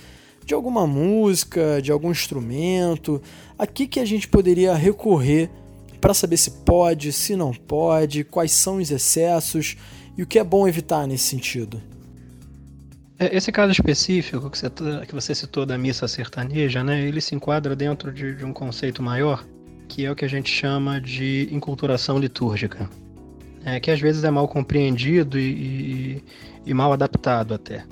de 0.45 0.53
alguma 0.53 0.87
música, 0.87 1.81
de 1.81 1.91
algum 1.91 2.11
instrumento? 2.11 3.21
A 3.57 3.67
que, 3.67 3.87
que 3.87 3.99
a 3.99 4.05
gente 4.05 4.27
poderia 4.27 4.73
recorrer 4.73 5.49
para 5.99 6.13
saber 6.13 6.37
se 6.37 6.51
pode, 6.51 7.13
se 7.13 7.35
não 7.35 7.53
pode, 7.53 8.23
quais 8.23 8.51
são 8.51 8.77
os 8.77 8.89
excessos 8.91 9.77
e 10.17 10.23
o 10.23 10.27
que 10.27 10.39
é 10.39 10.43
bom 10.43 10.67
evitar 10.67 11.05
nesse 11.05 11.25
sentido? 11.25 11.90
É, 13.21 13.37
esse 13.37 13.51
caso 13.51 13.71
específico 13.71 14.49
que 14.49 14.57
você, 14.57 14.69
que 15.07 15.13
você 15.13 15.35
citou 15.35 15.63
da 15.63 15.77
missa 15.77 16.07
sertaneja, 16.07 16.83
né, 16.83 17.07
ele 17.07 17.21
se 17.21 17.35
enquadra 17.35 17.75
dentro 17.75 18.11
de, 18.11 18.33
de 18.33 18.43
um 18.43 18.51
conceito 18.51 19.03
maior, 19.03 19.45
que 19.87 20.03
é 20.03 20.11
o 20.11 20.15
que 20.15 20.25
a 20.25 20.27
gente 20.27 20.49
chama 20.49 20.99
de 20.99 21.47
inculturação 21.51 22.17
litúrgica. 22.17 22.89
É, 23.63 23.79
que 23.79 23.91
às 23.91 23.99
vezes 23.99 24.23
é 24.23 24.31
mal 24.31 24.47
compreendido 24.47 25.37
e, 25.37 26.23
e 26.65 26.73
mal 26.73 26.91
adaptado 26.93 27.53
até. 27.53 27.83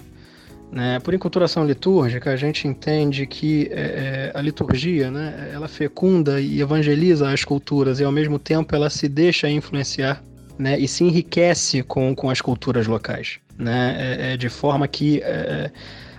Né? 0.72 1.00
Por 1.00 1.14
enculturação 1.14 1.64
litúrgica, 1.64 2.32
a 2.32 2.36
gente 2.36 2.68
entende 2.68 3.28
que 3.28 3.70
é, 3.72 3.82
é, 3.82 4.32
a 4.34 4.42
liturgia 4.42 5.12
né, 5.12 5.52
ela 5.54 5.68
fecunda 5.68 6.42
e 6.42 6.60
evangeliza 6.60 7.32
as 7.32 7.44
culturas 7.44 8.00
e, 8.00 8.04
ao 8.04 8.12
mesmo 8.12 8.40
tempo, 8.40 8.76
ela 8.76 8.90
se 8.90 9.08
deixa 9.08 9.48
influenciar 9.48 10.24
né, 10.60 10.78
e 10.78 10.88
se 10.90 11.06
enriquece 11.06 11.82
com, 11.82 12.14
com 12.14 12.30
as 12.30 12.42
culturas 12.42 12.86
locais. 12.86 13.40
Né? 13.58 13.96
É, 13.98 14.34
é 14.34 14.38
de 14.38 14.50
forma 14.50 14.86
que 14.90 15.22
é, 15.24 15.72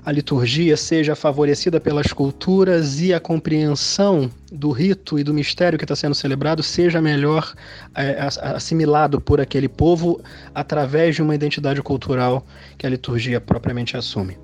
a 0.02 0.10
liturgia 0.10 0.78
seja 0.78 1.14
favorecida 1.14 1.78
pelas 1.78 2.10
culturas 2.10 3.00
e 3.02 3.12
a 3.12 3.20
compreensão 3.20 4.30
do 4.50 4.70
rito 4.70 5.18
e 5.18 5.22
do 5.22 5.34
mistério 5.34 5.78
que 5.78 5.84
está 5.84 5.94
sendo 5.94 6.14
celebrado 6.14 6.62
seja 6.62 7.02
melhor 7.02 7.54
é, 7.94 8.18
assimilado 8.40 9.20
por 9.20 9.42
aquele 9.42 9.68
povo 9.68 10.22
através 10.54 11.16
de 11.16 11.22
uma 11.22 11.34
identidade 11.34 11.82
cultural 11.82 12.46
que 12.78 12.86
a 12.86 12.90
liturgia 12.90 13.40
propriamente 13.42 13.94
assume. 13.94 14.38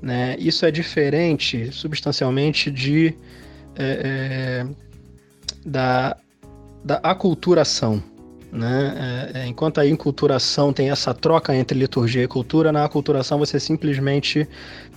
Né? 0.00 0.34
Isso 0.38 0.64
é 0.64 0.70
diferente, 0.70 1.70
substancialmente, 1.72 2.70
de 2.70 3.14
é, 3.76 4.64
é, 4.64 4.66
da, 5.64 6.16
da 6.84 6.96
aculturação. 7.02 8.02
Né? 8.52 9.30
É, 9.34 9.38
é, 9.40 9.46
enquanto 9.46 9.80
a 9.80 9.86
enculturação 9.86 10.74
tem 10.74 10.90
essa 10.90 11.14
troca 11.14 11.56
entre 11.56 11.78
liturgia 11.78 12.22
e 12.22 12.28
cultura, 12.28 12.70
na 12.70 12.84
aculturação 12.84 13.38
você 13.38 13.58
simplesmente 13.58 14.46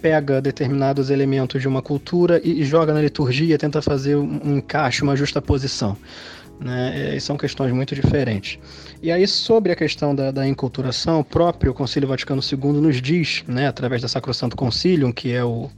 pega 0.02 0.42
determinados 0.42 1.10
elementos 1.10 1.62
de 1.62 1.68
uma 1.68 1.82
cultura 1.82 2.42
e, 2.44 2.62
e 2.62 2.66
joga 2.66 2.94
na 2.94 3.02
liturgia, 3.02 3.58
tenta 3.58 3.82
fazer 3.82 4.18
um, 4.18 4.58
encaixe, 4.58 5.04
uma 5.04 5.16
justa 5.16 5.42
posição. 5.42 5.96
Né? 6.60 7.16
E 7.16 7.22
são 7.22 7.38
questões 7.38 7.72
muito 7.72 7.96
diferentes. 7.96 8.60
E 9.02 9.10
aí, 9.10 9.26
sobre 9.26 9.72
a 9.72 9.76
questão 9.76 10.14
da, 10.14 10.32
da 10.32 10.46
enculturação, 10.46 11.22
o 11.22 11.24
próprio 11.24 11.74
Concílio 11.74 12.10
Vaticano 12.10 12.42
II 12.42 12.82
nos 12.82 13.02
diz, 13.02 13.44
né, 13.48 13.68
através 13.68 14.02
da 14.02 14.10
Sacrosanto 14.10 14.56
Concilium, 14.58 15.14
que 15.14 15.32
é 15.32 15.44
o, 15.44 15.70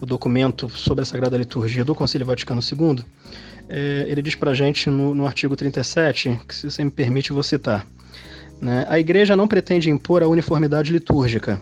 o 0.00 0.06
documento 0.06 0.68
sobre 0.68 1.02
a 1.02 1.04
Sagrada 1.04 1.36
Liturgia 1.36 1.84
do 1.84 1.94
Concílio 1.96 2.26
Vaticano 2.26 2.60
II, 2.60 3.04
é, 3.68 4.04
ele 4.08 4.22
diz 4.22 4.34
para 4.34 4.50
a 4.50 4.54
gente 4.54 4.88
no, 4.90 5.14
no 5.14 5.26
artigo 5.26 5.56
37, 5.56 6.40
que 6.46 6.54
se 6.54 6.70
você 6.70 6.84
me 6.84 6.90
permite 6.90 7.32
vou 7.32 7.42
citar, 7.42 7.86
né, 8.60 8.86
a 8.88 8.98
Igreja 8.98 9.36
não 9.36 9.48
pretende 9.48 9.90
impor 9.90 10.22
a 10.22 10.28
uniformidade 10.28 10.92
litúrgica, 10.92 11.60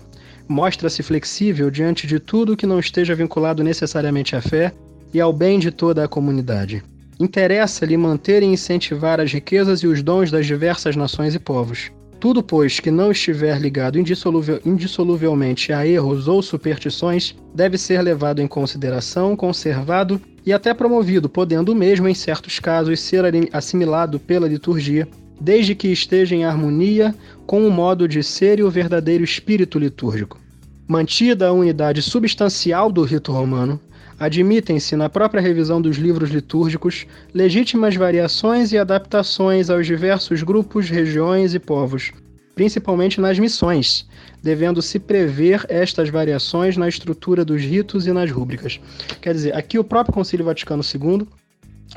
mostra-se 0.48 1.02
flexível 1.02 1.70
diante 1.70 2.06
de 2.06 2.18
tudo 2.18 2.56
que 2.56 2.66
não 2.66 2.78
esteja 2.78 3.14
vinculado 3.14 3.62
necessariamente 3.62 4.36
à 4.36 4.40
fé 4.40 4.72
e 5.12 5.20
ao 5.20 5.32
bem 5.32 5.58
de 5.58 5.70
toda 5.70 6.04
a 6.04 6.08
comunidade. 6.08 6.82
Interessa-lhe 7.20 7.96
manter 7.96 8.42
e 8.42 8.46
incentivar 8.46 9.20
as 9.20 9.32
riquezas 9.32 9.80
e 9.80 9.86
os 9.86 10.02
dons 10.02 10.30
das 10.30 10.46
diversas 10.46 10.96
nações 10.96 11.34
e 11.34 11.38
povos. 11.38 11.90
Tudo, 12.18 12.42
pois, 12.42 12.78
que 12.78 12.90
não 12.90 13.10
estiver 13.10 13.60
ligado 13.60 13.98
indissolúvel, 13.98 14.60
indissoluvelmente 14.64 15.72
a 15.72 15.86
erros 15.86 16.28
ou 16.28 16.40
superstições, 16.40 17.34
deve 17.54 17.76
ser 17.76 18.00
levado 18.00 18.40
em 18.40 18.46
consideração, 18.46 19.36
conservado 19.36 20.20
e 20.44 20.52
até 20.52 20.74
promovido, 20.74 21.28
podendo 21.28 21.74
mesmo, 21.74 22.08
em 22.08 22.14
certos 22.14 22.58
casos, 22.58 23.00
ser 23.00 23.24
assimilado 23.52 24.18
pela 24.18 24.48
liturgia, 24.48 25.06
desde 25.40 25.74
que 25.74 25.88
esteja 25.88 26.34
em 26.34 26.44
harmonia 26.44 27.14
com 27.46 27.66
o 27.66 27.70
modo 27.70 28.06
de 28.06 28.22
ser 28.22 28.58
e 28.58 28.62
o 28.62 28.70
verdadeiro 28.70 29.24
espírito 29.24 29.78
litúrgico. 29.78 30.40
Mantida 30.86 31.48
a 31.48 31.52
unidade 31.52 32.02
substancial 32.02 32.90
do 32.90 33.02
rito 33.02 33.32
romano, 33.32 33.80
admitem-se 34.18 34.94
na 34.94 35.08
própria 35.08 35.40
revisão 35.40 35.80
dos 35.80 35.96
livros 35.96 36.30
litúrgicos 36.30 37.06
legítimas 37.34 37.96
variações 37.96 38.72
e 38.72 38.78
adaptações 38.78 39.70
aos 39.70 39.86
diversos 39.86 40.42
grupos, 40.42 40.88
regiões 40.88 41.54
e 41.54 41.58
povos, 41.58 42.12
principalmente 42.54 43.20
nas 43.20 43.38
missões, 43.38 44.06
devendo-se 44.42 44.98
prever 44.98 45.64
estas 45.68 46.08
variações 46.10 46.76
na 46.76 46.88
estrutura 46.88 47.44
dos 47.44 47.62
ritos 47.62 48.06
e 48.06 48.12
nas 48.12 48.30
rúbricas. 48.30 48.80
Quer 49.20 49.34
dizer, 49.34 49.56
aqui 49.56 49.78
o 49.78 49.84
próprio 49.84 50.14
Concílio 50.14 50.44
Vaticano 50.44 50.82
II 50.82 51.26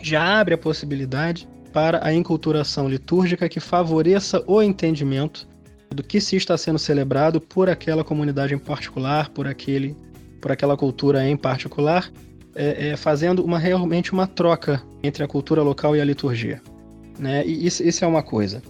já 0.02 0.40
abre 0.40 0.54
a 0.54 0.58
possibilidade 0.58 1.48
para 1.74 2.06
a 2.06 2.14
enculturação 2.14 2.88
litúrgica 2.88 3.50
que 3.50 3.60
favoreça 3.60 4.44
o 4.48 4.62
entendimento 4.62 5.48
do 5.94 6.04
que 6.04 6.22
se 6.22 6.36
está 6.36 6.58
sendo 6.58 6.80
celebrado 6.80 7.40
por 7.40 7.70
aquela 7.70 8.04
comunidade 8.04 8.54
em 8.54 8.58
particular, 8.58 9.30
por 9.30 9.48
aquele, 9.48 9.96
por 10.42 10.52
aquela 10.52 10.78
cultura 10.78 11.28
em 11.28 11.36
particular, 11.36 12.10
é, 12.56 12.90
é, 12.90 12.98
fazendo 12.98 13.44
uma 13.44 13.60
realmente 13.60 14.14
uma 14.14 14.26
troca 14.26 14.82
entre 15.04 15.24
a 15.24 15.28
cultura 15.28 15.62
local 15.62 15.96
e 15.96 16.02
a 16.02 16.06
liturgia, 16.06 16.62
né? 17.20 17.46
E 17.46 17.66
isso, 17.66 17.84
isso 17.84 18.04
é 18.04 18.08
uma 18.08 18.24
coisa. 18.24 18.62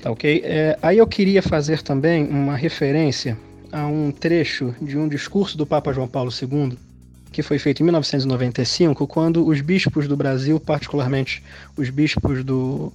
Tá 0.00 0.10
ok? 0.10 0.42
É, 0.44 0.78
aí 0.82 0.98
eu 0.98 1.06
queria 1.06 1.42
fazer 1.42 1.82
também 1.82 2.26
uma 2.26 2.56
referência 2.56 3.36
a 3.72 3.86
um 3.86 4.10
trecho 4.10 4.74
de 4.80 4.96
um 4.96 5.08
discurso 5.08 5.56
do 5.56 5.66
Papa 5.66 5.92
João 5.92 6.08
Paulo 6.08 6.30
II, 6.30 6.78
que 7.32 7.42
foi 7.42 7.58
feito 7.58 7.80
em 7.80 7.84
1995, 7.84 9.06
quando 9.06 9.46
os 9.46 9.60
bispos 9.60 10.08
do 10.08 10.16
Brasil, 10.16 10.58
particularmente 10.58 11.42
os 11.76 11.90
bispos 11.90 12.42
do, 12.44 12.92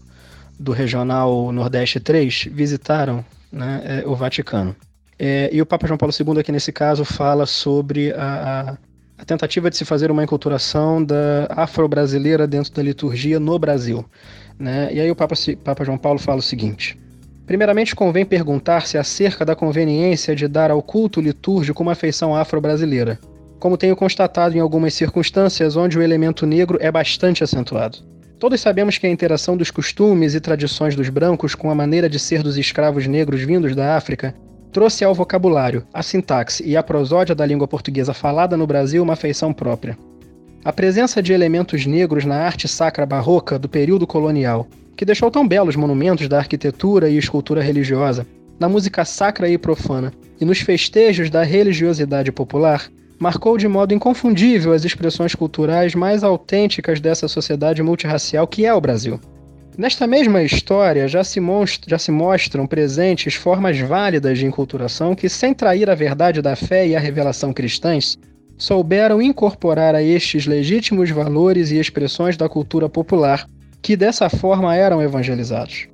do 0.60 0.72
Regional 0.72 1.52
Nordeste 1.52 2.00
3, 2.00 2.48
visitaram 2.52 3.24
né, 3.52 3.82
é, 4.04 4.08
o 4.08 4.16
Vaticano. 4.16 4.76
É, 5.20 5.50
e 5.54 5.62
o 5.62 5.66
Papa 5.66 5.86
João 5.86 5.98
Paulo 5.98 6.14
II, 6.18 6.40
aqui 6.40 6.52
nesse 6.52 6.72
caso, 6.72 7.06
fala 7.06 7.46
sobre 7.46 8.12
a, 8.14 8.72
a, 8.72 8.78
a 9.22 9.26
tentativa 9.26 9.70
de 9.70 9.78
se 9.78 9.86
fazer 9.86 10.10
uma 10.10 10.24
enculturação 10.24 11.04
da 11.04 11.46
afro-brasileira 11.50 12.48
dentro 12.48 12.74
da 12.74 12.82
liturgia 12.82 13.40
no 13.40 13.60
Brasil. 13.60 14.04
Né? 14.62 14.90
E 14.94 15.02
aí 15.02 15.10
o 15.10 15.16
Papa, 15.16 15.34
Papa 15.64 15.84
João 15.84 15.98
Paulo 15.98 16.20
fala 16.20 16.38
o 16.38 16.44
seguinte: 16.44 16.96
Primeiramente, 17.48 17.96
convém 17.96 18.24
perguntar-se 18.24 18.96
acerca 18.96 19.44
da 19.44 19.56
conveniência 19.56 20.36
de 20.36 20.48
dar 20.48 20.70
ao 20.70 20.84
culto 20.84 21.20
litúrgico 21.20 21.82
uma 21.82 21.96
feição 21.96 22.36
afro-brasileira, 22.36 23.20
como 23.60 23.76
tenho 23.76 23.96
constatado 23.96 24.56
em 24.56 24.60
algumas 24.60 24.94
circunstâncias 24.94 25.76
onde 25.76 25.98
o 25.98 26.02
elemento 26.02 26.46
negro 26.46 26.78
é 26.80 26.92
bastante 26.92 27.44
acentuado. 27.44 27.98
Todos 28.38 28.62
sabemos 28.62 29.00
que 29.00 29.08
a 29.08 29.10
interação 29.10 29.58
dos 29.58 29.72
costumes 29.72 30.36
e 30.36 30.40
tradições 30.40 30.96
dos 30.96 31.10
brancos 31.10 31.56
com 31.56 31.72
a 31.72 31.76
maneira 31.76 32.08
de 32.08 32.20
ser 32.20 32.44
dos 32.44 32.58
escravos 32.58 33.08
negros 33.08 33.42
vindos 33.42 33.76
da 33.76 33.98
África 33.98 34.36
trouxe 34.72 35.04
ao 35.04 35.14
vocabulário, 35.14 35.86
à 35.92 36.04
sintaxe 36.04 36.64
e 36.66 36.78
à 36.78 36.84
prosódia 36.84 37.36
da 37.36 37.46
língua 37.46 37.68
portuguesa 37.68 38.14
falada 38.14 38.56
no 38.56 38.68
Brasil 38.68 39.02
uma 39.02 39.16
feição 39.16 39.52
própria. 39.52 39.98
A 40.64 40.72
presença 40.72 41.24
de 41.24 41.34
elementos 41.34 41.88
negros 41.88 42.24
na 42.24 42.36
arte 42.36 42.68
sacra 42.68 43.04
barroca 43.04 43.58
do 43.58 43.68
período 43.68 44.06
colonial, 44.06 44.68
que 44.96 45.04
deixou 45.04 45.32
tão 45.32 45.48
belos 45.48 45.76
monumentos 45.76 46.28
da 46.28 46.38
arquitetura 46.38 47.10
e 47.10 47.18
escultura 47.18 47.64
religiosa, 47.64 48.28
na 48.60 48.70
música 48.70 49.04
sacra 49.04 49.50
e 49.50 49.58
profana 49.58 50.14
e 50.40 50.46
nos 50.46 50.62
festejos 50.62 51.32
da 51.32 51.42
religiosidade 51.42 52.32
popular, 52.32 52.92
marcou 53.18 53.58
de 53.58 53.68
modo 53.68 53.96
inconfundível 53.96 54.72
as 54.72 54.86
expressões 54.86 55.34
culturais 55.34 55.96
mais 55.96 56.24
autênticas 56.24 57.00
dessa 57.00 57.28
sociedade 57.28 57.82
multirracial 57.82 58.46
que 58.46 58.64
é 58.64 58.72
o 58.72 58.80
Brasil. 58.80 59.20
Nesta 59.76 60.06
mesma 60.06 60.44
história 60.44 61.08
já 61.08 61.24
se, 61.24 61.40
já 61.88 61.98
se, 61.98 62.12
mostram 62.12 62.68
presentes 62.68 63.34
formas 63.34 63.80
válidas 63.80 64.38
de 64.38 64.46
enculturação 64.46 65.16
que, 65.16 65.28
sem 65.28 65.56
trair 65.56 65.90
a 65.90 65.96
verdade 65.96 66.40
da 66.40 66.56
fé 66.56 66.88
e 66.88 66.96
a 66.96 67.00
revelação 67.00 67.52
cristãs, 67.52 68.20
souberam 68.62 69.20
incorporar 69.20 69.96
a 69.96 70.04
estes 70.04 70.46
legítimos 70.46 71.10
valores 71.10 71.72
e 71.72 71.80
expressões 71.80 72.38
da 72.38 72.48
cultura 72.48 72.88
popular, 72.88 73.50
que 73.82 73.98
dessa 73.98 74.30
forma 74.30 74.76
eram 74.76 75.02
evangelizados. 75.02 75.88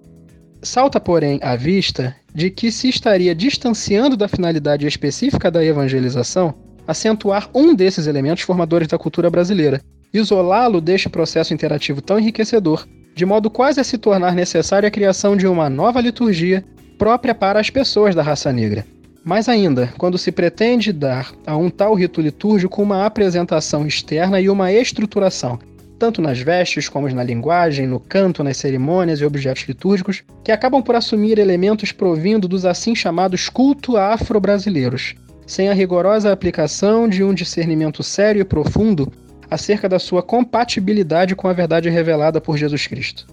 Salta, 0.61 0.99
porém, 0.99 1.39
à 1.41 1.55
vista 1.55 2.13
de 2.35 2.49
que 2.49 2.69
se 2.69 2.89
estaria 2.89 3.33
distanciando 3.33 4.17
da 4.17 4.27
finalidade 4.27 4.85
específica 4.85 5.49
da 5.49 5.63
evangelização 5.63 6.53
acentuar 6.85 7.49
um 7.55 7.73
desses 7.73 8.05
elementos 8.05 8.43
formadores 8.43 8.89
da 8.89 8.97
cultura 8.97 9.29
brasileira, 9.29 9.79
isolá-lo 10.13 10.81
deste 10.81 11.07
processo 11.07 11.53
interativo 11.53 12.01
tão 12.01 12.19
enriquecedor, 12.19 12.85
de 13.15 13.25
modo 13.25 13.49
quase 13.49 13.79
a 13.79 13.83
se 13.83 13.97
tornar 13.97 14.35
necessária 14.35 14.87
a 14.87 14.91
criação 14.91 15.37
de 15.37 15.47
uma 15.47 15.69
nova 15.69 16.01
liturgia 16.01 16.65
própria 16.97 17.33
para 17.33 17.61
as 17.61 17.69
pessoas 17.69 18.13
da 18.13 18.21
raça 18.21 18.51
negra. 18.51 18.85
Mais 19.27 19.49
ainda, 19.49 19.89
quando 19.97 20.17
se 20.17 20.31
pretende 20.31 20.93
dar 20.93 21.33
a 21.45 21.57
um 21.57 21.69
tal 21.69 21.93
rito 21.93 22.21
litúrgico 22.21 22.81
uma 22.81 23.05
apresentação 23.05 23.85
externa 23.85 24.39
e 24.39 24.49
uma 24.49 24.71
estruturação, 24.71 25.59
tanto 25.99 26.21
nas 26.21 26.39
vestes 26.39 26.87
como 26.87 27.09
na 27.09 27.25
linguagem, 27.25 27.85
no 27.85 27.99
canto, 27.99 28.41
nas 28.41 28.55
cerimônias 28.55 29.19
e 29.19 29.25
objetos 29.25 29.65
litúrgicos, 29.67 30.23
que 30.45 30.51
acabam 30.53 30.81
por 30.81 30.95
assumir 30.95 31.39
elementos 31.39 31.91
provindo 31.91 32.47
dos 32.47 32.63
assim 32.63 32.95
chamados 32.95 33.49
culto 33.49 33.97
afro-brasileiros, 33.97 35.13
sem 35.45 35.67
a 35.67 35.73
rigorosa 35.73 36.31
aplicação 36.31 37.05
de 37.05 37.21
um 37.21 37.33
discernimento 37.33 38.01
sério 38.03 38.39
e 38.39 38.45
profundo 38.45 39.11
acerca 39.51 39.89
da 39.89 39.99
sua 39.99 40.23
compatibilidade 40.23 41.35
com 41.35 41.49
a 41.49 41.53
verdade 41.53 41.89
revelada 41.89 42.39
por 42.39 42.55
Jesus 42.55 42.87
Cristo. 42.87 43.27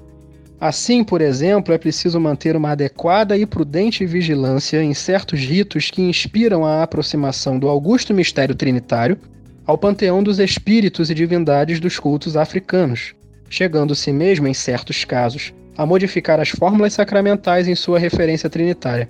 Assim, 0.67 1.05
por 1.05 1.21
exemplo, 1.21 1.75
é 1.75 1.77
preciso 1.77 2.19
manter 2.19 2.57
uma 2.57 2.71
adequada 2.71 3.37
e 3.37 3.45
prudente 3.45 4.07
vigilância 4.07 4.83
em 4.83 4.95
certos 4.95 5.39
ritos 5.41 5.91
que 5.91 6.01
inspiram 6.01 6.65
a 6.65 6.83
aproximação 6.83 7.59
do 7.59 7.69
augusto 7.69 8.15
mistério 8.15 8.55
trinitário 8.55 9.19
ao 9.67 9.77
panteão 9.77 10.23
dos 10.23 10.39
espíritos 10.39 11.11
e 11.11 11.15
divindades 11.15 11.79
dos 11.81 11.99
cultos 11.99 12.35
africanos, 12.35 13.13
chegando-se 13.51 14.11
mesmo, 14.11 14.49
em 14.49 14.55
certos 14.55 15.05
casos, 15.05 15.53
a 15.77 15.85
modificar 15.85 16.41
as 16.41 16.49
fórmulas 16.49 16.95
sacramentais 16.95 17.69
em 17.69 17.75
sua 17.75 17.99
referência 17.99 18.49
trinitária. 18.49 19.07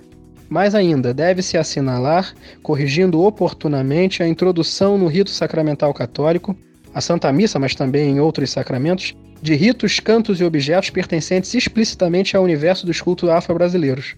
Mais 0.49 0.75
ainda, 0.75 1.13
deve-se 1.13 1.57
assinalar, 1.57 2.33
corrigindo 2.61 3.21
oportunamente, 3.21 4.21
a 4.21 4.27
introdução 4.27 4.97
no 4.97 5.07
rito 5.07 5.29
sacramental 5.29 5.93
católico, 5.93 6.53
a 6.95 7.01
Santa 7.01 7.29
Missa, 7.29 7.59
mas 7.59 7.75
também 7.75 8.09
em 8.09 8.19
outros 8.21 8.49
sacramentos, 8.51 9.13
de 9.41 9.53
ritos, 9.53 9.99
cantos 9.99 10.39
e 10.39 10.45
objetos 10.45 10.89
pertencentes 10.89 11.53
explicitamente 11.53 12.37
ao 12.37 12.43
universo 12.43 12.85
dos 12.85 13.01
cultos 13.01 13.29
afro-brasileiros. 13.29 14.15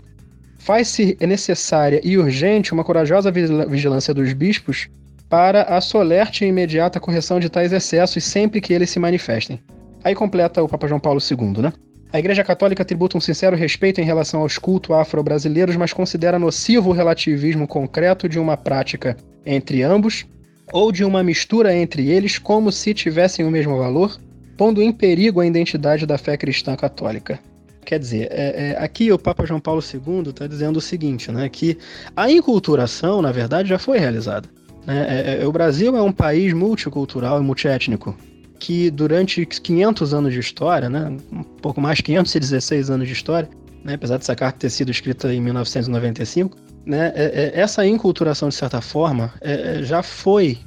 Faz-se 0.59 1.17
necessária 1.19 1.99
e 2.03 2.19
urgente 2.19 2.73
uma 2.73 2.83
corajosa 2.83 3.31
vigilância 3.31 4.13
dos 4.13 4.31
bispos 4.31 4.87
para 5.27 5.63
a 5.63 5.81
solerte 5.81 6.45
e 6.45 6.49
imediata 6.49 6.99
correção 6.99 7.39
de 7.39 7.49
tais 7.49 7.73
excessos 7.73 8.23
sempre 8.23 8.61
que 8.61 8.73
eles 8.73 8.91
se 8.91 8.99
manifestem. 8.99 9.59
Aí 10.03 10.13
completa 10.13 10.61
o 10.61 10.69
Papa 10.69 10.87
João 10.87 10.99
Paulo 10.99 11.19
II, 11.19 11.63
né? 11.63 11.73
A 12.13 12.19
Igreja 12.19 12.43
Católica 12.43 12.85
tributa 12.85 13.17
um 13.17 13.21
sincero 13.21 13.57
respeito 13.57 13.99
em 13.99 14.05
relação 14.05 14.41
aos 14.41 14.59
cultos 14.59 14.95
afro-brasileiros, 14.95 15.75
mas 15.75 15.91
considera 15.91 16.37
nocivo 16.37 16.91
o 16.91 16.93
relativismo 16.93 17.67
concreto 17.67 18.29
de 18.29 18.39
uma 18.39 18.55
prática 18.55 19.17
entre 19.45 19.81
ambos 19.81 20.25
ou 20.71 20.91
de 20.91 21.03
uma 21.03 21.23
mistura 21.23 21.75
entre 21.75 22.09
eles 22.09 22.37
como 22.37 22.71
se 22.71 22.93
tivessem 22.93 23.45
o 23.45 23.51
mesmo 23.51 23.77
valor, 23.77 24.19
pondo 24.57 24.81
em 24.81 24.91
perigo 24.91 25.39
a 25.39 25.45
identidade 25.45 26.05
da 26.05 26.17
fé 26.17 26.35
cristã 26.35 26.75
católica. 26.75 27.39
Quer 27.85 27.99
dizer, 27.99 28.27
é, 28.31 28.71
é, 28.71 28.83
aqui 28.83 29.11
o 29.11 29.17
Papa 29.19 29.45
João 29.45 29.61
Paulo 29.61 29.81
II 29.81 30.29
está 30.29 30.45
dizendo 30.45 30.77
o 30.77 30.81
seguinte, 30.81 31.31
né, 31.31 31.47
que 31.47 31.77
a 32.15 32.29
inculturação, 32.29 33.21
na 33.21 33.31
verdade, 33.31 33.69
já 33.69 33.79
foi 33.79 33.97
realizada. 33.97 34.49
Né? 34.85 35.05
É, 35.07 35.43
é, 35.43 35.47
o 35.47 35.51
Brasil 35.51 35.95
é 35.95 36.01
um 36.01 36.11
país 36.11 36.51
multicultural 36.51 37.39
e 37.41 37.43
multiétnico 37.43 38.17
que 38.59 38.89
durante 38.89 39.45
500 39.45 40.13
anos 40.13 40.33
de 40.33 40.39
história, 40.39 40.89
né, 40.89 41.15
um 41.31 41.43
pouco 41.43 41.79
mais 41.79 41.97
de 41.97 42.03
516 42.03 42.89
anos 42.89 43.07
de 43.07 43.13
história, 43.13 43.49
né, 43.83 43.93
apesar 43.93 44.17
dessa 44.17 44.35
carta 44.35 44.59
ter 44.59 44.69
sido 44.69 44.91
escrita 44.91 45.33
em 45.33 45.39
1995, 45.39 46.57
né, 46.87 47.11
é, 47.15 47.51
é, 47.53 47.59
essa 47.59 47.85
inculturação, 47.85 48.47
de 48.47 48.55
certa 48.55 48.79
forma, 48.79 49.33
é, 49.41 49.79
é 49.79 49.83
já 49.83 50.01
foi 50.01 50.57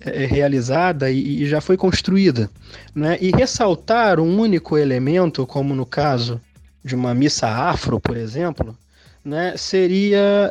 é, 0.00 0.24
realizada 0.24 1.10
e, 1.10 1.42
e, 1.42 1.46
já 1.46 1.60
foi 1.60 1.76
construída. 1.76 2.48
Né? 2.94 3.18
E 3.20 3.32
ressaltar 3.32 4.20
um 4.20 4.38
único 4.38 4.78
elemento, 4.78 5.44
como 5.44 5.74
no 5.74 5.84
caso 5.84 6.40
de 6.84 6.94
uma 6.94 7.12
missa 7.12 7.48
afro, 7.48 7.98
por 7.98 8.16
exemplo, 8.16 8.78
né, 9.24 9.54
seria 9.56 10.50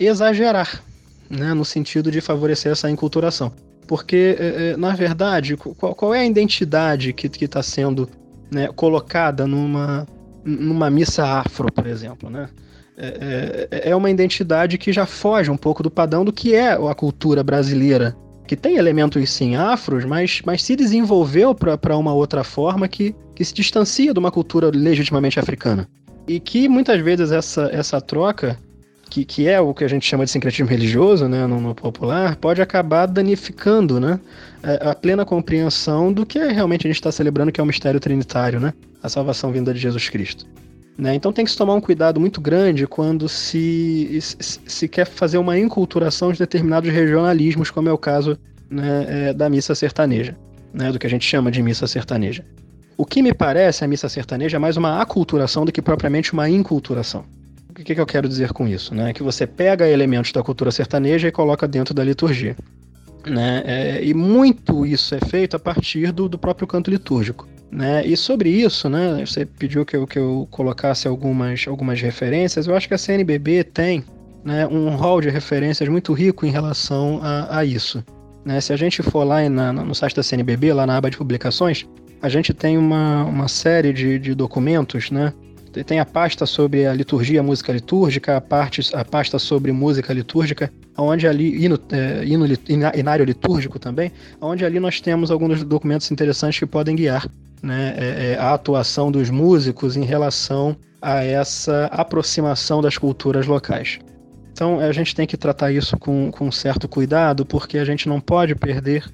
exagerar, 0.00 0.82
né, 1.28 1.52
no 1.52 1.62
sentido 1.62 2.10
de 2.10 2.22
favorecer 2.22 2.72
essa 2.72 2.90
inculturação. 2.90 3.52
Porque, 3.86 4.36
é, 4.38 4.70
é, 4.70 4.76
na 4.78 4.94
verdade, 4.94 5.56
qual, 5.56 5.94
qual, 5.94 6.14
é 6.14 6.20
a 6.20 6.26
identidade 6.26 7.12
que 7.12 7.44
está 7.44 7.62
sendo 7.62 8.08
né, 8.50 8.68
colocada 8.74 9.46
numa, 9.46 10.06
numa 10.42 10.88
missa 10.88 11.24
afro, 11.24 11.70
por 11.70 11.86
exemplo, 11.86 12.30
né? 12.30 12.48
É, 12.96 13.68
é, 13.70 13.90
é, 13.90 13.96
uma 13.96 14.08
identidade 14.08 14.78
que 14.78 14.92
já 14.92 15.04
foge 15.04 15.50
um 15.50 15.56
pouco 15.56 15.82
do 15.82 15.90
padrão 15.90 16.24
do 16.24 16.32
que 16.32 16.54
é 16.54 16.72
a 16.72 16.94
cultura 16.94 17.42
brasileira, 17.42 18.16
que 18.46 18.54
tem 18.54 18.76
elementos 18.76 19.28
sim 19.30 19.56
afros, 19.56 20.04
mas, 20.04 20.40
mas 20.46 20.62
se 20.62 20.76
desenvolveu 20.76 21.54
para 21.54 21.96
uma 21.96 22.14
outra 22.14 22.44
forma 22.44 22.86
que, 22.86 23.14
que 23.34 23.44
se 23.44 23.52
distancia 23.52 24.12
de 24.12 24.18
uma 24.18 24.30
cultura 24.30 24.70
legitimamente 24.72 25.40
africana. 25.40 25.88
E 26.28 26.38
que 26.38 26.68
muitas 26.68 27.00
vezes 27.00 27.32
essa, 27.32 27.68
essa 27.72 28.00
troca 28.00 28.56
que, 29.10 29.24
que 29.24 29.48
é 29.48 29.60
o 29.60 29.74
que 29.74 29.84
a 29.84 29.88
gente 29.88 30.06
chama 30.06 30.24
de 30.24 30.30
sincretismo 30.30 30.68
religioso, 30.68 31.28
né, 31.28 31.46
no, 31.46 31.60
no 31.60 31.74
popular, 31.74 32.36
pode 32.36 32.62
acabar 32.62 33.06
danificando, 33.06 34.00
né, 34.00 34.18
a, 34.62 34.94
plena 34.94 35.24
compreensão 35.24 36.12
do 36.12 36.24
que 36.24 36.38
realmente 36.38 36.86
a 36.86 36.88
gente 36.88 36.96
está 36.96 37.12
celebrando, 37.12 37.52
que 37.52 37.60
é 37.60 37.64
o 37.64 37.66
mistério 37.66 38.00
trinitário, 38.00 38.58
né, 38.58 38.72
a 39.02 39.08
salvação 39.08 39.52
vinda 39.52 39.72
de 39.72 39.80
Jesus 39.80 40.08
Cristo. 40.08 40.46
Né? 40.96 41.14
Então 41.14 41.32
tem 41.32 41.44
que 41.44 41.50
se 41.50 41.56
tomar 41.56 41.74
um 41.74 41.80
cuidado 41.80 42.20
muito 42.20 42.40
grande 42.40 42.86
quando 42.86 43.28
se, 43.28 44.18
se, 44.20 44.88
quer 44.88 45.06
fazer 45.06 45.38
uma 45.38 45.58
enculturação 45.58 46.32
de 46.32 46.38
determinados 46.38 46.90
regionalismos, 46.90 47.70
como 47.70 47.88
é 47.88 47.92
o 47.92 47.98
caso 47.98 48.38
né, 48.70 49.06
é, 49.08 49.32
da 49.32 49.50
missa 49.50 49.74
sertaneja, 49.74 50.36
né, 50.72 50.92
do 50.92 50.98
que 50.98 51.06
a 51.06 51.10
gente 51.10 51.26
chama 51.26 51.50
de 51.50 51.62
missa 51.62 51.86
sertaneja. 51.86 52.44
O 52.96 53.04
que 53.04 53.22
me 53.22 53.34
parece 53.34 53.84
a 53.84 53.88
missa 53.88 54.08
sertaneja 54.08 54.56
é 54.56 54.60
mais 54.60 54.76
uma 54.76 55.02
aculturação 55.02 55.64
do 55.64 55.72
que 55.72 55.82
propriamente 55.82 56.32
uma 56.32 56.48
inculturação. 56.48 57.24
O 57.68 57.74
que, 57.74 57.92
que 57.92 58.00
eu 58.00 58.06
quero 58.06 58.28
dizer 58.28 58.52
com 58.52 58.68
isso? 58.68 58.94
Né? 58.94 59.12
Que 59.12 59.22
você 59.22 59.48
pega 59.48 59.88
elementos 59.88 60.30
da 60.30 60.44
cultura 60.44 60.70
sertaneja 60.70 61.26
e 61.26 61.32
coloca 61.32 61.66
dentro 61.66 61.92
da 61.92 62.04
liturgia. 62.04 62.56
Né? 63.26 63.62
É, 63.64 64.04
e 64.04 64.14
muito 64.14 64.86
isso 64.86 65.12
é 65.12 65.18
feito 65.18 65.56
a 65.56 65.58
partir 65.58 66.12
do, 66.12 66.28
do 66.28 66.38
próprio 66.38 66.68
canto 66.68 66.88
litúrgico. 66.88 67.48
Né? 67.74 68.06
E 68.06 68.16
sobre 68.16 68.48
isso, 68.48 68.88
né, 68.88 69.26
você 69.26 69.44
pediu 69.44 69.84
que 69.84 69.96
eu, 69.96 70.06
que 70.06 70.16
eu 70.16 70.46
colocasse 70.48 71.08
algumas, 71.08 71.66
algumas 71.66 72.00
referências. 72.00 72.68
Eu 72.68 72.76
acho 72.76 72.86
que 72.86 72.94
a 72.94 72.98
CNBB 72.98 73.64
tem 73.64 74.04
né, 74.44 74.64
um 74.64 74.90
hall 74.90 75.20
de 75.20 75.28
referências 75.28 75.88
muito 75.88 76.12
rico 76.12 76.46
em 76.46 76.50
relação 76.50 77.18
a, 77.20 77.58
a 77.58 77.64
isso. 77.64 78.04
Né? 78.44 78.60
Se 78.60 78.72
a 78.72 78.76
gente 78.76 79.02
for 79.02 79.24
lá 79.24 79.48
na, 79.48 79.72
no 79.72 79.92
site 79.92 80.14
da 80.14 80.22
CNBB, 80.22 80.72
lá 80.72 80.86
na 80.86 80.96
aba 80.96 81.10
de 81.10 81.16
publicações, 81.16 81.84
a 82.22 82.28
gente 82.28 82.54
tem 82.54 82.78
uma, 82.78 83.24
uma 83.24 83.48
série 83.48 83.92
de, 83.92 84.20
de 84.20 84.36
documentos 84.36 85.10
né, 85.10 85.32
tem 85.82 85.98
a 85.98 86.04
pasta 86.04 86.46
sobre 86.46 86.86
a 86.86 86.94
liturgia, 86.94 87.40
a 87.40 87.42
música 87.42 87.72
litúrgica, 87.72 88.36
a, 88.36 88.40
parte, 88.40 88.94
a 88.94 89.04
pasta 89.04 89.40
sobre 89.40 89.72
música 89.72 90.12
litúrgica, 90.12 90.72
onde 90.96 91.26
ali, 91.26 91.64
hino, 91.64 91.76
é, 91.90 92.24
hino, 92.24 92.46
inário 92.94 93.24
litúrgico 93.24 93.80
também, 93.80 94.12
onde 94.40 94.64
ali 94.64 94.78
nós 94.78 95.00
temos 95.00 95.32
alguns 95.32 95.64
documentos 95.64 96.08
interessantes 96.12 96.60
que 96.60 96.66
podem 96.66 96.94
guiar 96.94 97.28
né, 97.64 97.94
é, 97.96 98.32
é, 98.32 98.38
a 98.38 98.52
atuação 98.52 99.10
dos 99.10 99.30
músicos 99.30 99.96
em 99.96 100.04
relação 100.04 100.76
a 101.00 101.24
essa 101.24 101.86
aproximação 101.86 102.82
das 102.82 102.98
culturas 102.98 103.46
locais. 103.46 103.98
Então 104.52 104.78
a 104.78 104.92
gente 104.92 105.14
tem 105.14 105.26
que 105.26 105.36
tratar 105.36 105.72
isso 105.72 105.96
com, 105.96 106.30
com 106.30 106.52
certo 106.52 106.86
cuidado, 106.86 107.44
porque 107.44 107.78
a 107.78 107.84
gente 107.84 108.08
não 108.08 108.20
pode 108.20 108.54
perder 108.54 109.10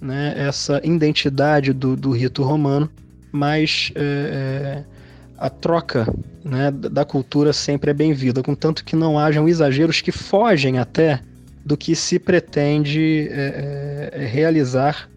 né, 0.00 0.34
essa 0.36 0.80
identidade 0.84 1.72
do, 1.72 1.96
do 1.96 2.12
rito 2.12 2.42
romano, 2.42 2.90
mas 3.32 3.90
é, 3.94 4.84
é 4.90 4.94
a 5.38 5.50
troca 5.50 6.06
né, 6.44 6.70
da 6.70 7.04
cultura 7.04 7.52
sempre 7.52 7.90
é 7.90 7.94
bem-vinda, 7.94 8.42
contanto 8.42 8.84
que 8.84 8.94
não 8.94 9.18
hajam 9.18 9.48
exageros 9.48 10.00
que 10.00 10.12
fogem 10.12 10.78
até 10.78 11.20
do 11.64 11.76
que 11.76 11.96
se 11.96 12.18
pretende 12.18 13.28
é, 13.30 14.10
é, 14.12 14.26
realizar 14.26 15.08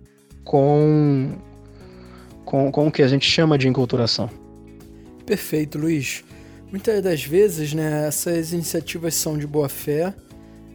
com, 0.43 1.33
com, 2.47 2.71
com 2.71 2.87
o 2.87 2.91
que 2.91 3.03
a 3.03 3.07
gente 3.07 3.29
chama 3.29 3.57
de 3.57 3.67
enculturação. 3.67 4.29
Perfeito, 5.25 5.77
Luiz. 5.77 6.23
Muitas 6.71 7.03
das 7.03 7.23
vezes, 7.23 7.73
né, 7.73 8.07
essas 8.07 8.53
iniciativas 8.53 9.13
são 9.15 9.37
de 9.37 9.45
boa 9.45 9.67
fé, 9.67 10.13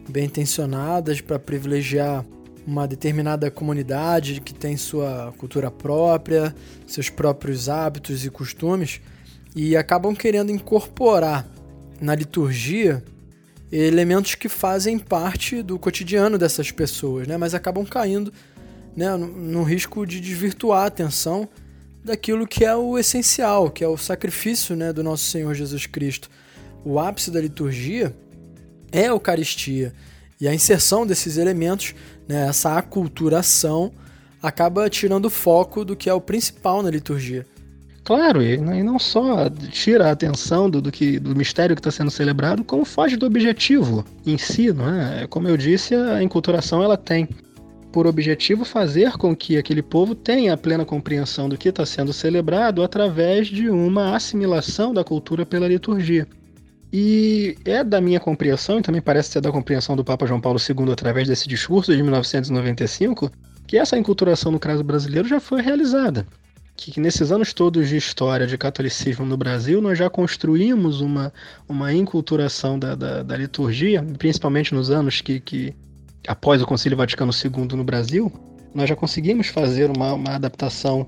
bem 0.07 0.25
intencionadas 0.25 1.19
para 1.19 1.39
privilegiar 1.39 2.23
uma 2.65 2.87
determinada 2.87 3.49
comunidade 3.49 4.39
que 4.39 4.53
tem 4.53 4.77
sua 4.77 5.33
cultura 5.37 5.71
própria, 5.71 6.55
seus 6.85 7.09
próprios 7.09 7.67
hábitos 7.67 8.23
e 8.23 8.29
costumes, 8.29 9.01
e 9.55 9.75
acabam 9.75 10.15
querendo 10.15 10.51
incorporar 10.51 11.47
na 11.99 12.13
liturgia 12.13 13.03
elementos 13.71 14.35
que 14.35 14.47
fazem 14.47 14.99
parte 14.99 15.63
do 15.63 15.79
cotidiano 15.79 16.37
dessas 16.37 16.69
pessoas, 16.69 17.27
né? 17.27 17.35
mas 17.35 17.55
acabam 17.55 17.83
caindo 17.83 18.31
né, 18.95 19.15
no, 19.15 19.27
no 19.27 19.63
risco 19.63 20.05
de 20.05 20.21
desvirtuar 20.21 20.83
a 20.83 20.87
atenção 20.87 21.49
daquilo 22.03 22.45
que 22.45 22.65
é 22.65 22.75
o 22.75 22.97
essencial, 22.97 23.69
que 23.69 23.83
é 23.83 23.87
o 23.87 23.97
sacrifício 23.97 24.75
né, 24.75 24.91
do 24.91 25.03
nosso 25.03 25.23
Senhor 25.25 25.53
Jesus 25.53 25.85
Cristo. 25.85 26.29
O 26.83 26.99
ápice 26.99 27.31
da 27.31 27.39
liturgia 27.39 28.13
é 28.91 29.05
a 29.05 29.09
Eucaristia. 29.09 29.93
E 30.39 30.47
a 30.47 30.53
inserção 30.53 31.05
desses 31.05 31.37
elementos, 31.37 31.95
né, 32.27 32.47
essa 32.47 32.77
aculturação, 32.77 33.91
acaba 34.41 34.89
tirando 34.89 35.25
o 35.25 35.29
foco 35.29 35.85
do 35.85 35.95
que 35.95 36.09
é 36.09 36.13
o 36.13 36.19
principal 36.19 36.83
na 36.83 36.89
liturgia. 36.89 37.45
Claro, 38.03 38.43
e 38.43 38.57
não 38.57 38.99
só 38.99 39.49
tira 39.49 40.09
a 40.09 40.11
atenção 40.11 40.69
do, 40.69 40.81
do, 40.81 40.91
que, 40.91 41.17
do 41.17 41.33
mistério 41.33 41.73
que 41.73 41.79
está 41.79 41.89
sendo 41.89 42.11
celebrado, 42.11 42.61
como 42.61 42.83
foge 42.83 43.15
do 43.15 43.25
objetivo 43.25 44.03
em 44.25 44.37
si, 44.37 44.73
não 44.73 44.89
é? 44.89 45.25
Como 45.27 45.47
eu 45.47 45.55
disse, 45.55 45.95
a 45.95 46.21
enculturação 46.21 46.83
ela 46.83 46.97
tem 46.97 47.29
por 47.93 48.07
objetivo 48.07 48.65
fazer 48.65 49.11
com 49.13 49.35
que 49.35 49.55
aquele 49.55 49.83
povo 49.83 50.15
tenha 50.15 50.53
a 50.53 50.57
plena 50.57 50.83
compreensão 50.83 51.47
do 51.47 51.55
que 51.55 51.69
está 51.69 51.85
sendo 51.85 52.11
celebrado 52.11 52.81
através 52.81 53.47
de 53.47 53.69
uma 53.69 54.15
assimilação 54.15 54.91
da 54.91 55.03
cultura 55.03 55.45
pela 55.45 55.67
liturgia. 55.67 56.27
E 56.91 57.55
é 57.63 57.83
da 57.83 58.01
minha 58.01 58.19
compreensão, 58.19 58.79
e 58.79 58.81
também 58.81 59.01
parece 59.01 59.29
ser 59.29 59.41
da 59.41 59.51
compreensão 59.51 59.95
do 59.95 60.03
Papa 60.03 60.25
João 60.25 60.41
Paulo 60.41 60.59
II 60.59 60.91
através 60.91 61.27
desse 61.27 61.47
discurso 61.47 61.95
de 61.95 62.01
1995, 62.01 63.31
que 63.67 63.77
essa 63.77 63.95
enculturação 63.95 64.51
no 64.51 64.59
caso 64.59 64.83
brasileiro 64.83 65.27
já 65.27 65.39
foi 65.39 65.61
realizada 65.61 66.25
que 66.75 66.99
nesses 66.99 67.31
anos 67.31 67.53
todos 67.53 67.87
de 67.87 67.95
história 67.95 68.47
de 68.47 68.57
catolicismo 68.57 69.25
no 69.25 69.37
Brasil, 69.37 69.81
nós 69.81 69.97
já 69.97 70.09
construímos 70.09 71.01
uma, 71.01 71.31
uma 71.69 71.93
inculturação 71.93 72.77
da, 72.79 72.95
da, 72.95 73.23
da 73.23 73.37
liturgia, 73.37 74.03
principalmente 74.17 74.73
nos 74.73 74.89
anos 74.89 75.21
que, 75.21 75.39
que, 75.39 75.75
após 76.27 76.61
o 76.61 76.65
Concílio 76.65 76.97
Vaticano 76.97 77.31
II 77.31 77.75
no 77.75 77.83
Brasil, 77.83 78.31
nós 78.73 78.89
já 78.89 78.95
conseguimos 78.95 79.47
fazer 79.47 79.91
uma, 79.95 80.13
uma 80.13 80.35
adaptação 80.35 81.05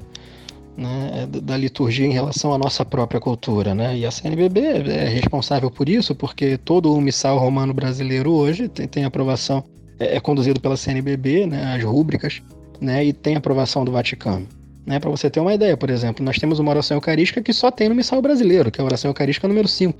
né, 0.78 1.28
da 1.42 1.56
liturgia 1.56 2.06
em 2.06 2.12
relação 2.12 2.54
à 2.54 2.58
nossa 2.58 2.84
própria 2.84 3.20
cultura, 3.20 3.74
né? 3.74 3.98
E 3.98 4.06
a 4.06 4.12
CNBB 4.12 4.60
é 4.60 5.08
responsável 5.08 5.72
por 5.72 5.88
isso, 5.88 6.14
porque 6.14 6.58
todo 6.58 6.94
o 6.94 7.00
missal 7.00 7.38
romano 7.38 7.74
brasileiro 7.74 8.32
hoje 8.32 8.68
tem, 8.68 8.88
tem 8.88 9.06
aprovação, 9.06 9.64
é, 10.00 10.18
é, 10.18 10.20
conduzido 10.20 10.60
pela 10.60 10.76
CNBB, 10.76 11.48
né, 11.48 11.76
as 11.76 11.84
rúbricas, 11.84 12.42
né, 12.82 13.06
e 13.06 13.14
tem 13.14 13.36
aprovação 13.36 13.86
do 13.86 13.92
Vaticano. 13.92 14.48
Né, 14.86 15.00
Para 15.00 15.10
você 15.10 15.30
ter 15.30 15.40
uma 15.40 15.54
ideia, 15.54 15.78
por 15.78 15.90
exemplo, 15.90 16.24
nós 16.24 16.38
temos 16.38 16.60
uma 16.60 16.72
oração 16.72 16.98
eucarística 16.98 17.42
que 17.42 17.54
só 17.54 17.72
tem 17.72 17.88
no 17.88 17.96
missal 17.96 18.22
brasileiro, 18.22 18.70
que 18.70 18.80
é 18.80 18.84
a 18.84 18.86
oração 18.86 19.10
eucarística 19.10 19.48
número 19.48 19.68
5. 19.68 19.98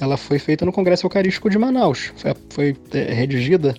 Ela 0.00 0.16
foi 0.16 0.38
feita 0.38 0.64
no 0.64 0.72
Congresso 0.72 1.06
Eucarístico 1.06 1.48
de 1.48 1.58
Manaus, 1.58 2.12
foi, 2.16 2.34
foi 2.50 2.76
é, 2.92 3.12
redigida 3.12 3.74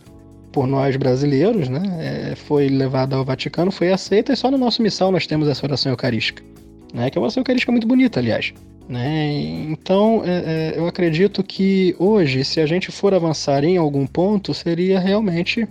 por 0.52 0.68
nós 0.68 0.96
brasileiros, 0.96 1.70
né? 1.70 2.32
É, 2.32 2.36
foi 2.36 2.68
levada 2.68 3.16
ao 3.16 3.24
Vaticano, 3.24 3.72
foi 3.72 3.92
aceita 3.92 4.34
e 4.34 4.36
só 4.36 4.52
no 4.52 4.58
nosso 4.58 4.82
missal 4.82 5.12
nós 5.12 5.26
temos 5.26 5.48
essa 5.48 5.66
oração 5.66 5.92
eucarística, 5.92 6.44
né? 6.94 7.10
Que 7.10 7.18
é 7.18 7.20
uma 7.20 7.26
oração 7.26 7.42
eucarística 7.42 7.72
muito 7.72 7.88
bonita, 7.88 8.20
aliás. 8.20 8.54
Né? 8.90 9.68
Então, 9.70 10.22
é, 10.26 10.74
é, 10.76 10.78
eu 10.78 10.86
acredito 10.86 11.42
que 11.44 11.96
hoje, 11.98 12.44
se 12.44 12.60
a 12.60 12.66
gente 12.66 12.92
for 12.92 13.14
avançar 13.14 13.64
em 13.64 13.78
algum 13.78 14.06
ponto, 14.06 14.54
seria 14.54 15.00
realmente 15.00 15.66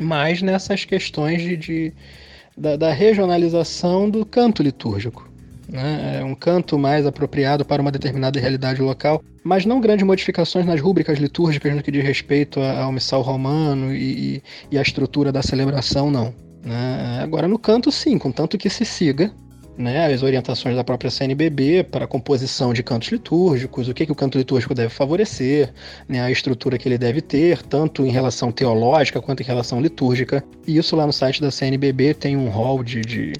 mais 0.00 0.40
nessas 0.40 0.84
questões 0.84 1.42
de, 1.42 1.56
de 1.56 1.92
da, 2.56 2.76
da 2.76 2.92
regionalização 2.92 4.08
do 4.08 4.24
canto 4.24 4.62
litúrgico 4.62 5.27
né? 5.68 6.18
é 6.20 6.24
um 6.24 6.34
canto 6.34 6.78
mais 6.78 7.06
apropriado 7.06 7.64
para 7.64 7.82
uma 7.82 7.92
determinada 7.92 8.40
realidade 8.40 8.80
local, 8.80 9.22
mas 9.44 9.64
não 9.64 9.80
grandes 9.80 10.06
modificações 10.06 10.64
nas 10.64 10.80
rúbricas 10.80 11.18
litúrgicas 11.18 11.74
no 11.74 11.82
que 11.82 11.90
diz 11.90 12.04
respeito 12.04 12.60
ao 12.60 12.90
missal 12.90 13.22
romano 13.22 13.94
e, 13.94 14.42
e 14.70 14.78
à 14.78 14.82
estrutura 14.82 15.30
da 15.30 15.42
celebração, 15.42 16.10
não. 16.10 16.34
Né? 16.64 17.20
Agora, 17.22 17.46
no 17.46 17.58
canto, 17.58 17.92
sim, 17.92 18.18
contanto 18.18 18.58
que 18.58 18.68
se 18.68 18.84
siga 18.84 19.32
né, 19.78 20.12
as 20.12 20.22
orientações 20.24 20.74
da 20.74 20.82
própria 20.82 21.10
CNBB 21.10 21.84
para 21.84 22.04
a 22.04 22.08
composição 22.08 22.72
de 22.72 22.82
cantos 22.82 23.10
litúrgicos, 23.10 23.88
o 23.88 23.94
que, 23.94 24.04
que 24.04 24.12
o 24.12 24.14
canto 24.14 24.36
litúrgico 24.36 24.74
deve 24.74 24.88
favorecer, 24.88 25.72
né, 26.08 26.20
a 26.20 26.30
estrutura 26.30 26.76
que 26.76 26.88
ele 26.88 26.98
deve 26.98 27.20
ter, 27.20 27.62
tanto 27.62 28.04
em 28.04 28.10
relação 28.10 28.50
teológica 28.50 29.22
quanto 29.22 29.42
em 29.42 29.46
relação 29.46 29.80
litúrgica. 29.80 30.42
E 30.66 30.76
isso 30.76 30.96
lá 30.96 31.06
no 31.06 31.12
site 31.12 31.40
da 31.40 31.50
CNBB 31.50 32.14
tem 32.14 32.36
um 32.36 32.48
hall 32.48 32.82
de, 32.82 33.00
de 33.02 33.32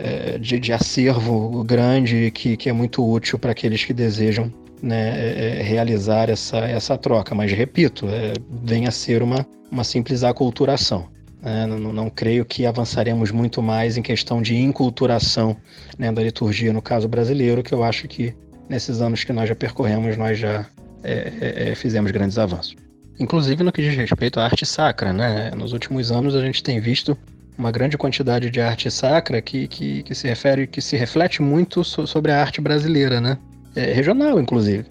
é, 0.00 0.38
de, 0.38 0.58
de, 0.58 0.72
acervo 0.72 1.64
grande 1.64 2.30
que, 2.30 2.56
que 2.56 2.68
é 2.68 2.72
muito 2.72 3.08
útil 3.08 3.38
para 3.38 3.52
aqueles 3.52 3.84
que 3.84 3.92
desejam 3.92 4.52
né, 4.82 5.10
é, 5.10 5.58
é, 5.60 5.62
realizar 5.62 6.28
essa, 6.28 6.58
essa 6.58 6.98
troca. 6.98 7.34
Mas, 7.34 7.52
repito, 7.52 8.06
é, 8.08 8.32
vem 8.64 8.86
a 8.86 8.90
ser 8.90 9.22
uma, 9.22 9.46
uma 9.70 9.84
simples 9.84 10.24
aculturação. 10.24 11.08
Né? 11.40 11.66
Não, 11.66 11.92
não, 11.92 12.10
creio 12.10 12.44
que 12.44 12.66
avançaremos 12.66 13.30
muito 13.30 13.62
mais 13.62 13.96
em 13.96 14.02
questão 14.02 14.42
de 14.42 14.56
inculturação 14.56 15.56
né, 15.98 16.10
da 16.10 16.22
liturgia, 16.22 16.72
no 16.72 16.82
caso 16.82 17.08
brasileiro, 17.08 17.62
que 17.62 17.72
eu 17.72 17.82
acho 17.82 18.08
que 18.08 18.34
nesses 18.68 19.00
anos 19.00 19.24
que 19.24 19.32
nós 19.32 19.48
já 19.48 19.54
percorremos, 19.54 20.16
nós 20.16 20.38
já 20.38 20.66
é, 21.02 21.70
é, 21.70 21.74
fizemos 21.74 22.10
grandes 22.10 22.38
avanços. 22.38 22.76
Inclusive 23.18 23.62
no 23.62 23.70
que 23.70 23.82
diz 23.82 23.94
respeito 23.94 24.40
à 24.40 24.44
arte 24.44 24.64
sacra, 24.64 25.12
né? 25.12 25.50
Nos 25.56 25.72
últimos 25.72 26.10
anos 26.10 26.34
a 26.34 26.40
gente 26.40 26.62
tem 26.62 26.80
visto 26.80 27.16
uma 27.56 27.70
grande 27.70 27.98
quantidade 27.98 28.50
de 28.50 28.60
arte 28.60 28.90
sacra 28.90 29.40
que, 29.40 29.68
que, 29.68 30.02
que 30.02 30.14
se 30.14 30.26
refere, 30.26 30.66
que 30.66 30.80
se 30.80 30.96
reflete 30.96 31.42
muito 31.42 31.84
so, 31.84 32.06
sobre 32.06 32.32
a 32.32 32.40
arte 32.40 32.60
brasileira, 32.60 33.20
né? 33.20 33.38
É, 33.74 33.92
regional, 33.92 34.38
inclusive. 34.40 34.86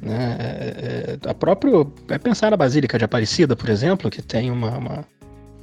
Né? 0.00 0.36
É, 0.38 1.18
é, 1.24 1.30
a 1.30 1.34
próprio, 1.34 1.92
é 2.08 2.18
pensar 2.18 2.50
na 2.50 2.56
Basílica 2.56 2.98
de 2.98 3.04
Aparecida, 3.04 3.56
por 3.56 3.68
exemplo, 3.68 4.10
que 4.10 4.22
tem 4.22 4.50
uma, 4.50 4.76
uma, 4.78 5.04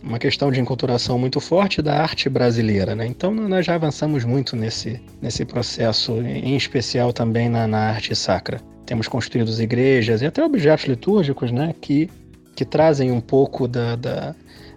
uma, 0.04 0.20
questão 0.20 0.52
de 0.52 0.60
enculturação 0.60 1.18
muito 1.18 1.40
forte 1.40 1.82
da 1.82 2.02
arte 2.02 2.30
brasileira. 2.30 2.96
Né? 2.96 3.06
Então 3.06 3.34
nós 3.34 3.66
já 3.66 3.76
avançamos 3.76 4.26
muito 4.26 4.56
nesse, 4.56 5.02
nesse 5.22 5.46
processo, 5.46 6.22
em 6.22 6.56
especial 6.56 7.14
também 7.14 7.50
na, 7.50 7.68
na 7.68 7.90
arte 7.90 8.16
sacra. 8.16 8.60
Temos 8.86 9.08
construído 9.08 9.50
igrejas 9.62 10.22
e 10.22 10.26
até 10.26 10.44
objetos 10.44 10.86
litúrgicos 10.86 11.52
né? 11.52 11.74
que, 11.80 12.10
que 12.56 12.66
trazem 12.66 13.12
um 13.12 13.22
pouco 13.22 13.68
da, 13.68 13.96
da 13.96 14.36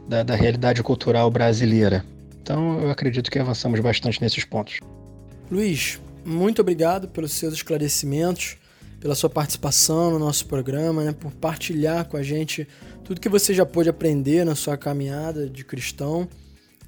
da, 0.09 0.23
da 0.23 0.35
realidade 0.35 0.83
cultural 0.83 1.31
brasileira. 1.31 2.05
Então 2.43 2.81
eu 2.81 2.91
acredito 2.91 3.31
que 3.31 3.39
avançamos 3.39 3.81
bastante 3.81 4.21
nesses 4.21 4.45
pontos. 4.45 4.79
Luiz, 5.51 6.01
muito 6.25 6.61
obrigado 6.61 7.09
pelos 7.09 7.33
seus 7.33 7.55
esclarecimentos, 7.55 8.57
pela 9.01 9.15
sua 9.15 9.31
participação 9.31 10.11
no 10.11 10.19
nosso 10.19 10.47
programa, 10.47 11.05
né, 11.05 11.13
por 11.13 11.33
partilhar 11.33 12.07
com 12.07 12.17
a 12.17 12.23
gente 12.23 12.67
tudo 13.05 13.21
que 13.21 13.29
você 13.29 13.55
já 13.55 13.65
pôde 13.65 13.89
aprender 13.89 14.45
na 14.45 14.55
sua 14.55 14.77
caminhada 14.77 15.49
de 15.49 15.65
cristão. 15.65 16.29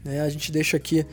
Né? 0.05 0.21
A 0.21 0.29
gente 0.29 0.51
deixa 0.51 0.77
aqui 0.77 1.07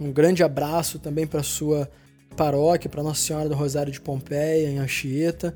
um 0.00 0.12
grande 0.12 0.42
abraço 0.42 0.98
também 0.98 1.26
para 1.26 1.40
a 1.40 1.44
sua 1.44 1.90
paróquia, 2.36 2.88
para 2.88 3.02
Nossa 3.02 3.20
Senhora 3.20 3.48
do 3.48 3.54
Rosário 3.54 3.92
de 3.92 4.00
Pompeia, 4.00 4.68
em 4.68 4.78
Anchieta, 4.78 5.54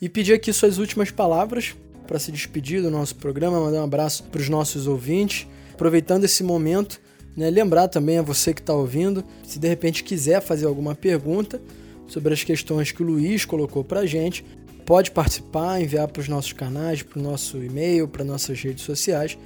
e 0.00 0.08
pedir 0.08 0.32
aqui 0.32 0.52
suas 0.52 0.78
últimas 0.78 1.10
palavras 1.10 1.74
para 2.06 2.18
se 2.18 2.30
despedir 2.30 2.82
do 2.82 2.90
nosso 2.90 3.16
programa, 3.16 3.60
mandar 3.60 3.80
um 3.80 3.84
abraço 3.84 4.24
para 4.24 4.40
os 4.40 4.48
nossos 4.48 4.86
ouvintes. 4.86 5.46
Aproveitando 5.72 6.24
esse 6.24 6.42
momento, 6.42 7.00
né, 7.36 7.50
lembrar 7.50 7.88
também 7.88 8.18
a 8.18 8.22
você 8.22 8.54
que 8.54 8.60
está 8.60 8.74
ouvindo, 8.74 9.24
se 9.42 9.58
de 9.58 9.68
repente 9.68 10.04
quiser 10.04 10.40
fazer 10.40 10.66
alguma 10.66 10.94
pergunta 10.94 11.60
sobre 12.06 12.32
as 12.32 12.44
questões 12.44 12.92
que 12.92 13.02
o 13.02 13.06
Luiz 13.06 13.44
colocou 13.44 13.82
para 13.82 14.00
a 14.00 14.06
gente, 14.06 14.44
pode 14.84 15.10
participar, 15.10 15.80
enviar 15.80 16.08
para 16.08 16.20
os 16.20 16.28
nossos 16.28 16.52
canais, 16.52 17.02
para 17.02 17.18
o 17.18 17.22
nosso 17.22 17.56
e-mail, 17.62 18.06
para 18.06 18.24
nossas 18.24 18.60
redes 18.60 18.84
sociais. 18.84 19.38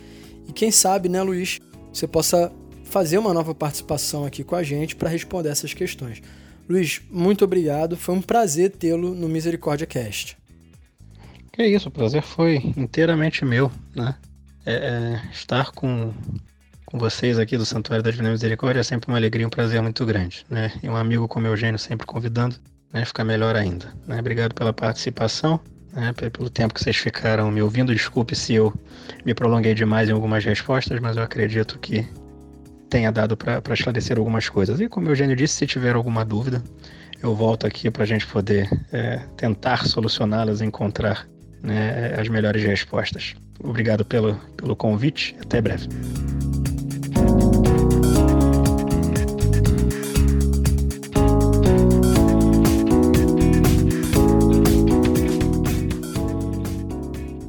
E 0.48 0.52
quem 0.52 0.70
sabe, 0.70 1.09
né, 1.09 1.22
Luiz, 1.22 1.61
você 1.92 2.06
possa 2.06 2.52
fazer 2.84 3.18
uma 3.18 3.34
nova 3.34 3.54
participação 3.54 4.24
aqui 4.24 4.42
com 4.42 4.56
a 4.56 4.62
gente 4.62 4.96
para 4.96 5.09
responder 5.09 5.50
essas 5.50 5.74
questões. 5.74 6.22
Luiz, 6.68 7.00
muito 7.11 7.44
obrigado. 7.44 7.96
Foi 7.96 8.14
um 8.14 8.22
prazer 8.22 8.70
tê-lo 8.70 9.14
no 9.14 9.28
Misericórdia 9.28 9.86
Cast. 9.86 10.38
É 11.59 11.66
isso, 11.66 11.88
o 11.88 11.90
prazer 11.90 12.22
foi 12.22 12.72
inteiramente 12.76 13.44
meu, 13.44 13.68
né? 13.92 14.14
É, 14.64 14.74
é, 14.74 15.20
estar 15.32 15.72
com, 15.72 16.14
com 16.86 16.98
vocês 17.00 17.36
aqui 17.36 17.56
do 17.56 17.66
Santuário 17.66 18.04
da 18.04 18.12
Divina 18.12 18.30
Misericórdia 18.30 18.78
é 18.78 18.84
sempre 18.84 19.11
uma 19.11 19.16
alegria, 19.16 19.44
um 19.44 19.50
prazer 19.50 19.82
muito 19.82 20.06
grande, 20.06 20.46
né? 20.48 20.72
E 20.80 20.88
um 20.88 20.94
amigo 20.94 21.26
como 21.26 21.48
Eugênio 21.48 21.76
sempre 21.76 22.06
convidando, 22.06 22.54
né? 22.92 23.04
Fica 23.04 23.24
melhor 23.24 23.56
ainda, 23.56 23.92
né? 24.06 24.20
Obrigado 24.20 24.54
pela 24.54 24.72
participação, 24.72 25.59
né? 25.92 26.12
Pelo 26.12 26.48
tempo 26.48 26.74
que 26.74 26.80
vocês 26.80 26.96
ficaram 26.96 27.50
me 27.50 27.61
ouvindo. 27.61 27.92
Desculpe 27.92 28.36
se 28.36 28.54
eu 28.54 28.72
me 29.26 29.34
prolonguei 29.34 29.74
demais 29.74 30.09
em 30.09 30.12
algumas 30.12 30.44
respostas, 30.44 31.00
mas 31.00 31.16
eu 31.16 31.24
acredito 31.24 31.76
que 31.80 32.06
tenha 32.88 33.11
dado 33.11 33.36
para 33.36 33.74
esclarecer 33.74 34.16
algumas 34.16 34.48
coisas. 34.48 34.78
E 34.80 34.88
como 34.88 35.09
o 35.09 35.11
Eugênio 35.11 35.34
disse, 35.34 35.54
se 35.54 35.66
tiver 35.66 35.96
alguma 35.96 36.24
dúvida, 36.24 36.62
eu 37.20 37.34
volto 37.34 37.66
aqui 37.66 37.90
para 37.90 38.04
a 38.04 38.06
gente 38.06 38.24
poder 38.28 38.70
é, 38.92 39.16
tentar 39.36 39.88
solucioná-las 39.88 40.61
e 40.61 40.64
encontrar 40.64 41.26
né, 41.62 42.14
as 42.18 42.28
melhores 42.28 42.62
respostas. 42.62 43.34
Obrigado 43.62 44.04
pelo, 44.04 44.36
pelo 44.56 44.76
convite. 44.76 45.36
Até 45.40 45.61
breve. 45.61 45.88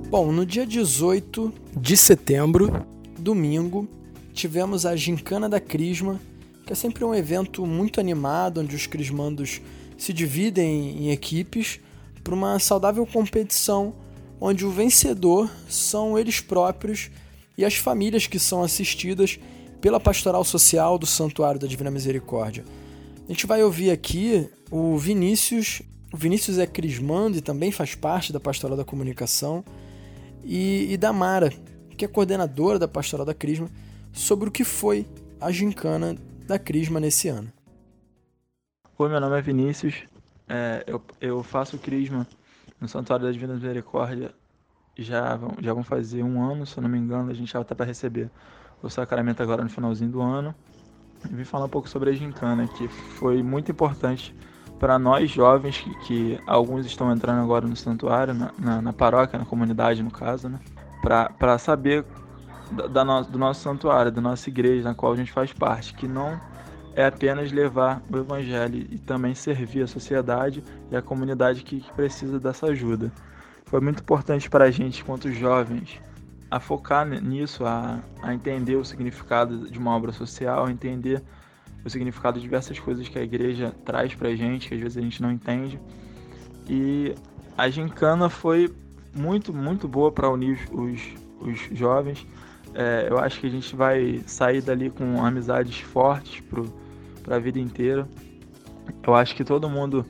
Bom, 0.10 0.32
no 0.32 0.46
dia 0.46 0.66
18 0.66 1.54
de 1.78 1.96
setembro, 1.96 2.86
domingo, 3.18 3.88
tivemos 4.34 4.86
a 4.86 4.96
Gincana 4.96 5.48
da 5.48 5.60
Crisma, 5.60 6.20
que 6.66 6.74
é 6.74 6.76
sempre 6.76 7.06
um 7.06 7.14
evento 7.14 7.66
muito 7.66 8.00
animado, 8.00 8.60
onde 8.60 8.76
os 8.76 8.88
crismandos 8.88 9.62
se 9.98 10.12
dividem 10.12 11.06
em 11.06 11.12
equipes 11.12 11.80
para 12.24 12.34
uma 12.34 12.60
saudável 12.60 13.06
competição 13.06 13.94
onde 14.40 14.66
o 14.66 14.72
vencedor 14.72 15.50
são 15.68 16.18
eles 16.18 16.40
próprios 16.40 17.10
e 17.58 17.66
as 17.66 17.76
famílias 17.76 18.26
que 18.26 18.40
são 18.40 18.64
assistidas 18.64 19.40
pela 19.82 20.00
pastoral 20.00 20.44
social 20.44 20.98
do 20.98 21.06
Santuário 21.06 21.60
da 21.60 21.68
Divina 21.68 21.92
Misericórdia. 21.92 22.64
A 23.28 23.32
gente 23.32 23.46
vai 23.46 23.64
ouvir 23.64 23.92
aqui 23.92 24.50
o 24.72 24.98
Vinícius. 24.98 25.82
O 26.12 26.18
Vinícius 26.18 26.58
é 26.58 26.66
crismando 26.66 27.38
e 27.38 27.42
também 27.42 27.72
faz 27.72 27.96
parte 27.96 28.34
da 28.34 28.40
pastoral 28.40 28.78
da 28.78 28.86
comunicação. 28.86 29.64
E, 30.44 30.88
e 30.92 30.98
da 30.98 31.14
Mara, 31.14 31.54
que 31.98 32.06
é 32.06 32.08
coordenadora 32.08 32.80
da 32.80 32.88
pastoral 32.88 33.26
da 33.26 33.34
Crisma, 33.34 33.70
sobre 34.12 34.48
o 34.50 34.52
que 34.52 34.64
foi 34.64 35.06
a 35.40 35.52
gincana 35.52 36.16
da 36.48 36.58
Crisma 36.58 37.00
nesse 37.00 37.28
ano. 37.28 37.52
Oi, 38.98 39.10
meu 39.10 39.22
nome 39.22 39.38
é 39.38 39.42
Vinícius, 39.42 39.96
é, 40.50 40.84
eu, 40.88 41.02
eu 41.22 41.44
faço 41.44 41.78
Crisma 41.78 42.28
no 42.82 42.88
Santuário 42.88 43.26
da 43.26 43.32
Divina 43.32 43.54
Misericórdia 43.54 44.34
já 44.98 45.36
vão, 45.36 45.56
já 45.62 45.74
vão 45.74 45.84
fazer 45.84 46.24
um 46.24 46.42
ano, 46.42 46.66
se 46.66 46.78
eu 46.78 46.82
não 46.82 46.90
me 46.90 46.98
engano, 46.98 47.32
a 47.32 47.34
gente 47.34 47.52
já 47.52 47.62
está 47.62 47.74
para 47.76 47.86
receber 47.86 48.30
o 48.82 48.90
sacramento 48.90 49.42
agora 49.42 49.64
no 49.64 49.70
finalzinho 49.70 50.12
do 50.12 50.22
ano. 50.22 50.54
E 51.30 51.34
vim 51.34 51.44
falar 51.44 51.66
um 51.66 51.70
pouco 51.70 51.88
sobre 51.88 52.10
a 52.10 52.14
gincana, 52.14 52.68
que 52.68 52.88
foi 52.88 53.44
muito 53.44 53.72
importante 53.72 54.36
para 54.80 54.98
nós 54.98 55.30
jovens, 55.30 55.78
que, 55.78 55.94
que, 56.06 56.40
alguns 56.48 56.86
estão 56.86 57.12
entrando 57.12 57.42
agora 57.42 57.68
no 57.68 57.76
santuário, 57.76 58.34
na, 58.34 58.52
na, 58.58 58.82
na 58.82 58.94
paróquia, 58.94 59.38
na 59.38 59.46
comunidade 59.46 60.02
no 60.02 60.12
caso, 60.12 60.48
né? 60.48 60.60
para 61.02 61.58
saber 61.58 62.06
da, 62.72 62.88
da 62.88 63.06
no, 63.06 63.24
do 63.24 63.38
nosso 63.38 63.62
santuário, 63.62 64.12
da 64.12 64.22
nossa 64.22 64.50
igreja, 64.50 64.88
na 64.88 64.96
qual 64.96 65.12
a 65.12 65.16
gente 65.16 65.32
faz 65.32 65.52
parte, 65.52 65.94
que 65.94 66.08
não 66.08 66.40
é 67.00 67.06
apenas 67.06 67.50
levar 67.50 68.04
o 68.12 68.18
evangelho 68.18 68.86
e 68.92 69.00
também 69.00 69.34
servir 69.34 69.84
a 69.84 69.88
sociedade 69.88 70.62
e 70.92 70.98
a 70.98 71.02
comunidade 71.02 71.64
que, 71.64 71.82
precisa 71.96 72.38
dessa 72.42 72.66
ajuda. 72.66 73.10
Foi 73.68 73.80
muito 73.80 74.02
importante 74.02 74.50
para 74.50 74.66
a 74.66 74.72
gente, 74.72 75.02
quanto 75.06 75.32
jovens, 75.32 75.98
a 76.52 76.60
focar 76.60 77.08
nisso, 77.08 77.64
a, 77.66 78.02
a 78.22 78.34
entender 78.34 78.76
o 78.76 78.84
significado 78.84 79.72
de 79.72 79.80
uma 79.80 79.96
obra 79.96 80.12
social, 80.12 80.66
a 80.66 80.72
entender 80.72 81.24
o 81.86 81.90
significado 81.90 82.38
de 82.38 82.44
diversas 82.44 82.78
coisas 82.78 83.08
que 83.08 83.18
a 83.18 83.24
igreja 83.24 83.74
traz 83.86 84.14
para 84.14 84.28
a 84.28 84.36
gente, 84.36 84.68
que 84.68 84.76
às 84.76 84.82
vezes 84.82 84.98
a 84.98 85.02
gente 85.02 85.22
não 85.22 85.32
entende. 85.32 85.80
E 86.68 87.16
a 87.58 87.70
gincana 87.70 88.30
foi 88.30 88.76
muito, 89.16 89.54
muito 89.54 89.88
boa 89.88 90.12
para 90.12 90.30
unir 90.30 90.68
os, 90.70 91.00
os 91.40 91.60
jovens. 91.78 92.28
É, 92.74 93.08
eu 93.10 93.18
acho 93.18 93.40
que 93.40 93.48
a 93.48 93.50
gente 93.50 93.74
vai 93.74 94.22
sair 94.28 94.62
dali 94.62 94.90
com 94.90 95.24
amizades 95.26 95.80
fortes 95.80 96.42
para 97.30 97.36
a 97.36 97.40
vida 97.40 97.60
inteira. 97.60 98.10
Eu 99.06 99.14
acho 99.14 99.36
que 99.36 99.44
todo 99.44 99.70
mundo, 99.70 100.04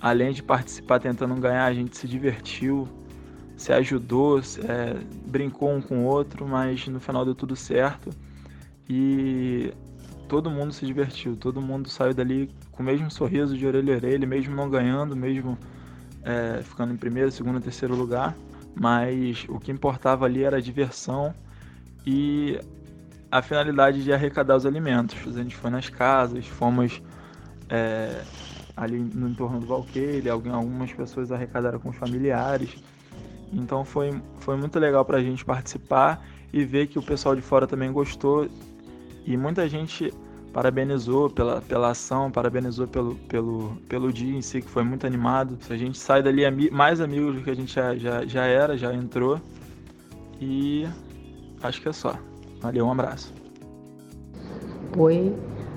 além 0.00 0.32
de 0.32 0.42
participar 0.42 0.98
tentando 0.98 1.32
ganhar, 1.36 1.66
a 1.66 1.72
gente 1.72 1.96
se 1.96 2.08
divertiu, 2.08 2.88
se 3.56 3.72
ajudou, 3.72 4.40
é, 4.40 4.96
brincou 5.24 5.72
um 5.72 5.80
com 5.80 6.04
o 6.04 6.04
outro, 6.04 6.44
mas 6.48 6.88
no 6.88 6.98
final 6.98 7.24
deu 7.24 7.32
tudo 7.34 7.54
certo. 7.54 8.10
E 8.88 9.72
todo 10.26 10.50
mundo 10.50 10.72
se 10.72 10.84
divertiu, 10.84 11.36
todo 11.36 11.62
mundo 11.62 11.88
saiu 11.88 12.12
dali 12.12 12.50
com 12.72 12.82
o 12.82 12.86
mesmo 12.86 13.08
sorriso 13.08 13.56
de 13.56 13.64
orelha 13.64 13.94
a 13.94 13.96
orelha, 13.96 14.26
mesmo 14.26 14.56
não 14.56 14.68
ganhando, 14.68 15.14
mesmo 15.14 15.56
é, 16.24 16.60
ficando 16.60 16.92
em 16.92 16.96
primeiro, 16.96 17.30
segundo, 17.30 17.60
terceiro 17.60 17.94
lugar. 17.94 18.34
Mas 18.74 19.46
o 19.48 19.60
que 19.60 19.70
importava 19.70 20.24
ali 20.24 20.42
era 20.42 20.56
a 20.56 20.60
diversão 20.60 21.32
e 22.04 22.58
a 23.34 23.42
finalidade 23.42 24.04
de 24.04 24.12
arrecadar 24.12 24.54
os 24.54 24.64
alimentos. 24.64 25.18
A 25.26 25.42
gente 25.42 25.56
foi 25.56 25.68
nas 25.68 25.88
casas, 25.88 26.46
fomos 26.46 27.02
é, 27.68 28.22
ali 28.76 28.96
no 28.96 29.28
entorno 29.28 29.58
do 29.58 29.66
Valqueire, 29.66 30.30
algumas 30.30 30.92
pessoas 30.92 31.32
arrecadaram 31.32 31.80
com 31.80 31.88
os 31.88 31.96
familiares. 31.96 32.76
Então 33.52 33.84
foi, 33.84 34.22
foi 34.38 34.56
muito 34.56 34.78
legal 34.78 35.04
para 35.04 35.18
a 35.18 35.20
gente 35.20 35.44
participar 35.44 36.24
e 36.52 36.64
ver 36.64 36.86
que 36.86 36.96
o 36.96 37.02
pessoal 37.02 37.34
de 37.34 37.42
fora 37.42 37.66
também 37.66 37.90
gostou. 37.90 38.48
E 39.26 39.36
muita 39.36 39.68
gente 39.68 40.14
parabenizou 40.52 41.28
pela, 41.28 41.60
pela 41.60 41.90
ação, 41.90 42.30
parabenizou 42.30 42.86
pelo, 42.86 43.16
pelo, 43.16 43.76
pelo 43.88 44.12
dia 44.12 44.32
em 44.32 44.42
si, 44.42 44.62
que 44.62 44.70
foi 44.70 44.84
muito 44.84 45.08
animado. 45.08 45.58
A 45.68 45.76
gente 45.76 45.98
sai 45.98 46.22
dali 46.22 46.70
mais 46.70 47.00
amigos 47.00 47.34
do 47.34 47.42
que 47.42 47.50
a 47.50 47.56
gente 47.56 47.74
já, 47.74 47.96
já, 47.96 48.24
já 48.24 48.44
era, 48.44 48.78
já 48.78 48.94
entrou. 48.94 49.40
E 50.40 50.86
acho 51.60 51.82
que 51.82 51.88
é 51.88 51.92
só. 51.92 52.16
Valeu, 52.64 52.86
um 52.86 52.92
abraço. 52.92 53.30
Oi, 54.96 55.36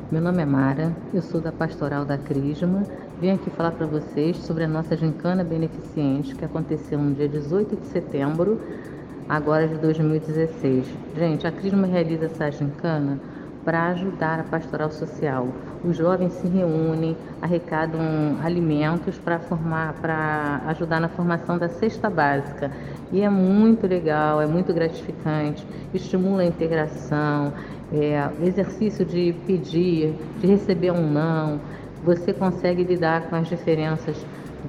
meu 0.10 0.22
nome 0.22 0.42
é 0.42 0.46
Mara, 0.46 0.96
eu 1.14 1.22
sou 1.22 1.42
da 1.42 1.52
Pastoral 1.52 2.06
da 2.06 2.18
Crisma. 2.18 2.84
Vim 3.20 3.32
aqui 3.32 3.50
falar 3.50 3.72
para 3.72 3.86
vocês 3.86 4.38
sobre 4.38 4.64
a 4.64 4.70
nossa 4.70 4.96
gincana 4.96 5.44
beneficente 5.44 6.34
que 6.34 6.46
aconteceu 6.46 6.98
no 6.98 7.14
dia 7.14 7.28
18 7.28 7.76
de 7.76 7.88
setembro, 7.88 8.62
agora 9.28 9.68
de 9.68 9.76
2016. 9.80 10.88
Gente, 11.14 11.46
a 11.46 11.52
Crisma 11.52 11.86
realiza 11.86 12.28
essa 12.28 12.50
gincana 12.50 13.20
para 13.68 13.88
ajudar 13.88 14.40
a 14.40 14.44
pastoral 14.44 14.90
social. 14.90 15.50
Os 15.84 15.98
jovens 15.98 16.32
se 16.36 16.48
reúnem, 16.48 17.18
arrecadam 17.42 18.00
alimentos 18.42 19.18
para 19.18 19.40
formar, 19.40 19.94
para 19.96 20.62
ajudar 20.68 21.02
na 21.02 21.10
formação 21.10 21.58
da 21.58 21.68
cesta 21.68 22.10
básica. 22.10 22.72
E 23.12 23.20
é 23.22 23.30
muito 23.30 23.86
legal, 23.86 24.42
é 24.42 24.48
muito 24.48 24.74
gratificante, 24.74 25.68
estimula 25.94 26.44
a 26.44 26.46
integração, 26.46 27.52
é, 27.92 28.30
exercício 28.42 29.04
de 29.04 29.36
pedir, 29.46 30.16
de 30.40 30.48
receber 30.48 30.92
um 30.92 31.06
não. 31.06 31.60
Você 32.06 32.32
consegue 32.32 32.86
lidar 32.86 33.24
com 33.24 33.36
as 33.36 33.50
diferenças 33.50 34.16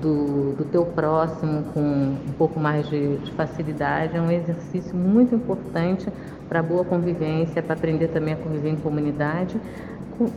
do, 0.00 0.52
do 0.56 0.64
teu 0.64 0.84
próximo 0.84 1.64
com 1.74 1.80
um 1.80 2.32
pouco 2.36 2.58
mais 2.58 2.88
de, 2.88 3.16
de 3.18 3.32
facilidade. 3.32 4.16
É 4.16 4.20
um 4.20 4.30
exercício 4.30 4.96
muito 4.96 5.34
importante 5.34 6.08
para 6.48 6.62
boa 6.62 6.84
convivência, 6.84 7.62
para 7.62 7.74
aprender 7.74 8.08
também 8.08 8.34
a 8.34 8.36
conviver 8.36 8.70
em 8.70 8.76
comunidade. 8.76 9.60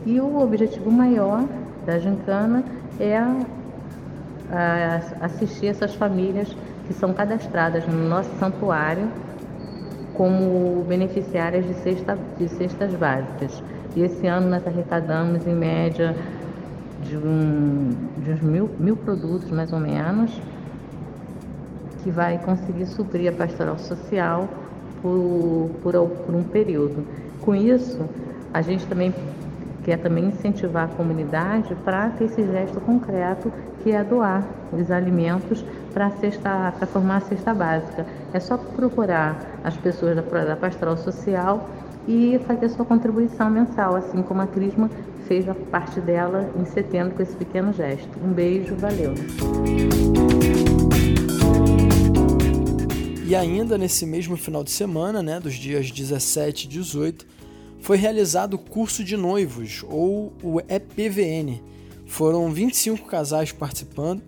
E 0.06 0.20
o 0.20 0.40
objetivo 0.40 0.90
maior 0.90 1.44
da 1.84 1.98
gincana 1.98 2.64
é 3.00 3.16
a, 3.16 3.36
a 4.50 5.26
assistir 5.26 5.66
essas 5.66 5.94
famílias 5.94 6.54
que 6.86 6.94
são 6.94 7.12
cadastradas 7.12 7.86
no 7.86 8.08
nosso 8.08 8.30
santuário 8.38 9.08
como 10.14 10.84
beneficiárias 10.86 11.66
de, 11.66 11.74
cesta, 11.74 12.18
de 12.38 12.48
cestas 12.48 12.94
básicas. 12.94 13.62
E 13.96 14.02
esse 14.02 14.26
ano 14.26 14.48
nós 14.48 14.66
arrecadamos 14.66 15.46
em 15.46 15.54
média 15.54 16.14
de, 17.02 17.16
um, 17.16 17.90
de 18.18 18.30
uns 18.32 18.40
mil, 18.40 18.70
mil 18.78 18.96
produtos 18.96 19.50
mais 19.50 19.72
ou 19.72 19.80
menos, 19.80 20.40
que 22.02 22.10
vai 22.10 22.38
conseguir 22.38 22.86
suprir 22.86 23.32
a 23.32 23.36
pastoral 23.36 23.78
social 23.78 24.48
por, 25.00 25.70
por, 25.82 25.92
por 25.92 26.34
um 26.34 26.42
período. 26.42 27.04
Com 27.40 27.54
isso, 27.54 28.00
a 28.52 28.62
gente 28.62 28.86
também 28.86 29.12
quer 29.84 29.98
também 29.98 30.26
incentivar 30.26 30.84
a 30.84 30.88
comunidade 30.88 31.74
para 31.84 32.10
ter 32.10 32.24
esse 32.24 32.44
gesto 32.44 32.80
concreto 32.80 33.52
que 33.82 33.90
é 33.90 34.02
doar 34.04 34.44
os 34.72 34.90
alimentos 34.90 35.64
para 35.92 36.10
formar 36.86 37.16
a 37.16 37.20
cesta 37.20 37.52
básica. 37.52 38.06
É 38.32 38.38
só 38.38 38.56
procurar 38.56 39.36
as 39.64 39.76
pessoas 39.76 40.14
da, 40.16 40.22
da 40.22 40.56
pastoral 40.56 40.96
social 40.96 41.68
e 42.06 42.40
fazer 42.46 42.68
sua 42.68 42.84
contribuição 42.84 43.50
mensal, 43.50 43.96
assim 43.96 44.22
como 44.22 44.40
a 44.40 44.46
Crisma 44.46 44.88
fez 45.28 45.48
a 45.48 45.54
parte 45.54 46.00
dela 46.00 46.52
em 46.58 46.64
setembro 46.64 47.14
com 47.14 47.22
esse 47.22 47.36
pequeno 47.36 47.72
gesto. 47.72 48.08
Um 48.22 48.32
beijo, 48.32 48.74
valeu! 48.76 49.14
E 53.26 53.34
ainda 53.34 53.78
nesse 53.78 54.04
mesmo 54.04 54.36
final 54.36 54.62
de 54.62 54.70
semana, 54.70 55.22
né, 55.22 55.40
dos 55.40 55.54
dias 55.54 55.90
17 55.90 56.66
e 56.66 56.68
18, 56.68 57.26
foi 57.80 57.96
realizado 57.96 58.54
o 58.54 58.58
curso 58.58 59.02
de 59.02 59.16
noivos, 59.16 59.82
ou 59.88 60.32
o 60.42 60.60
EPVN. 60.60 61.62
Foram 62.06 62.52
25 62.52 63.06
casais 63.06 63.50
participando. 63.50 64.22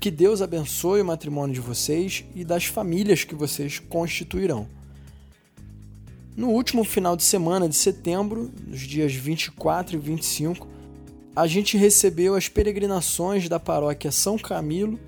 Que 0.00 0.10
Deus 0.10 0.40
abençoe 0.40 1.02
o 1.02 1.04
matrimônio 1.04 1.54
de 1.54 1.60
vocês 1.60 2.24
e 2.34 2.44
das 2.44 2.64
famílias 2.64 3.24
que 3.24 3.34
vocês 3.34 3.78
constituirão. 3.78 4.66
No 6.38 6.50
último 6.50 6.84
final 6.84 7.16
de 7.16 7.24
semana 7.24 7.68
de 7.68 7.74
setembro, 7.74 8.48
nos 8.64 8.82
dias 8.82 9.12
24 9.12 9.96
e 9.96 9.98
25, 9.98 10.68
a 11.34 11.48
gente 11.48 11.76
recebeu 11.76 12.36
as 12.36 12.48
peregrinações 12.48 13.48
da 13.48 13.58
paróquia 13.58 14.12
São 14.12 14.38
Camilo 14.38 15.00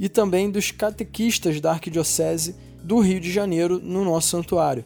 e 0.00 0.08
também 0.08 0.50
dos 0.50 0.70
catequistas 0.70 1.60
da 1.60 1.72
Arquidiocese 1.72 2.56
do 2.82 3.00
Rio 3.00 3.20
de 3.20 3.30
Janeiro 3.30 3.78
no 3.78 4.02
nosso 4.02 4.30
santuário. 4.30 4.82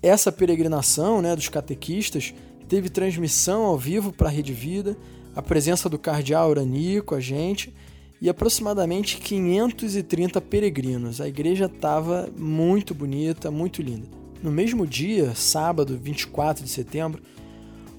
Essa 0.00 0.30
peregrinação 0.30 1.20
né, 1.20 1.34
dos 1.34 1.48
catequistas 1.48 2.32
teve 2.68 2.88
transmissão 2.88 3.64
ao 3.64 3.76
vivo 3.76 4.12
para 4.12 4.28
a 4.28 4.30
Rede 4.30 4.52
Vida, 4.52 4.96
a 5.34 5.42
presença 5.42 5.88
do 5.88 5.98
cardeal 5.98 6.48
Urani 6.48 7.02
com 7.02 7.16
a 7.16 7.20
gente 7.20 7.74
e 8.22 8.28
aproximadamente 8.28 9.16
530 9.16 10.40
peregrinos. 10.42 11.20
A 11.20 11.26
igreja 11.26 11.64
estava 11.64 12.28
muito 12.36 12.94
bonita, 12.94 13.50
muito 13.50 13.82
linda. 13.82 14.17
No 14.40 14.52
mesmo 14.52 14.86
dia, 14.86 15.34
sábado, 15.34 15.98
24 16.00 16.62
de 16.62 16.70
setembro, 16.70 17.20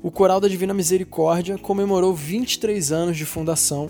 o 0.01 0.09
Coral 0.09 0.39
da 0.39 0.47
Divina 0.47 0.73
Misericórdia 0.73 1.57
comemorou 1.57 2.13
23 2.13 2.93
anos 2.93 3.17
de 3.17 3.25
fundação, 3.25 3.89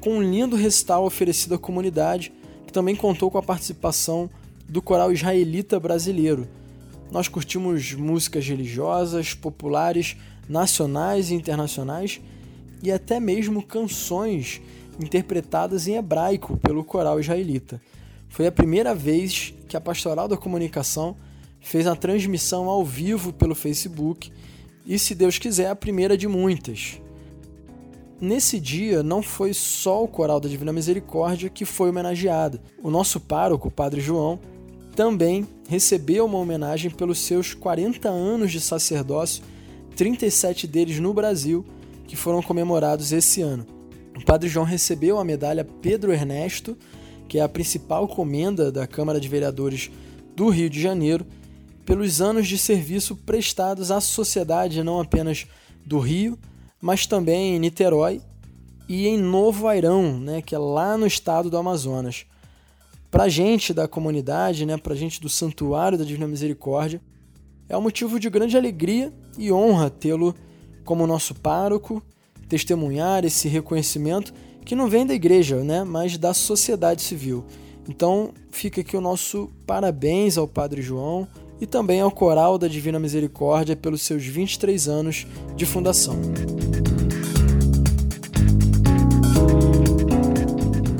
com 0.00 0.18
um 0.18 0.22
lindo 0.22 0.56
recital 0.56 1.04
oferecido 1.04 1.54
à 1.54 1.58
comunidade, 1.58 2.32
que 2.66 2.72
também 2.72 2.96
contou 2.96 3.30
com 3.30 3.38
a 3.38 3.42
participação 3.42 4.28
do 4.68 4.82
coral 4.82 5.12
israelita 5.12 5.78
brasileiro. 5.78 6.48
Nós 7.12 7.28
curtimos 7.28 7.92
músicas 7.94 8.44
religiosas, 8.44 9.32
populares, 9.32 10.16
nacionais 10.48 11.30
e 11.30 11.34
internacionais 11.34 12.20
e 12.82 12.90
até 12.90 13.20
mesmo 13.20 13.62
canções 13.62 14.60
interpretadas 14.98 15.86
em 15.86 15.94
hebraico 15.94 16.56
pelo 16.56 16.82
coral 16.82 17.20
israelita. 17.20 17.80
Foi 18.28 18.48
a 18.48 18.52
primeira 18.52 18.96
vez 18.96 19.54
que 19.68 19.76
a 19.76 19.80
Pastoral 19.80 20.26
da 20.26 20.36
Comunicação 20.36 21.16
fez 21.64 21.86
a 21.86 21.96
transmissão 21.96 22.68
ao 22.68 22.84
vivo 22.84 23.32
pelo 23.32 23.54
Facebook 23.54 24.30
e, 24.86 24.98
se 24.98 25.14
Deus 25.14 25.38
quiser, 25.38 25.70
a 25.70 25.74
primeira 25.74 26.16
de 26.16 26.28
muitas. 26.28 27.00
Nesse 28.20 28.60
dia, 28.60 29.02
não 29.02 29.22
foi 29.22 29.54
só 29.54 30.04
o 30.04 30.08
Coral 30.08 30.38
da 30.38 30.48
Divina 30.48 30.74
Misericórdia 30.74 31.48
que 31.48 31.64
foi 31.64 31.88
homenageado. 31.88 32.60
O 32.82 32.90
nosso 32.90 33.18
pároco, 33.18 33.68
o 33.68 33.70
Padre 33.70 34.02
João, 34.02 34.38
também 34.94 35.48
recebeu 35.66 36.26
uma 36.26 36.38
homenagem 36.38 36.90
pelos 36.90 37.18
seus 37.18 37.54
40 37.54 38.10
anos 38.10 38.52
de 38.52 38.60
sacerdócio, 38.60 39.42
37 39.96 40.66
deles 40.66 41.00
no 41.00 41.14
Brasil, 41.14 41.64
que 42.06 42.14
foram 42.14 42.42
comemorados 42.42 43.10
esse 43.10 43.40
ano. 43.40 43.66
O 44.14 44.22
Padre 44.22 44.50
João 44.50 44.66
recebeu 44.66 45.18
a 45.18 45.24
medalha 45.24 45.66
Pedro 45.80 46.12
Ernesto, 46.12 46.76
que 47.26 47.38
é 47.38 47.42
a 47.42 47.48
principal 47.48 48.06
comenda 48.06 48.70
da 48.70 48.86
Câmara 48.86 49.18
de 49.18 49.28
Vereadores 49.28 49.90
do 50.36 50.50
Rio 50.50 50.68
de 50.68 50.80
Janeiro, 50.80 51.26
pelos 51.84 52.20
anos 52.20 52.46
de 52.46 52.56
serviço 52.56 53.16
prestados 53.16 53.90
à 53.90 54.00
sociedade 54.00 54.82
não 54.82 55.00
apenas 55.00 55.46
do 55.84 55.98
Rio, 55.98 56.38
mas 56.80 57.06
também 57.06 57.56
em 57.56 57.58
Niterói 57.58 58.20
e 58.88 59.06
em 59.06 59.18
Novo 59.18 59.66
Airão, 59.66 60.18
né, 60.18 60.42
que 60.42 60.54
é 60.54 60.58
lá 60.58 60.96
no 60.96 61.06
estado 61.06 61.48
do 61.50 61.56
Amazonas. 61.56 62.26
Para 63.10 63.28
gente 63.28 63.72
da 63.72 63.86
comunidade, 63.86 64.66
né, 64.66 64.76
para 64.76 64.94
gente 64.94 65.20
do 65.20 65.28
Santuário 65.28 65.96
da 65.96 66.04
Divina 66.04 66.26
Misericórdia, 66.26 67.00
é 67.68 67.76
um 67.76 67.80
motivo 67.80 68.20
de 68.20 68.28
grande 68.28 68.56
alegria 68.56 69.12
e 69.38 69.50
honra 69.52 69.88
tê-lo 69.88 70.34
como 70.84 71.06
nosso 71.06 71.34
pároco, 71.34 72.02
testemunhar 72.48 73.24
esse 73.24 73.48
reconhecimento 73.48 74.34
que 74.64 74.74
não 74.74 74.88
vem 74.88 75.06
da 75.06 75.14
igreja, 75.14 75.62
né, 75.62 75.84
mas 75.84 76.18
da 76.18 76.34
sociedade 76.34 77.02
civil. 77.02 77.44
Então, 77.88 78.32
fica 78.50 78.80
aqui 78.80 78.96
o 78.96 79.00
nosso 79.00 79.50
parabéns 79.66 80.36
ao 80.36 80.48
Padre 80.48 80.82
João 80.82 81.28
e 81.60 81.66
também 81.66 82.00
ao 82.00 82.10
Coral 82.10 82.58
da 82.58 82.68
Divina 82.68 82.98
Misericórdia 82.98 83.76
pelos 83.76 84.02
seus 84.02 84.24
23 84.24 84.88
anos 84.88 85.26
de 85.56 85.64
fundação. 85.64 86.16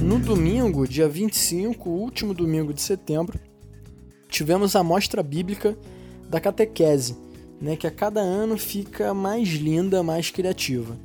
No 0.02 0.18
domingo, 0.18 0.86
dia 0.86 1.08
25, 1.08 1.90
último 1.90 2.32
domingo 2.32 2.72
de 2.72 2.80
setembro, 2.80 3.38
tivemos 4.28 4.74
a 4.76 4.82
mostra 4.82 5.22
bíblica 5.22 5.76
da 6.28 6.40
catequese, 6.40 7.16
né, 7.60 7.76
que 7.76 7.86
a 7.86 7.90
cada 7.90 8.20
ano 8.20 8.56
fica 8.56 9.14
mais 9.14 9.48
linda, 9.48 10.02
mais 10.02 10.30
criativa. 10.30 10.96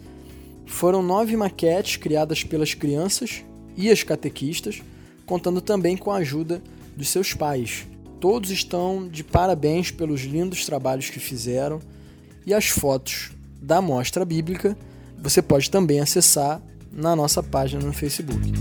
Foram 0.66 1.02
nove 1.02 1.36
maquetes 1.36 1.98
criadas 1.98 2.44
pelas 2.44 2.74
crianças 2.74 3.44
e 3.76 3.90
as 3.90 4.04
catequistas, 4.04 4.82
contando 5.26 5.62
também 5.62 5.98
com 5.98 6.12
a 6.12 6.18
ajuda 6.18 6.62
dos 6.96 7.10
seus 7.10 7.34
pais. 7.34 7.88
Todos 8.20 8.52
estão 8.52 9.08
de 9.08 9.24
parabéns 9.24 9.92
pelos 9.92 10.22
lindos 10.22 10.66
trabalhos 10.66 11.10
que 11.10 11.20
fizeram 11.20 11.80
e 12.46 12.54
as 12.54 12.68
fotos 12.68 13.32
da 13.62 13.82
mostra 13.82 14.26
bíblica 14.26 14.78
você 15.22 15.42
pode 15.42 15.70
também 15.70 16.00
acessar 16.00 16.62
na 16.92 17.16
nossa 17.16 17.44
página 17.44 17.86
no 17.86 17.94
Facebook. 17.94 18.52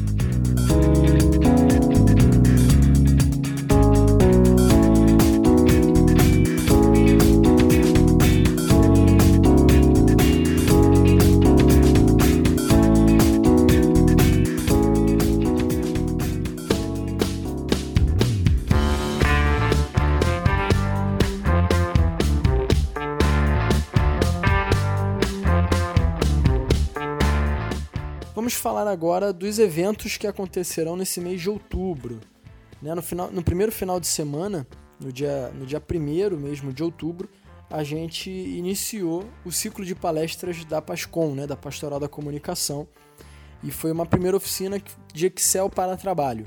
Falar 28.69 28.87
agora 28.87 29.33
dos 29.33 29.59
eventos 29.59 30.19
que 30.19 30.27
acontecerão 30.27 30.95
nesse 30.95 31.23
mês 31.23 31.41
de 31.41 31.49
outubro. 31.49 32.21
Né? 32.83 32.95
No, 32.95 33.01
final, 33.01 33.31
no 33.33 33.43
primeiro 33.43 33.73
final 33.73 33.99
de 33.99 34.07
semana, 34.07 34.67
no 35.01 35.11
dia, 35.11 35.49
no 35.55 35.65
dia 35.65 35.83
1 35.83 36.37
mesmo 36.37 36.71
de 36.71 36.83
outubro, 36.83 37.31
a 37.71 37.83
gente 37.83 38.29
iniciou 38.29 39.25
o 39.43 39.51
ciclo 39.51 39.87
de 39.87 39.95
palestras 39.95 40.67
da 40.67 40.83
PASCOM, 40.83 41.35
né? 41.35 41.47
da 41.47 41.57
Pastoral 41.57 41.99
da 41.99 42.11
Comunicação, 42.11 42.87
e 43.65 43.71
foi 43.71 43.91
uma 43.91 44.05
primeira 44.05 44.37
oficina 44.37 44.79
de 45.15 45.27
Excel 45.27 45.71
para 45.71 45.97
trabalho. 45.97 46.47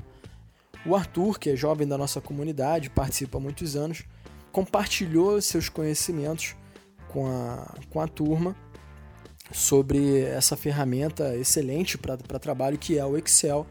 O 0.86 0.94
Arthur, 0.94 1.40
que 1.40 1.50
é 1.50 1.56
jovem 1.56 1.88
da 1.88 1.98
nossa 1.98 2.20
comunidade, 2.20 2.88
participa 2.88 3.38
há 3.38 3.40
muitos 3.40 3.74
anos, 3.74 4.04
compartilhou 4.52 5.42
seus 5.42 5.68
conhecimentos 5.68 6.54
com 7.08 7.26
a, 7.26 7.74
com 7.90 8.00
a 8.00 8.06
turma 8.06 8.54
sobre 9.52 10.22
essa 10.22 10.56
ferramenta 10.56 11.36
excelente 11.36 11.98
para 11.98 12.16
trabalho 12.16 12.78
que 12.78 12.98
é 12.98 13.04
o 13.04 13.16
Excel. 13.16 13.66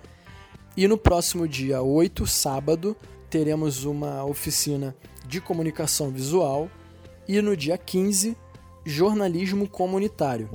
E 0.75 0.87
no 0.87 0.97
próximo 0.97 1.47
dia 1.47 1.81
8, 1.81 2.25
sábado, 2.25 2.95
teremos 3.29 3.83
uma 3.83 4.23
oficina 4.23 4.95
de 5.27 5.41
comunicação 5.41 6.11
visual 6.11 6.69
e 7.27 7.41
no 7.41 7.55
dia 7.55 7.77
15, 7.77 8.37
jornalismo 8.85 9.67
comunitário. 9.67 10.49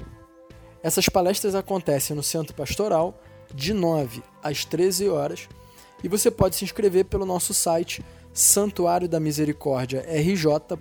Essas 0.82 1.08
palestras 1.08 1.54
acontecem 1.54 2.14
no 2.14 2.22
Centro 2.22 2.54
Pastoral 2.54 3.20
de 3.54 3.72
9 3.72 4.22
às 4.42 4.64
13 4.64 5.08
horas 5.08 5.48
e 6.02 6.08
você 6.08 6.30
pode 6.30 6.56
se 6.56 6.64
inscrever 6.64 7.06
pelo 7.06 7.24
nosso 7.24 7.54
site 7.54 8.04
santuário 8.32 9.08
da 9.08 9.18
misericórdia 9.18 10.04
rj.org.br 10.08 10.76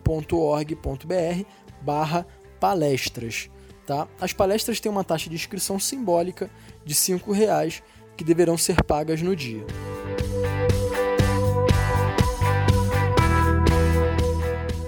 barra 1.82 2.28
palestras. 2.60 3.50
Tá? 3.86 4.08
As 4.20 4.34
palestras 4.34 4.80
têm 4.80 4.92
uma 4.92 5.04
taxa 5.04 5.30
de 5.30 5.36
inscrição 5.36 5.80
simbólica 5.80 6.50
de 6.84 6.94
R$ 6.94 7.34
reais 7.34 7.84
que 8.18 8.24
deverão 8.24 8.58
ser 8.58 8.84
pagas 8.84 9.22
no 9.22 9.36
dia. 9.36 9.64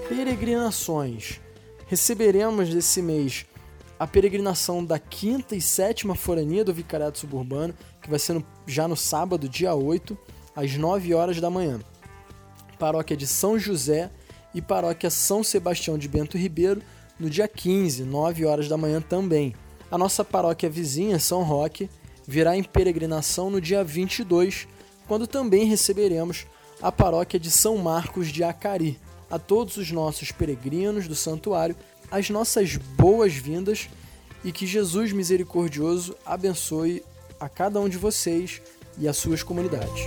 Peregrinações. 0.09 1.39
Receberemos 1.85 2.73
esse 2.73 3.01
mês 3.01 3.45
a 3.99 4.05
peregrinação 4.05 4.83
da 4.83 4.99
quinta 4.99 5.55
e 5.55 5.61
sétima 5.61 6.15
forania 6.15 6.63
do 6.63 6.73
Vicariato 6.73 7.19
Suburbano, 7.19 7.73
que 8.01 8.09
vai 8.09 8.19
ser 8.19 8.33
no, 8.33 8.45
já 8.65 8.87
no 8.87 8.95
sábado, 8.95 9.49
dia 9.49 9.73
8, 9.73 10.17
às 10.55 10.75
9 10.75 11.13
horas 11.13 11.41
da 11.41 11.49
manhã. 11.49 11.79
Paróquia 12.77 13.17
de 13.17 13.25
São 13.25 13.57
José 13.57 14.11
e 14.53 14.61
Paróquia 14.61 15.09
São 15.09 15.43
Sebastião 15.43 15.97
de 15.97 16.07
Bento 16.07 16.37
Ribeiro 16.37 16.81
no 17.19 17.29
dia 17.29 17.47
15, 17.47 18.03
9 18.03 18.45
horas 18.45 18.67
da 18.67 18.77
manhã 18.77 19.01
também. 19.01 19.55
A 19.89 19.97
nossa 19.97 20.23
paróquia 20.23 20.69
vizinha, 20.69 21.19
São 21.19 21.43
Roque, 21.43 21.89
virá 22.27 22.55
em 22.57 22.63
peregrinação 22.63 23.49
no 23.49 23.61
dia 23.61 23.83
22, 23.83 24.67
quando 25.07 25.25
também 25.25 25.65
receberemos 25.65 26.45
a 26.81 26.91
paróquia 26.91 27.39
de 27.39 27.49
São 27.49 27.77
Marcos 27.77 28.27
de 28.27 28.43
Acari. 28.43 28.99
A 29.29 29.37
todos 29.37 29.75
os 29.77 29.91
nossos 29.91 30.31
peregrinos 30.31 31.07
do 31.07 31.15
santuário, 31.15 31.75
as 32.09 32.29
nossas 32.29 32.77
boas-vindas 32.77 33.89
e 34.43 34.51
que 34.53 34.65
Jesus 34.65 35.11
misericordioso 35.11 36.15
abençoe 36.25 37.03
a 37.39 37.49
cada 37.49 37.79
um 37.79 37.89
de 37.89 37.97
vocês 37.97 38.61
e 38.97 39.07
as 39.07 39.17
suas 39.17 39.43
comunidades. 39.43 40.05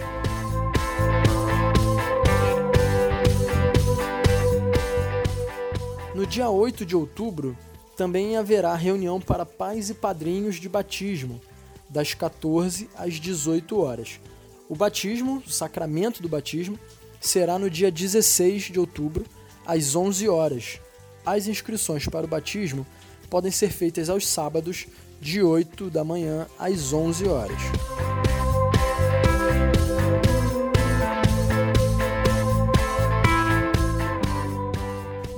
No 6.21 6.27
dia 6.27 6.51
8 6.51 6.85
de 6.85 6.95
outubro, 6.95 7.57
também 7.97 8.37
haverá 8.37 8.75
reunião 8.75 9.19
para 9.19 9.47
pais 9.47 9.89
e 9.89 9.95
padrinhos 9.95 10.57
de 10.57 10.69
batismo, 10.69 11.41
das 11.89 12.13
14 12.13 12.91
às 12.95 13.15
18 13.15 13.81
horas. 13.81 14.21
O 14.69 14.77
batismo, 14.77 15.43
o 15.47 15.51
sacramento 15.51 16.21
do 16.21 16.29
batismo, 16.29 16.79
será 17.19 17.59
no 17.59 17.71
dia 17.71 17.91
16 17.91 18.65
de 18.65 18.79
outubro, 18.79 19.25
às 19.65 19.97
11 19.97 20.29
horas. 20.29 20.79
As 21.25 21.47
inscrições 21.47 22.05
para 22.05 22.27
o 22.27 22.29
batismo 22.29 22.87
podem 23.31 23.51
ser 23.51 23.71
feitas 23.71 24.11
aos 24.11 24.29
sábados, 24.29 24.89
de 25.23 25.43
8 25.43 25.89
da 25.89 26.05
manhã 26.05 26.47
às 26.59 26.93
11 26.93 27.29
horas. 27.29 27.63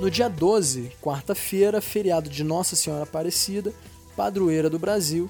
No 0.03 0.11
dia 0.11 0.27
12, 0.27 0.91
quarta-feira, 1.01 1.79
feriado 1.79 2.29
de 2.29 2.43
Nossa 2.43 2.75
Senhora 2.75 3.03
Aparecida, 3.03 3.73
padroeira 4.17 4.69
do 4.69 4.77
Brasil, 4.77 5.29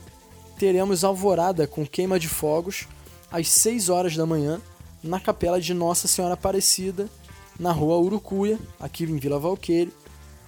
teremos 0.57 1.03
alvorada 1.03 1.67
com 1.67 1.85
queima 1.85 2.19
de 2.19 2.27
fogos 2.27 2.87
às 3.31 3.47
6 3.49 3.89
horas 3.89 4.15
da 4.15 4.25
manhã 4.25 4.59
na 5.03 5.19
capela 5.19 5.61
de 5.61 5.75
Nossa 5.75 6.07
Senhora 6.07 6.33
Aparecida, 6.33 7.07
na 7.59 7.71
rua 7.71 7.99
Urucuia, 7.99 8.57
aqui 8.79 9.03
em 9.03 9.15
Vila 9.17 9.37
Valqueire, 9.37 9.93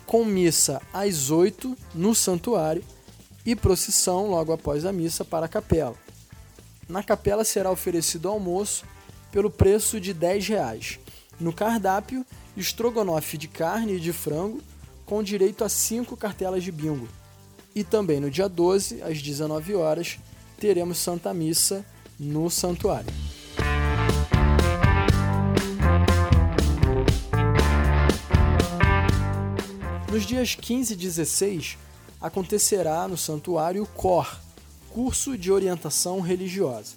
com 0.08 0.26
missa 0.26 0.82
às 0.92 1.30
8 1.30 1.78
no 1.94 2.16
santuário 2.16 2.84
e 3.46 3.56
procissão 3.56 4.28
logo 4.28 4.52
após 4.52 4.86
a 4.86 4.92
missa 4.92 5.24
para 5.24 5.46
a 5.46 5.50
capela. 5.50 5.94
Na 6.90 7.04
capela 7.04 7.44
será 7.44 7.70
oferecido 7.70 8.28
almoço 8.28 8.86
pelo 9.32 9.52
preço 9.52 10.02
de 10.02 10.16
10 10.16 10.48
reais. 10.48 11.00
No 11.40 11.54
cardápio 11.54 12.26
estrogonofe 12.58 13.38
de 13.38 13.48
carne 13.48 13.96
e 13.96 14.00
de 14.00 14.14
frango, 14.14 14.62
com 15.06 15.22
direito 15.22 15.64
a 15.64 15.70
5 15.70 16.16
cartelas 16.18 16.64
de 16.64 16.72
bingo. 16.72 17.08
E 17.76 17.84
também 17.84 18.20
no 18.20 18.32
dia 18.32 18.48
12, 18.48 19.02
às 19.02 19.22
19 19.22 19.76
horas, 19.76 20.18
teremos 20.58 20.98
Santa 20.98 21.34
Missa 21.34 21.86
no 22.20 22.50
santuário. 22.50 23.14
Nos 30.12 30.26
dias 30.26 30.56
15 30.56 30.94
e 30.94 30.96
16, 30.96 31.78
acontecerá 32.22 33.06
no 33.06 33.18
santuário 33.18 33.84
o 33.84 33.88
COR, 33.88 34.40
Curso 34.90 35.38
de 35.38 35.52
Orientação 35.52 36.22
Religiosa. 36.22 36.94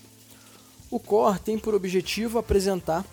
O 0.88 1.00
COR 1.00 1.40
tem 1.40 1.58
por 1.58 1.74
objetivo 1.74 2.38
apresentar 2.38 3.04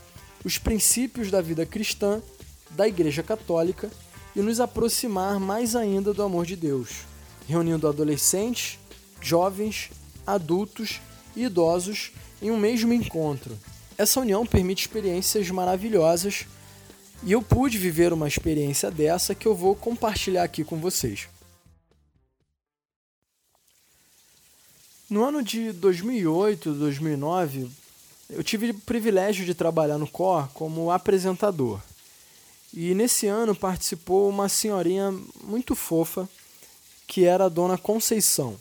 os 0.43 0.59
princípios 0.59 1.31
da 1.31 1.41
vida 1.41 1.65
cristã 1.65 2.21
da 2.71 2.87
Igreja 2.87 3.23
Católica 3.23 3.89
e 4.35 4.41
nos 4.41 4.59
aproximar 4.59 5.39
mais 5.39 5.75
ainda 5.75 6.13
do 6.13 6.23
amor 6.23 6.45
de 6.45 6.55
Deus. 6.55 7.05
reunindo 7.47 7.87
adolescentes, 7.87 8.79
jovens, 9.21 9.91
adultos 10.25 10.99
e 11.35 11.43
idosos 11.43 12.11
em 12.41 12.49
um 12.49 12.57
mesmo 12.57 12.91
encontro. 12.91 13.55
Essa 13.97 14.19
união 14.19 14.45
permite 14.45 14.81
experiências 14.81 15.49
maravilhosas 15.51 16.45
e 17.23 17.31
eu 17.31 17.41
pude 17.41 17.77
viver 17.77 18.11
uma 18.11 18.27
experiência 18.27 18.91
dessa 18.91 19.33
que 19.33 19.47
eu 19.47 19.55
vou 19.55 19.75
compartilhar 19.75 20.43
aqui 20.43 20.63
com 20.63 20.77
vocês. 20.77 21.27
No 25.09 25.23
ano 25.23 25.43
de 25.43 25.71
2008, 25.71 26.73
2009, 26.73 27.69
eu 28.29 28.43
tive 28.43 28.71
o 28.71 28.73
privilégio 28.73 29.45
de 29.45 29.53
trabalhar 29.53 29.97
no 29.97 30.07
COR 30.07 30.49
como 30.53 30.91
apresentador. 30.91 31.79
E 32.75 32.93
nesse 32.93 33.25
ano 33.25 33.55
participou 33.55 34.29
uma 34.29 34.49
senhorinha 34.49 35.09
muito 35.41 35.73
fofa, 35.75 36.27
que 37.07 37.23
era 37.23 37.45
a 37.45 37.49
Dona 37.49 37.77
Conceição. 37.77 38.59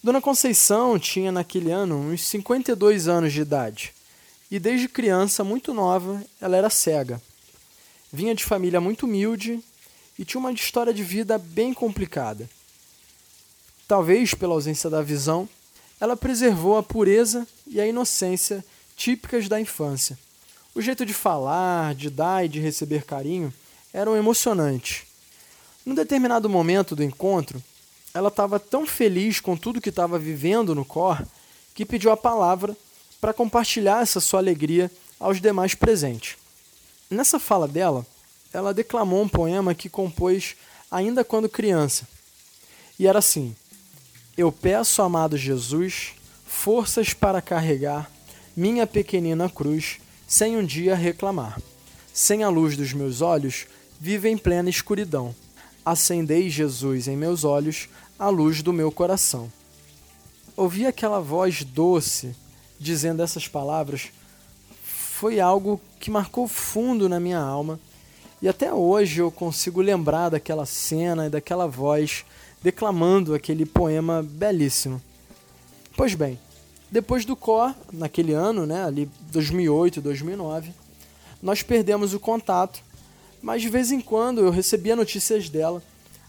Dona 0.00 0.20
Conceição 0.20 0.96
tinha 0.96 1.32
naquele 1.32 1.72
ano 1.72 1.96
uns 1.96 2.22
52 2.22 3.08
anos 3.08 3.32
de 3.32 3.40
idade. 3.40 3.92
E 4.48 4.60
desde 4.60 4.88
criança, 4.88 5.42
muito 5.42 5.74
nova, 5.74 6.24
ela 6.40 6.56
era 6.56 6.70
cega. 6.70 7.20
Vinha 8.12 8.34
de 8.34 8.44
família 8.44 8.80
muito 8.80 9.06
humilde 9.06 9.60
e 10.16 10.24
tinha 10.24 10.38
uma 10.38 10.52
história 10.52 10.94
de 10.94 11.02
vida 11.02 11.36
bem 11.36 11.74
complicada. 11.74 12.48
Talvez 13.88 14.34
pela 14.34 14.54
ausência 14.54 14.88
da 14.88 15.02
visão, 15.02 15.48
ela 16.00 16.16
preservou 16.16 16.76
a 16.76 16.82
pureza 16.82 17.46
e 17.66 17.80
a 17.80 17.86
inocência 17.86 18.64
típicas 18.96 19.48
da 19.48 19.60
infância. 19.60 20.16
O 20.74 20.80
jeito 20.80 21.04
de 21.04 21.12
falar, 21.12 21.94
de 21.94 22.08
dar 22.08 22.44
e 22.44 22.48
de 22.48 22.60
receber 22.60 23.04
carinho 23.04 23.52
eram 23.92 24.16
emocionantes. 24.16 25.02
Num 25.84 25.94
determinado 25.94 26.48
momento 26.48 26.94
do 26.94 27.02
encontro, 27.02 27.62
ela 28.14 28.28
estava 28.28 28.60
tão 28.60 28.86
feliz 28.86 29.40
com 29.40 29.56
tudo 29.56 29.80
que 29.80 29.88
estava 29.88 30.18
vivendo 30.18 30.74
no 30.74 30.84
cor 30.84 31.24
que 31.74 31.84
pediu 31.84 32.12
a 32.12 32.16
palavra 32.16 32.76
para 33.20 33.32
compartilhar 33.32 34.02
essa 34.02 34.20
sua 34.20 34.40
alegria 34.40 34.90
aos 35.18 35.40
demais 35.40 35.74
presentes. 35.74 36.36
Nessa 37.10 37.40
fala 37.40 37.66
dela, 37.66 38.06
ela 38.52 38.74
declamou 38.74 39.22
um 39.22 39.28
poema 39.28 39.74
que 39.74 39.88
compôs 39.88 40.56
ainda 40.90 41.24
quando 41.24 41.48
criança. 41.48 42.06
E 42.98 43.06
era 43.06 43.18
assim: 43.18 43.54
Eu 44.36 44.52
peço, 44.52 45.02
amado 45.02 45.36
Jesus, 45.36 46.12
forças 46.46 47.12
para 47.12 47.42
carregar 47.42 48.10
minha 48.56 48.86
pequenina 48.86 49.48
cruz 49.48 49.98
sem 50.30 50.56
um 50.56 50.64
dia 50.64 50.94
reclamar. 50.94 51.60
Sem 52.14 52.44
a 52.44 52.48
luz 52.48 52.76
dos 52.76 52.92
meus 52.92 53.20
olhos, 53.20 53.66
vivo 54.00 54.28
em 54.28 54.38
plena 54.38 54.70
escuridão. 54.70 55.34
Acendei, 55.84 56.48
Jesus, 56.48 57.08
em 57.08 57.16
meus 57.16 57.42
olhos 57.42 57.88
a 58.16 58.28
luz 58.28 58.62
do 58.62 58.72
meu 58.72 58.92
coração. 58.92 59.52
Ouvir 60.56 60.86
aquela 60.86 61.18
voz 61.18 61.64
doce 61.64 62.32
dizendo 62.78 63.24
essas 63.24 63.48
palavras 63.48 64.12
foi 64.84 65.40
algo 65.40 65.80
que 65.98 66.12
marcou 66.12 66.46
fundo 66.46 67.08
na 67.08 67.18
minha 67.18 67.40
alma 67.40 67.80
e 68.40 68.48
até 68.48 68.72
hoje 68.72 69.20
eu 69.20 69.32
consigo 69.32 69.80
lembrar 69.80 70.28
daquela 70.28 70.64
cena 70.64 71.26
e 71.26 71.30
daquela 71.30 71.66
voz 71.66 72.24
declamando 72.62 73.34
aquele 73.34 73.66
poema 73.66 74.22
belíssimo. 74.22 75.02
Pois 75.96 76.14
bem, 76.14 76.38
depois 76.90 77.24
do 77.24 77.36
COR, 77.36 77.74
naquele 77.92 78.32
ano, 78.32 78.66
né, 78.66 78.84
ali 78.84 79.08
2008, 79.30 80.00
2009, 80.00 80.72
nós 81.42 81.62
perdemos 81.62 82.14
o 82.14 82.20
contato, 82.20 82.82
mas 83.40 83.62
de 83.62 83.68
vez 83.68 83.92
em 83.92 84.00
quando 84.00 84.40
eu 84.40 84.50
recebia 84.50 84.96
notícias 84.96 85.48
dela 85.48 85.82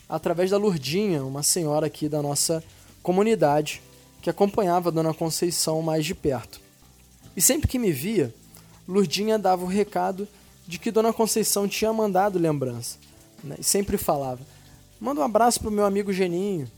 através 0.08 0.52
da 0.52 0.58
Lurdinha, 0.58 1.24
uma 1.24 1.42
senhora 1.42 1.88
aqui 1.88 2.08
da 2.08 2.22
nossa 2.22 2.64
comunidade 3.02 3.82
que 4.22 4.30
acompanhava 4.30 4.90
a 4.90 4.92
Dona 4.92 5.14
Conceição 5.14 5.82
mais 5.82 6.06
de 6.06 6.14
perto. 6.14 6.62
E 7.36 7.42
sempre 7.42 7.68
que 7.68 7.80
me 7.80 7.92
via, 7.92 8.34
Lurdinha 8.88 9.40
dava 9.40 9.64
o 9.64 9.68
recado 9.68 10.28
de 10.68 10.78
que 10.78 10.92
Dona 10.92 11.12
Conceição 11.12 11.68
tinha 11.68 11.92
mandado 11.92 12.38
lembrança. 12.38 12.98
Né? 13.44 13.56
E 13.60 13.64
sempre 13.64 13.98
falava: 13.98 14.42
manda 15.00 15.22
um 15.22 15.24
abraço 15.24 15.60
pro 15.60 15.72
meu 15.72 15.86
amigo 15.86 16.14
Geninho. 16.14 16.70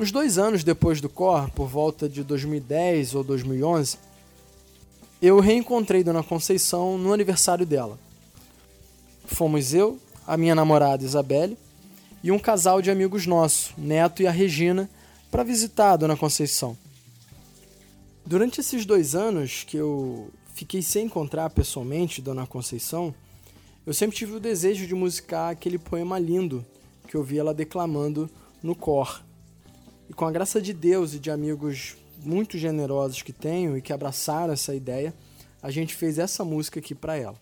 Uns 0.00 0.10
dois 0.10 0.38
anos 0.38 0.64
depois 0.64 0.98
do 0.98 1.10
COR, 1.10 1.50
por 1.50 1.68
volta 1.68 2.08
de 2.08 2.24
2010 2.24 3.14
ou 3.14 3.22
2011, 3.22 3.98
eu 5.20 5.38
reencontrei 5.40 6.02
Dona 6.02 6.22
Conceição 6.22 6.96
no 6.96 7.12
aniversário 7.12 7.66
dela. 7.66 7.98
Fomos 9.26 9.74
eu, 9.74 9.98
a 10.26 10.38
minha 10.38 10.54
namorada 10.54 11.04
Isabelle 11.04 11.54
e 12.24 12.32
um 12.32 12.38
casal 12.38 12.80
de 12.80 12.90
amigos 12.90 13.26
nossos, 13.26 13.74
Neto 13.76 14.22
e 14.22 14.26
a 14.26 14.30
Regina, 14.30 14.88
para 15.30 15.42
visitar 15.42 15.92
a 15.92 15.96
Dona 15.98 16.16
Conceição. 16.16 16.74
Durante 18.24 18.58
esses 18.58 18.86
dois 18.86 19.14
anos 19.14 19.64
que 19.64 19.76
eu 19.76 20.30
fiquei 20.54 20.80
sem 20.80 21.04
encontrar 21.04 21.50
pessoalmente 21.50 22.22
Dona 22.22 22.46
Conceição, 22.46 23.14
eu 23.84 23.92
sempre 23.92 24.16
tive 24.16 24.32
o 24.32 24.40
desejo 24.40 24.86
de 24.86 24.94
musicar 24.94 25.50
aquele 25.50 25.78
poema 25.78 26.18
lindo 26.18 26.64
que 27.06 27.18
eu 27.18 27.22
vi 27.22 27.38
ela 27.38 27.52
declamando 27.52 28.30
no 28.62 28.74
cor. 28.74 29.28
E 30.10 30.12
com 30.12 30.26
a 30.26 30.32
graça 30.32 30.60
de 30.60 30.72
Deus 30.72 31.14
e 31.14 31.20
de 31.20 31.30
amigos 31.30 31.96
muito 32.24 32.58
generosos 32.58 33.22
que 33.22 33.32
tenho 33.32 33.78
e 33.78 33.80
que 33.80 33.92
abraçaram 33.92 34.52
essa 34.52 34.74
ideia, 34.74 35.14
a 35.62 35.70
gente 35.70 35.94
fez 35.94 36.18
essa 36.18 36.44
música 36.44 36.80
aqui 36.80 36.96
para 36.96 37.16
ela. 37.16 37.40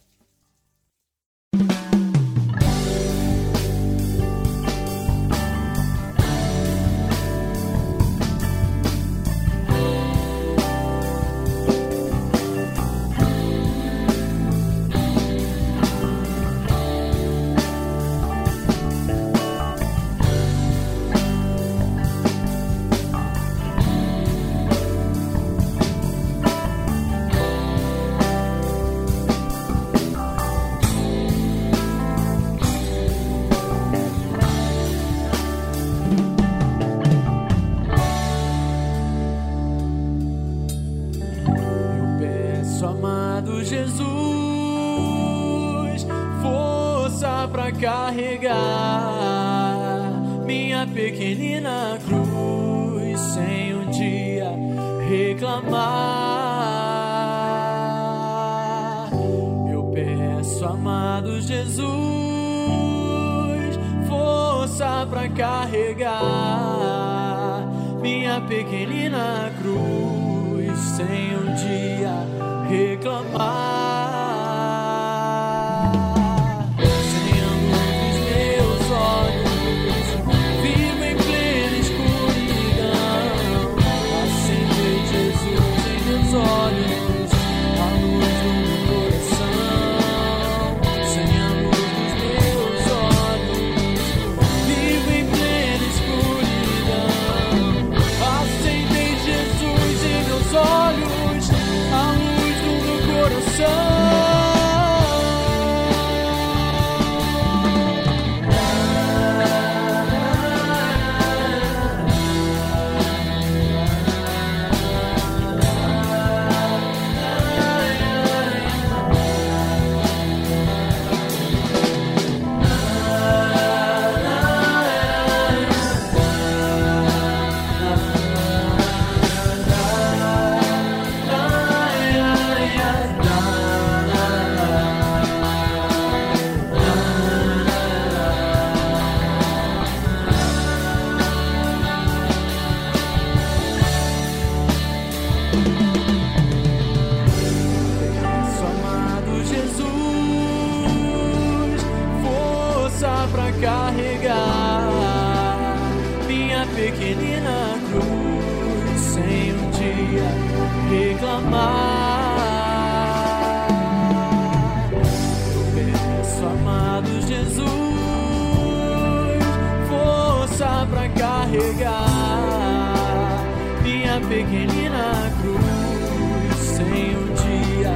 Pequenina 174.20 175.31
cruz 175.40 176.59
sem 176.59 177.16
um 177.16 177.35
dia 177.35 177.93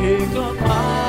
reclamar. 0.00 1.07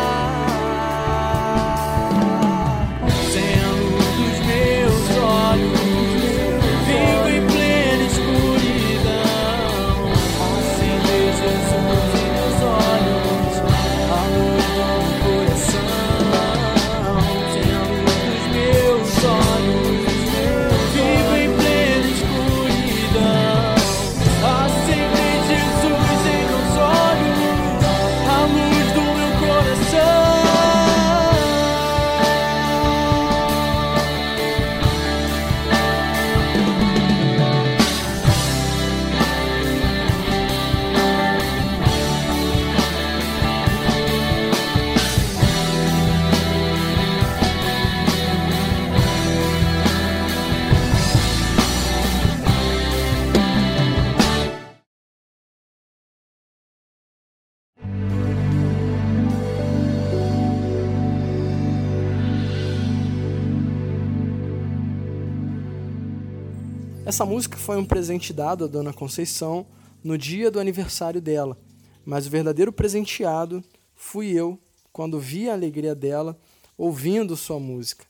Essa 67.20 67.26
música 67.26 67.58
foi 67.58 67.76
um 67.76 67.84
presente 67.84 68.32
dado 68.32 68.64
à 68.64 68.68
Dona 68.68 68.94
Conceição 68.94 69.68
no 70.02 70.18
dia 70.18 70.50
do 70.50 70.58
aniversário 70.58 71.20
dela, 71.20 71.58
mas 72.06 72.26
o 72.26 72.30
verdadeiro 72.30 72.72
presenteado 72.72 73.62
fui 73.94 74.28
eu 74.28 74.58
quando 74.94 75.20
vi 75.20 75.50
a 75.50 75.54
alegria 75.54 75.94
dela 75.94 76.40
ouvindo 76.78 77.36
sua 77.36 77.60
música. 77.60 78.06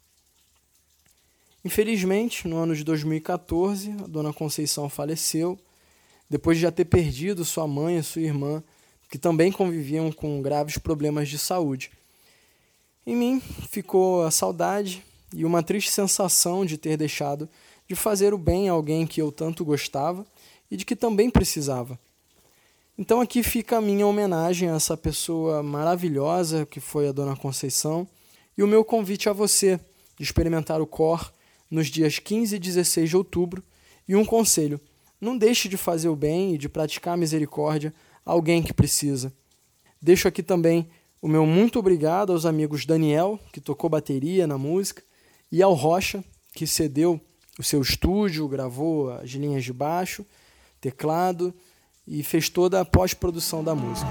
Infelizmente, 1.66 2.48
no 2.48 2.58
ano 2.58 2.76
de 2.76 2.84
2014, 2.84 3.90
a 3.94 4.06
Dona 4.06 4.32
Conceição 4.32 4.88
faleceu 4.88 5.58
depois 6.30 6.58
de 6.58 6.62
já 6.62 6.72
ter 6.72 6.86
perdido 6.86 7.44
sua 7.44 7.68
mãe 7.68 7.98
e 7.98 8.04
sua 8.04 8.22
irmã, 8.22 8.64
que 9.10 9.18
também 9.18 9.52
conviviam 9.52 10.12
com 10.12 10.40
graves 10.40 10.78
problemas 10.78 11.28
de 11.28 11.40
saúde. 11.40 11.90
Em 13.08 13.16
mim 13.16 13.42
ficou 13.72 14.22
a 14.24 14.30
saudade 14.30 15.04
e 15.34 15.44
uma 15.46 15.64
triste 15.64 15.90
sensação 15.90 16.64
de 16.64 16.78
ter 16.78 16.96
deixado 16.96 17.50
de 17.90 17.96
fazer 17.96 18.36
o 18.36 18.38
bem 18.38 18.70
a 18.70 18.74
alguém 18.74 19.08
que 19.08 19.20
eu 19.20 19.32
tanto 19.32 19.66
gostava 19.66 20.24
e 20.70 20.78
de 20.78 20.86
que 20.86 20.96
também 20.96 21.28
precisava. 21.28 22.00
Então 22.96 23.20
aqui 23.20 23.42
fica 23.42 23.78
a 23.78 23.82
minha 23.82 24.06
homenagem 24.06 24.70
a 24.70 24.76
essa 24.76 24.96
pessoa 24.96 25.64
maravilhosa 25.64 26.68
que 26.68 26.80
foi 26.80 27.08
a 27.08 27.12
Dona 27.12 27.36
Conceição 27.36 28.08
e 28.56 28.62
o 28.62 28.68
meu 28.68 28.86
convite 28.86 29.28
a 29.28 29.34
você 29.34 29.80
de 30.18 30.24
experimentar 30.24 30.80
o 30.80 30.86
COR 30.86 31.32
nos 31.72 31.88
dias 31.88 32.20
15 32.20 32.58
e 32.58 32.60
16 32.60 33.10
de 33.10 33.18
outubro 33.18 33.64
e 34.08 34.16
um 34.16 34.24
conselho: 34.24 34.80
não 35.20 35.36
deixe 35.36 35.68
de 35.68 35.76
fazer 35.78 36.10
o 36.10 36.16
bem 36.16 36.54
e 36.54 36.58
de 36.60 36.70
praticar 36.70 37.16
a 37.16 37.18
misericórdia 37.18 37.92
a 38.24 38.32
alguém 38.32 38.62
que 38.62 38.74
precisa. 38.74 39.34
Deixo 40.00 40.28
aqui 40.28 40.44
também 40.44 40.88
o 41.20 41.28
meu 41.28 41.44
muito 41.44 41.80
obrigado 41.80 42.32
aos 42.32 42.46
amigos 42.46 42.86
Daniel, 42.86 43.40
que 43.52 43.60
tocou 43.60 43.90
bateria 43.90 44.46
na 44.46 44.60
música, 44.60 45.02
e 45.52 45.64
ao 45.64 45.74
Rocha, 45.74 46.24
que 46.54 46.68
cedeu 46.68 47.20
o 47.60 47.64
seu 47.64 47.82
estúdio, 47.82 48.48
gravou 48.48 49.12
as 49.12 49.32
linhas 49.32 49.66
de 49.66 49.74
baixo, 49.74 50.26
teclado 50.80 51.54
e 52.08 52.24
fez 52.24 52.48
toda 52.48 52.80
a 52.80 52.86
pós-produção 52.86 53.62
da 53.62 53.76
música. 53.76 54.08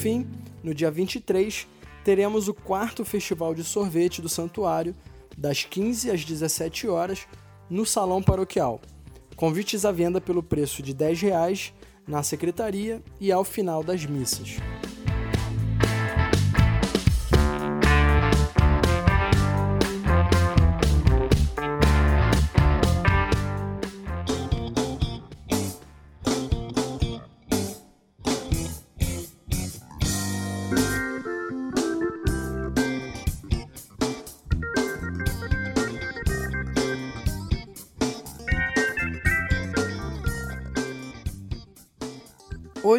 Fim, 0.00 0.26
no 0.64 0.72
dia 0.72 0.90
23, 0.90 1.68
teremos 2.02 2.48
o 2.48 2.54
quarto 2.54 3.04
Festival 3.04 3.54
de 3.54 3.62
Sorvete 3.62 4.22
do 4.22 4.30
Santuário, 4.30 4.96
das 5.36 5.64
15 5.64 6.10
às 6.10 6.24
17 6.24 6.88
horas, 6.88 7.26
no 7.68 7.84
Salão 7.84 8.22
Paroquial. 8.22 8.80
Convites 9.36 9.84
à 9.84 9.92
venda 9.92 10.18
pelo 10.18 10.42
preço 10.42 10.82
de 10.82 10.94
10 10.94 11.20
reais 11.20 11.74
na 12.08 12.22
secretaria 12.22 13.02
e 13.20 13.30
ao 13.30 13.44
final 13.44 13.84
das 13.84 14.06
missas. 14.06 14.56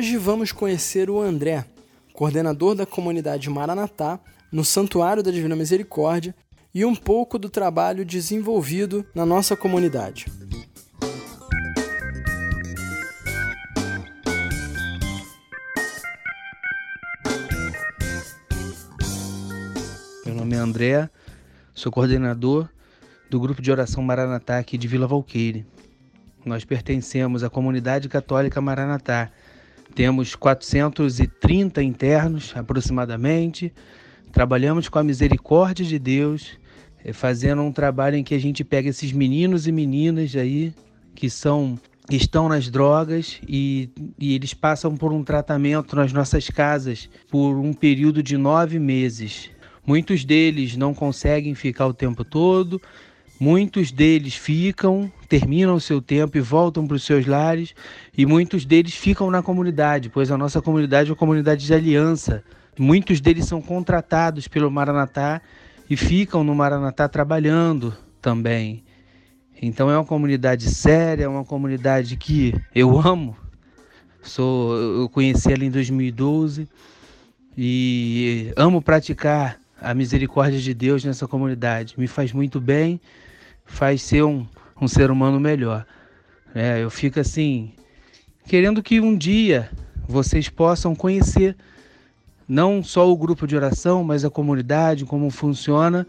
Hoje 0.02 0.18
vamos 0.18 0.52
conhecer 0.52 1.12
o 1.12 1.22
André, 1.22 1.64
coordenador 2.12 2.74
da 2.74 2.88
comunidade 2.88 3.48
Maranatá, 3.52 4.20
no 4.52 4.66
Santuário 4.66 5.22
da 5.22 5.30
Divina 5.30 5.56
Misericórdia, 5.56 6.34
e 6.74 6.84
um 6.84 6.96
pouco 6.96 7.38
do 7.38 7.52
trabalho 7.52 8.04
desenvolvido 8.04 9.06
na 9.14 9.28
nossa 9.28 9.56
comunidade. 9.56 10.26
Meu 20.26 20.34
nome 20.34 20.56
é 20.56 20.58
André, 20.58 21.08
sou 21.76 21.92
coordenador 21.92 22.68
do 23.30 23.40
grupo 23.40 23.62
de 23.62 23.72
oração 23.72 24.02
Maranatá 24.02 24.58
aqui 24.58 24.80
de 24.80 24.88
Vila 24.88 25.06
Valqueire. 25.06 25.64
Nós 26.44 26.66
pertencemos 26.66 27.44
à 27.44 27.52
comunidade 27.52 28.10
católica 28.10 28.60
Maranatá. 28.60 29.30
Temos 29.94 30.36
430 30.36 31.84
internos 31.84 32.54
aproximadamente. 32.56 33.74
Trabalhamos 34.32 34.88
com 34.88 35.00
a 35.00 35.04
misericórdia 35.04 35.86
de 35.86 36.00
Deus, 36.00 36.58
eh, 37.04 37.12
fazendo 37.12 37.62
um 37.62 37.72
trabalho 37.72 38.16
em 38.16 38.24
que 38.24 38.34
a 38.34 38.40
gente 38.40 38.64
pega 38.64 38.90
esses 38.90 39.12
meninos 39.12 39.68
e 39.68 39.72
meninas 39.72 40.36
aí 40.36 40.74
que 41.14 41.30
são 41.30 41.78
estão 42.10 42.50
nas 42.50 42.70
drogas 42.70 43.40
e, 43.48 43.90
e, 44.20 44.34
eles 44.34 44.54
passam 44.54 44.98
por 44.98 45.14
um 45.14 45.24
tratamento 45.24 45.96
nas 45.96 46.12
nossas 46.12 46.50
casas 46.50 47.10
por 47.30 47.56
um 47.56 47.74
período 47.74 48.22
de 48.22 48.38
nove 48.38 48.80
meses. 48.80 49.50
Muitos 49.86 50.26
deles 50.26 50.76
não 50.76 50.94
conseguem 50.94 51.56
ficar 51.56 51.88
o 51.88 51.94
tempo 51.94 52.24
todo, 52.26 52.82
muitos 53.42 53.92
deles 53.92 54.36
ficam, 54.36 55.12
terminam 55.28 55.74
o 55.74 55.82
seu 55.82 56.00
tempo 56.00 56.38
e 56.38 56.42
voltam 56.42 56.86
para 56.86 56.96
os 56.96 57.04
seus 57.04 57.26
lares, 57.26 57.74
e 58.16 58.24
muitos 58.24 58.66
deles 58.66 58.94
ficam 58.94 59.32
na 59.32 59.42
comunidade, 59.42 60.10
pois 60.10 60.30
a 60.30 60.38
nossa 60.38 60.62
comunidade 60.62 61.10
é 61.10 61.12
uma 61.12 61.18
comunidade 61.18 61.66
de 61.66 61.74
aliança. 61.74 62.44
Muitos 62.78 63.20
deles 63.20 63.46
são 63.46 63.60
contratados 63.60 64.48
pelo 64.48 64.70
Maranatá 64.70 65.42
e 65.90 65.98
ficam 65.98 66.44
no 66.44 66.54
Maranatá 66.54 67.10
trabalhando 67.10 67.98
também. 68.22 68.84
Então 69.60 69.90
é 69.90 69.98
uma 69.98 70.06
comunidade 70.06 70.70
séria, 70.70 71.24
é 71.24 71.28
uma 71.28 71.44
comunidade 71.44 72.18
que 72.18 72.54
eu 72.76 73.00
amo. 73.00 73.36
Sou, 74.22 74.78
eu 74.78 75.10
conheci 75.10 75.52
ela 75.52 75.66
em 75.66 75.72
2012 75.72 76.68
e 77.58 78.54
amo 78.56 78.84
praticar 78.84 79.60
a 79.82 79.96
misericórdia 79.96 80.60
de 80.60 80.76
Deus 80.76 81.04
nessa 81.04 81.28
comunidade. 81.28 81.96
Me 81.98 82.06
faz 82.06 82.32
muito 82.32 82.62
bem, 82.62 83.02
faz 83.66 84.02
ser 84.02 84.24
um, 84.24 84.46
um 84.80 84.88
ser 84.88 85.12
humano 85.12 85.40
melhor. 85.40 85.86
É, 86.54 86.84
eu 86.84 86.90
fico 86.90 87.20
assim, 87.20 87.72
querendo 88.46 88.84
que 88.84 89.00
um 89.00 89.18
dia 89.18 89.70
vocês 90.08 90.50
possam 90.50 90.94
conhecer 90.94 91.56
não 92.48 92.84
só 92.84 93.10
o 93.10 93.16
grupo 93.16 93.48
de 93.48 93.56
oração, 93.56 94.04
mas 94.04 94.26
a 94.26 94.30
comunidade, 94.30 95.06
como 95.06 95.30
funciona, 95.30 96.06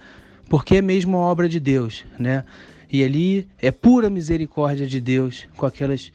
porque 0.49 0.77
é 0.77 0.83
mesmo 0.83 1.17
a 1.17 1.21
obra 1.21 1.49
de 1.49 1.61
Deus, 1.61 2.05
né? 2.19 2.45
E 2.91 3.03
ali 3.03 3.49
é 3.61 3.71
pura 3.71 4.11
misericórdia 4.11 4.87
de 4.87 5.01
Deus 5.01 5.47
com 5.57 5.65
aquelas 5.65 6.13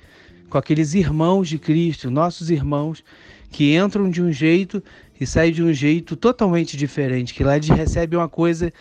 com 0.50 0.58
aqueles 0.58 0.94
irmãos 0.94 1.50
de 1.50 1.58
Cristo, 1.58 2.10
nossos 2.10 2.50
irmãos 2.50 3.04
que 3.50 3.76
entram 3.76 4.10
de 4.10 4.22
um 4.22 4.32
jeito 4.32 4.82
e 5.20 5.26
saem 5.26 5.52
de 5.52 5.64
um 5.64 5.74
jeito 5.74 6.16
totalmente 6.16 6.78
diferente, 6.78 7.34
que 7.34 7.44
lá 7.44 7.56
eles 7.56 7.70
recebem 7.70 8.18
uma 8.18 8.30
coisa 8.30 8.72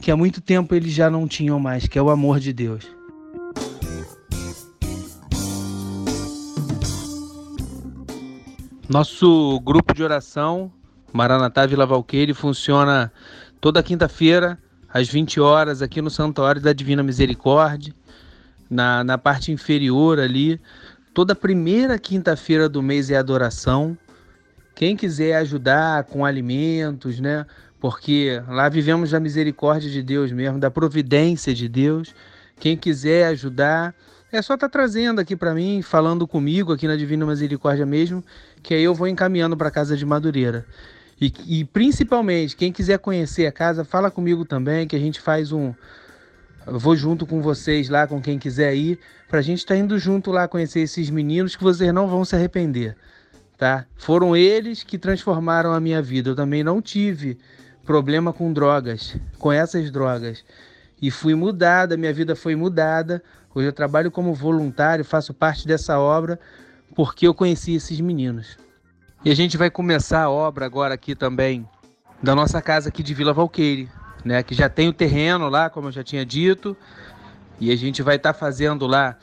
que 0.00 0.10
há 0.10 0.16
muito 0.16 0.40
tempo 0.40 0.74
eles 0.74 0.92
já 0.92 1.10
não 1.10 1.28
tinham 1.28 1.58
mais, 1.60 1.86
que 1.86 1.98
é 1.98 2.02
o 2.02 2.10
amor 2.10 2.40
de 2.40 2.52
Deus. 2.52 2.84
Nosso 8.88 9.58
grupo 9.60 9.94
de 9.94 10.02
oração, 10.02 10.70
Maranatá 11.12 11.64
Vila 11.64 11.86
Valqueire, 11.86 12.34
funciona 12.34 13.10
toda 13.58 13.82
quinta-feira 13.82 14.58
às 14.92 15.08
20 15.08 15.40
horas 15.40 15.80
aqui 15.80 16.02
no 16.02 16.10
Santuário 16.10 16.60
da 16.60 16.74
Divina 16.74 17.02
Misericórdia, 17.02 17.94
na, 18.68 19.02
na 19.02 19.16
parte 19.16 19.50
inferior 19.50 20.20
ali. 20.20 20.60
Toda 21.14 21.34
primeira 21.34 21.98
quinta-feira 21.98 22.68
do 22.68 22.82
mês 22.82 23.10
é 23.10 23.16
adoração. 23.16 23.96
Quem 24.74 24.94
quiser 24.94 25.36
ajudar 25.36 26.04
com 26.04 26.24
alimentos, 26.24 27.18
né? 27.18 27.46
Porque 27.82 28.40
lá 28.46 28.68
vivemos 28.68 29.10
da 29.10 29.18
misericórdia 29.18 29.90
de 29.90 30.04
Deus 30.04 30.30
mesmo, 30.30 30.56
da 30.56 30.70
providência 30.70 31.52
de 31.52 31.68
Deus. 31.68 32.14
Quem 32.60 32.76
quiser 32.76 33.26
ajudar, 33.26 33.92
é 34.30 34.40
só 34.40 34.54
estar 34.54 34.68
tá 34.68 34.72
trazendo 34.72 35.20
aqui 35.20 35.34
para 35.34 35.52
mim, 35.52 35.82
falando 35.82 36.24
comigo 36.24 36.72
aqui 36.72 36.86
na 36.86 36.94
Divina 36.94 37.26
Misericórdia 37.26 37.84
mesmo, 37.84 38.22
que 38.62 38.72
aí 38.72 38.84
eu 38.84 38.94
vou 38.94 39.08
encaminhando 39.08 39.56
para 39.56 39.68
casa 39.68 39.96
de 39.96 40.06
Madureira. 40.06 40.64
E, 41.20 41.32
e 41.44 41.64
principalmente, 41.64 42.54
quem 42.54 42.70
quiser 42.70 43.00
conhecer 43.00 43.46
a 43.46 43.52
casa, 43.52 43.84
fala 43.84 44.12
comigo 44.12 44.44
também, 44.44 44.86
que 44.86 44.94
a 44.94 45.00
gente 45.00 45.20
faz 45.20 45.50
um. 45.50 45.74
Eu 46.64 46.78
vou 46.78 46.94
junto 46.94 47.26
com 47.26 47.42
vocês 47.42 47.88
lá, 47.88 48.06
com 48.06 48.22
quem 48.22 48.38
quiser 48.38 48.76
ir, 48.76 49.00
para 49.28 49.40
a 49.40 49.42
gente 49.42 49.58
estar 49.58 49.74
tá 49.74 49.80
indo 49.80 49.98
junto 49.98 50.30
lá 50.30 50.46
conhecer 50.46 50.82
esses 50.82 51.10
meninos 51.10 51.56
que 51.56 51.64
vocês 51.64 51.92
não 51.92 52.06
vão 52.06 52.24
se 52.24 52.36
arrepender, 52.36 52.94
tá? 53.58 53.86
Foram 53.96 54.36
eles 54.36 54.84
que 54.84 54.96
transformaram 54.96 55.72
a 55.72 55.80
minha 55.80 56.00
vida. 56.00 56.30
Eu 56.30 56.36
também 56.36 56.62
não 56.62 56.80
tive 56.80 57.38
problema 57.84 58.32
com 58.32 58.52
drogas, 58.52 59.16
com 59.38 59.52
essas 59.52 59.90
drogas. 59.90 60.44
E 61.00 61.10
fui 61.10 61.34
mudada, 61.34 61.96
minha 61.96 62.12
vida 62.12 62.36
foi 62.36 62.54
mudada. 62.54 63.22
Hoje 63.54 63.68
eu 63.68 63.72
trabalho 63.72 64.10
como 64.10 64.32
voluntário, 64.34 65.04
faço 65.04 65.34
parte 65.34 65.66
dessa 65.66 65.98
obra 65.98 66.38
porque 66.94 67.26
eu 67.26 67.34
conheci 67.34 67.74
esses 67.74 68.00
meninos. 68.00 68.56
E 69.24 69.30
a 69.30 69.34
gente 69.34 69.56
vai 69.56 69.70
começar 69.70 70.22
a 70.22 70.30
obra 70.30 70.66
agora 70.66 70.94
aqui 70.94 71.14
também 71.14 71.68
da 72.22 72.34
nossa 72.34 72.60
casa 72.62 72.88
aqui 72.88 73.02
de 73.02 73.14
Vila 73.14 73.32
Valqueire, 73.32 73.88
né? 74.24 74.42
Que 74.42 74.54
já 74.54 74.68
tem 74.68 74.88
o 74.88 74.92
terreno 74.92 75.48
lá, 75.48 75.68
como 75.70 75.88
eu 75.88 75.92
já 75.92 76.04
tinha 76.04 76.24
dito, 76.24 76.76
e 77.58 77.70
a 77.70 77.76
gente 77.76 78.02
vai 78.02 78.16
estar 78.16 78.32
tá 78.32 78.38
fazendo 78.38 78.86
lá 78.86 79.16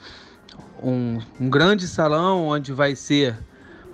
um, 0.81 1.19
um 1.39 1.49
grande 1.49 1.87
salão 1.87 2.47
onde 2.47 2.73
vai 2.73 2.95
ser 2.95 3.37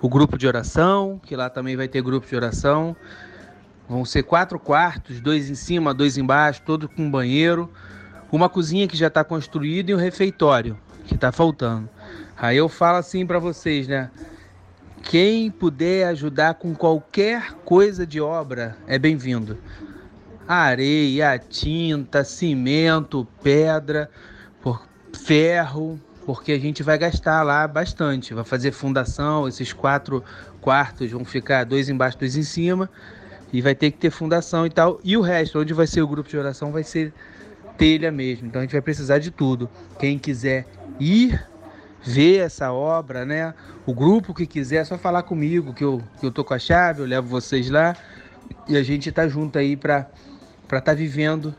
o 0.01 0.09
grupo 0.09 0.37
de 0.37 0.47
oração, 0.47 1.19
que 1.23 1.35
lá 1.35 1.49
também 1.49 1.75
vai 1.75 1.87
ter 1.87 2.01
grupo 2.01 2.27
de 2.27 2.35
oração. 2.35 2.95
Vão 3.87 4.03
ser 4.03 4.23
quatro 4.23 4.59
quartos, 4.59 5.19
dois 5.19 5.49
em 5.49 5.55
cima, 5.55 5.93
dois 5.93 6.17
embaixo, 6.17 6.61
todo 6.65 6.89
com 6.89 7.09
banheiro, 7.09 7.71
uma 8.31 8.49
cozinha 8.49 8.87
que 8.87 8.97
já 8.97 9.07
está 9.07 9.23
construída 9.23 9.91
e 9.91 9.93
um 9.93 9.97
refeitório 9.97 10.77
que 11.05 11.15
está 11.15 11.31
faltando. 11.31 11.87
Aí 12.37 12.57
eu 12.57 12.67
falo 12.67 12.97
assim 12.97 13.25
para 13.25 13.39
vocês, 13.39 13.87
né? 13.87 14.09
Quem 15.03 15.51
puder 15.51 16.07
ajudar 16.07 16.55
com 16.55 16.73
qualquer 16.73 17.53
coisa 17.63 18.07
de 18.07 18.19
obra 18.19 18.75
é 18.87 18.97
bem-vindo. 18.97 19.57
Areia, 20.47 21.37
tinta, 21.37 22.23
cimento, 22.23 23.27
pedra, 23.43 24.09
ferro, 25.15 25.99
porque 26.25 26.51
a 26.51 26.59
gente 26.59 26.83
vai 26.83 26.97
gastar 26.97 27.43
lá 27.43 27.67
bastante. 27.67 28.33
Vai 28.33 28.43
fazer 28.43 28.71
fundação, 28.71 29.47
esses 29.47 29.71
quatro 29.71 30.23
quartos 30.61 31.11
vão 31.11 31.23
ficar 31.23 31.63
dois 31.63 31.89
embaixo, 31.89 32.17
dois 32.17 32.35
em 32.35 32.43
cima, 32.43 32.89
e 33.57 33.61
vai 33.61 33.73
ter 33.73 33.89
que 33.91 33.97
ter 33.97 34.09
fundação 34.09 34.65
e 34.65 34.69
tal. 34.69 34.99
E 35.03 35.15
o 35.15 35.21
resto, 35.21 35.59
onde 35.59 35.73
vai 35.73 35.87
ser 35.87 36.01
o 36.01 36.07
grupo 36.07 36.29
de 36.29 36.37
oração, 36.37 36.71
vai 36.71 36.83
ser 36.83 37.13
telha 37.77 38.11
mesmo. 38.11 38.47
Então 38.47 38.59
a 38.59 38.63
gente 38.63 38.73
vai 38.73 38.81
precisar 38.81 39.19
de 39.19 39.31
tudo. 39.31 39.69
Quem 39.97 40.19
quiser 40.19 40.65
ir 40.99 41.41
ver 42.03 42.39
essa 42.39 42.71
obra, 42.73 43.25
né? 43.25 43.53
O 43.85 43.93
grupo 43.93 44.33
que 44.33 44.45
quiser, 44.45 44.77
é 44.77 44.83
só 44.83 44.97
falar 44.97 45.23
comigo 45.23 45.73
que 45.73 45.83
eu, 45.83 46.01
que 46.19 46.25
eu 46.25 46.31
tô 46.31 46.43
com 46.43 46.53
a 46.53 46.59
chave, 46.59 47.01
eu 47.01 47.05
levo 47.05 47.27
vocês 47.27 47.69
lá 47.69 47.95
e 48.67 48.75
a 48.75 48.83
gente 48.83 49.11
tá 49.11 49.27
junto 49.27 49.57
aí 49.57 49.77
para 49.77 50.07
para 50.67 50.79
estar 50.79 50.91
tá 50.93 50.97
vivendo 50.97 51.53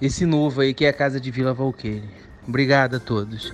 esse 0.00 0.24
novo 0.24 0.62
aí 0.62 0.72
que 0.72 0.86
é 0.86 0.88
a 0.88 0.92
casa 0.92 1.20
de 1.20 1.30
Vila 1.30 1.52
Valqueire. 1.52 2.08
Obrigado 2.48 2.96
a 2.96 3.00
todos. 3.00 3.52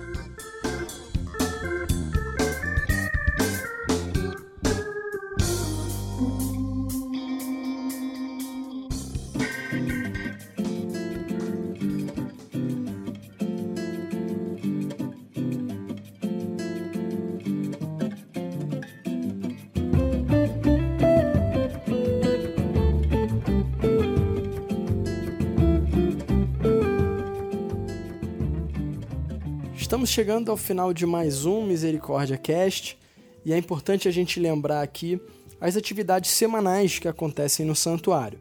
Estamos 30.03 30.15
chegando 30.15 30.51
ao 30.51 30.57
final 30.57 30.93
de 30.93 31.05
mais 31.05 31.45
um 31.45 31.65
Misericórdia 31.65 32.37
Cast 32.37 32.99
e 33.45 33.53
é 33.53 33.57
importante 33.57 34.05
a 34.05 34.11
gente 34.11 34.37
lembrar 34.37 34.81
aqui 34.81 35.17
as 35.61 35.77
atividades 35.77 36.31
semanais 36.31 36.99
que 36.99 37.07
acontecem 37.07 37.65
no 37.65 37.73
santuário. 37.73 38.37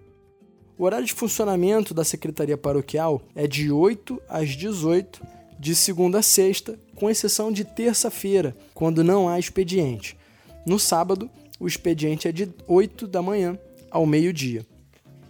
O 0.76 0.82
horário 0.82 1.06
de 1.06 1.12
funcionamento 1.12 1.94
da 1.94 2.02
Secretaria 2.02 2.58
Paroquial 2.58 3.22
é 3.32 3.46
de 3.46 3.70
8 3.70 4.20
às 4.28 4.56
18, 4.56 5.24
de 5.56 5.76
segunda 5.76 6.18
a 6.18 6.22
sexta, 6.22 6.76
com 6.96 7.08
exceção 7.08 7.52
de 7.52 7.64
terça-feira, 7.64 8.56
quando 8.74 9.04
não 9.04 9.28
há 9.28 9.38
expediente. 9.38 10.18
No 10.66 10.80
sábado, 10.80 11.30
o 11.60 11.68
expediente 11.68 12.26
é 12.26 12.32
de 12.32 12.52
8 12.66 13.06
da 13.06 13.22
manhã 13.22 13.56
ao 13.88 14.04
meio-dia. 14.04 14.66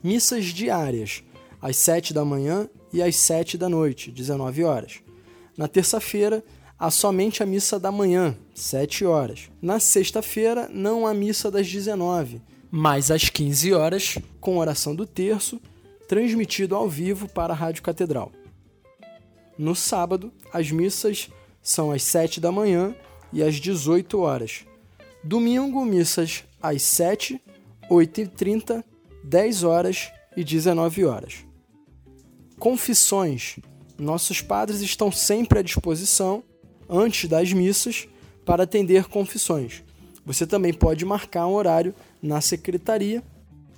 Missas 0.03 0.47
diárias, 0.47 1.23
às 1.61 1.77
7 1.77 2.15
da 2.15 2.25
manhã 2.25 2.71
e 2.91 3.03
às 3.03 3.17
7 3.17 3.59
da 3.59 3.69
noite, 3.69 4.11
19 4.11 4.65
horas. 4.65 5.03
Na 5.57 5.69
terça-feira, 5.69 6.43
há 6.79 6.91
somente 6.91 7.43
a 7.43 7.47
missa 7.47 7.79
da 7.79 7.93
manhã, 7.93 8.37
7 8.55 9.05
horas. 9.05 9.51
Na 9.61 9.79
sexta-feira, 9.79 10.69
não 10.73 11.07
há 11.07 11.15
missa 11.15 11.51
das 11.51 11.71
19, 11.71 12.41
mas 12.71 13.11
às 13.11 13.29
15 13.29 13.73
horas, 13.75 14.19
com 14.41 14.59
oração 14.59 14.95
do 14.95 15.07
terço, 15.07 15.61
transmitido 16.09 16.75
ao 16.75 16.89
vivo 16.89 17.29
para 17.29 17.53
a 17.53 17.57
Rádio 17.57 17.83
Catedral. 17.83 18.33
No 19.59 19.75
sábado, 19.75 20.33
as 20.53 20.71
missas 20.71 21.31
são 21.63 21.93
às 21.93 22.03
7 22.03 22.41
da 22.41 22.51
manhã 22.51 22.95
e 23.33 23.43
às 23.43 23.57
18 23.57 24.19
horas. 24.19 24.65
Domingo, 25.23 25.85
missas 25.85 26.45
às 26.61 26.83
7, 26.83 27.41
8h30, 27.91 28.83
10 29.23 29.63
horas 29.63 30.11
e 30.37 30.43
19 30.43 31.05
horas. 31.05 31.45
Confissões. 32.59 33.59
Nossos 34.03 34.41
padres 34.41 34.81
estão 34.81 35.13
sempre 35.13 35.61
à 35.61 35.63
disposição, 35.63 36.43
antes 36.89 37.31
das 37.31 37.53
missas, 37.53 38.09
para 38.45 38.65
atender 38.65 39.05
confissões. 39.05 39.85
Você 40.27 40.45
também 40.45 40.75
pode 40.75 41.05
marcar 41.05 41.47
um 41.47 41.55
horário 41.55 41.95
na 42.21 42.41
secretaria, 42.41 43.23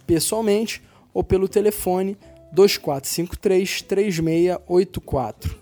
pessoalmente 0.07 0.83
ou 1.13 1.23
pelo 1.23 1.47
telefone 1.47 2.17
2453 2.53 3.83
3684. 3.83 5.59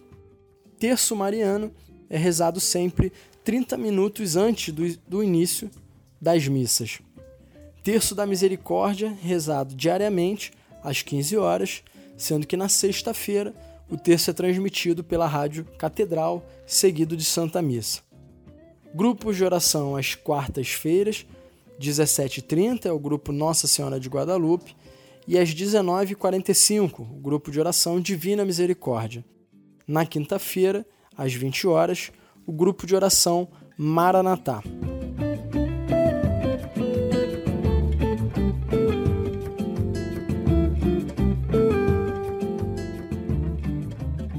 Terço 0.78 1.16
Mariano 1.16 1.72
é 2.08 2.16
rezado 2.16 2.60
sempre 2.60 3.12
30 3.42 3.76
minutos 3.76 4.36
antes 4.36 4.72
do, 4.72 4.96
do 5.08 5.24
início 5.24 5.68
das 6.20 6.46
missas. 6.46 7.00
Terço 7.82 8.14
da 8.14 8.24
Misericórdia, 8.24 9.12
rezado 9.20 9.74
diariamente 9.74 10.52
às 10.84 11.02
15 11.02 11.36
horas, 11.36 11.82
sendo 12.16 12.46
que 12.46 12.56
na 12.56 12.68
sexta-feira 12.68 13.52
o 13.92 13.96
terço 13.98 14.30
é 14.30 14.32
transmitido 14.32 15.04
pela 15.04 15.26
rádio 15.26 15.66
Catedral, 15.76 16.42
seguido 16.66 17.14
de 17.14 17.24
Santa 17.24 17.60
Missa. 17.60 18.00
Grupos 18.94 19.36
de 19.36 19.44
oração 19.44 19.94
às 19.94 20.14
quartas-feiras, 20.14 21.26
17h30 21.78 22.86
é 22.86 22.92
o 22.92 22.98
grupo 22.98 23.32
Nossa 23.32 23.66
Senhora 23.66 24.00
de 24.00 24.08
Guadalupe, 24.08 24.74
e 25.28 25.38
às 25.38 25.54
19h45 25.54 27.00
o 27.00 27.20
grupo 27.20 27.50
de 27.50 27.60
oração 27.60 28.00
Divina 28.00 28.46
Misericórdia. 28.46 29.22
Na 29.86 30.06
quinta-feira, 30.06 30.86
às 31.14 31.34
20 31.34 31.66
horas, 31.66 32.10
o 32.46 32.52
grupo 32.52 32.86
de 32.86 32.96
oração 32.96 33.46
Maranatá. 33.76 34.62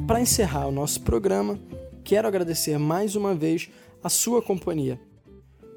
Para 0.08 0.20
encerrar 0.20 0.68
o 0.68 0.72
nosso 0.72 1.02
programa, 1.02 1.58
quero 2.04 2.28
agradecer 2.28 2.78
mais 2.78 3.16
uma 3.16 3.34
vez 3.34 3.70
a 4.04 4.10
sua 4.10 4.42
companhia. 4.42 5.00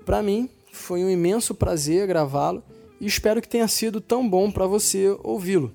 Para 0.04 0.20
mim, 0.20 0.50
foi 0.72 1.04
um 1.04 1.10
imenso 1.10 1.54
prazer 1.54 2.08
gravá-lo 2.08 2.62
e 3.00 3.06
espero 3.06 3.40
que 3.40 3.48
tenha 3.48 3.68
sido 3.68 4.00
tão 4.00 4.28
bom 4.28 4.50
para 4.50 4.66
você 4.66 5.16
ouvi-lo. 5.22 5.72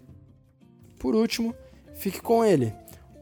Por 1.00 1.16
último, 1.16 1.56
fique 1.96 2.22
com 2.22 2.44
ele, 2.44 2.74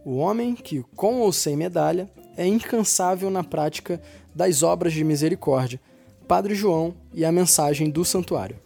o 0.03 0.17
homem 0.17 0.55
que, 0.55 0.83
com 0.95 1.19
ou 1.19 1.31
sem 1.31 1.55
medalha, 1.55 2.09
é 2.35 2.47
incansável 2.47 3.29
na 3.29 3.43
prática 3.43 4.01
das 4.33 4.63
obras 4.63 4.93
de 4.93 5.03
misericórdia, 5.03 5.79
Padre 6.27 6.55
João 6.55 6.95
e 7.13 7.23
a 7.23 7.31
mensagem 7.31 7.89
do 7.89 8.03
santuário. 8.03 8.57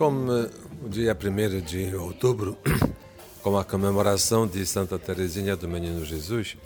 Como 0.00 0.32
o 0.82 0.88
dia 0.88 1.14
1 1.14 1.60
de 1.60 1.94
outubro, 1.94 2.56
com 3.44 3.58
a 3.58 3.62
comemoração 3.62 4.46
de 4.46 4.64
Santa 4.64 4.98
Teresinha 4.98 5.54
do 5.54 5.68
Menino 5.68 6.06
Jesus, 6.06 6.56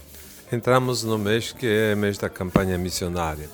entramos 0.53 1.03
no 1.03 1.19
mês 1.19 1.51
que 1.51 1.67
é 1.67 1.97
mês 1.97 2.17
da 2.17 2.29
campanha 2.29 2.79
missionária. 2.79 3.51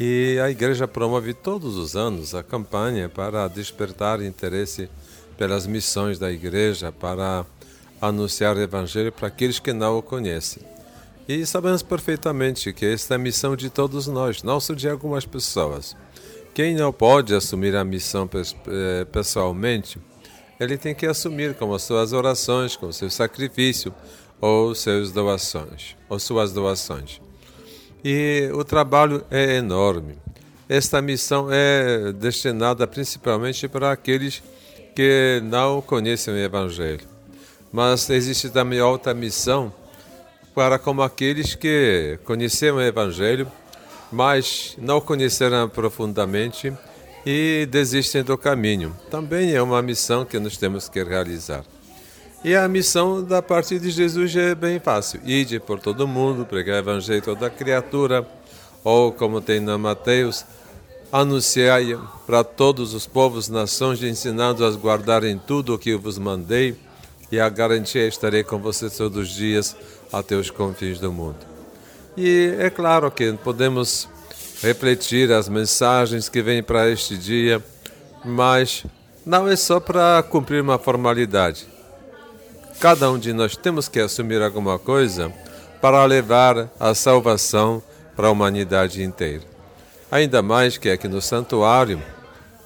E 0.00 0.38
a 0.42 0.48
igreja 0.48 0.88
promove 0.88 1.34
todos 1.34 1.76
os 1.76 1.96
anos 1.96 2.34
a 2.34 2.42
campanha 2.42 3.10
para 3.10 3.46
despertar 3.46 4.22
interesse 4.22 4.88
pelas 5.36 5.66
missões 5.66 6.18
da 6.18 6.32
igreja, 6.32 6.90
para 6.90 7.44
anunciar 8.00 8.56
o 8.56 8.62
evangelho 8.62 9.12
para 9.12 9.28
aqueles 9.28 9.58
que 9.58 9.74
não 9.74 9.98
o 9.98 10.02
conhecem. 10.02 10.62
E 11.28 11.44
sabemos 11.44 11.82
perfeitamente 11.82 12.72
que 12.72 12.86
esta 12.86 13.12
é 13.12 13.16
a 13.16 13.18
missão 13.18 13.54
de 13.54 13.68
todos 13.68 14.06
nós, 14.06 14.42
não 14.42 14.58
só 14.58 14.72
de 14.72 14.88
algumas 14.88 15.26
pessoas. 15.26 15.94
Quem 16.58 16.74
não 16.74 16.92
pode 16.92 17.32
assumir 17.36 17.76
a 17.76 17.84
missão 17.84 18.28
eh, 18.34 19.04
pessoalmente, 19.12 19.96
ele 20.58 20.76
tem 20.76 20.92
que 20.92 21.06
assumir 21.06 21.54
com 21.54 21.72
as 21.72 21.82
suas 21.82 22.12
orações, 22.12 22.74
com 22.74 22.90
seu 22.90 23.08
sacrifício 23.10 23.94
ou 24.40 24.74
seus 24.74 25.12
doações, 25.12 25.96
ou 26.08 26.18
suas 26.18 26.52
doações. 26.52 27.20
E 28.04 28.50
o 28.52 28.64
trabalho 28.64 29.24
é 29.30 29.54
enorme. 29.58 30.18
Esta 30.68 31.00
missão 31.00 31.46
é 31.48 32.12
destinada 32.12 32.88
principalmente 32.88 33.68
para 33.68 33.92
aqueles 33.92 34.42
que 34.96 35.40
não 35.44 35.80
conhecem 35.80 36.34
o 36.34 36.38
Evangelho. 36.38 37.06
Mas 37.70 38.10
existe 38.10 38.50
também 38.50 38.80
outra 38.80 39.14
missão 39.14 39.72
para 40.56 40.76
como 40.76 41.02
aqueles 41.02 41.54
que 41.54 42.18
conheceram 42.24 42.78
o 42.78 42.82
Evangelho 42.82 43.46
mas 44.10 44.76
não 44.78 45.00
conheceram 45.00 45.68
profundamente 45.68 46.72
e 47.26 47.66
desistem 47.70 48.22
do 48.22 48.38
caminho. 48.38 48.96
Também 49.10 49.54
é 49.54 49.60
uma 49.60 49.82
missão 49.82 50.24
que 50.24 50.38
nós 50.38 50.56
temos 50.56 50.88
que 50.88 51.02
realizar. 51.02 51.64
E 52.44 52.54
a 52.54 52.68
missão 52.68 53.22
da 53.22 53.42
parte 53.42 53.78
de 53.78 53.90
Jesus 53.90 54.34
é 54.36 54.54
bem 54.54 54.78
fácil: 54.78 55.20
ide 55.24 55.58
por 55.58 55.80
todo 55.80 56.06
mundo, 56.06 56.46
pregar 56.46 56.76
o 56.76 56.78
evangelho 56.78 57.20
toda 57.20 57.50
criatura, 57.50 58.26
ou 58.84 59.12
como 59.12 59.40
tem 59.40 59.60
na 59.60 59.76
Mateus, 59.76 60.44
anunciai 61.10 61.98
para 62.26 62.44
todos 62.44 62.94
os 62.94 63.06
povos, 63.06 63.48
nações, 63.48 64.02
ensinando 64.02 64.64
a 64.64 64.70
guardarem 64.70 65.38
tudo 65.38 65.74
o 65.74 65.78
que 65.78 65.90
eu 65.90 65.98
vos 65.98 66.16
mandei, 66.16 66.76
e 67.30 67.40
a 67.40 67.48
garantia 67.48 68.06
estarei 68.06 68.44
com 68.44 68.58
vocês 68.58 68.96
todos 68.96 69.28
os 69.28 69.34
dias 69.34 69.76
até 70.12 70.36
os 70.36 70.48
confins 70.50 71.00
do 71.00 71.12
mundo. 71.12 71.57
E 72.20 72.52
é 72.58 72.68
claro 72.68 73.08
que 73.12 73.32
podemos 73.44 74.08
refletir 74.60 75.30
as 75.30 75.48
mensagens 75.48 76.28
que 76.28 76.42
vêm 76.42 76.64
para 76.64 76.90
este 76.90 77.16
dia, 77.16 77.62
mas 78.24 78.84
não 79.24 79.46
é 79.46 79.54
só 79.54 79.78
para 79.78 80.20
cumprir 80.24 80.60
uma 80.60 80.80
formalidade. 80.80 81.68
Cada 82.80 83.08
um 83.08 83.20
de 83.20 83.32
nós 83.32 83.56
temos 83.56 83.86
que 83.86 84.00
assumir 84.00 84.42
alguma 84.42 84.80
coisa 84.80 85.32
para 85.80 86.04
levar 86.06 86.68
a 86.80 86.92
salvação 86.92 87.80
para 88.16 88.26
a 88.26 88.32
humanidade 88.32 89.00
inteira. 89.00 89.44
Ainda 90.10 90.42
mais 90.42 90.76
que 90.76 90.90
aqui 90.90 91.06
no 91.06 91.22
santuário 91.22 92.02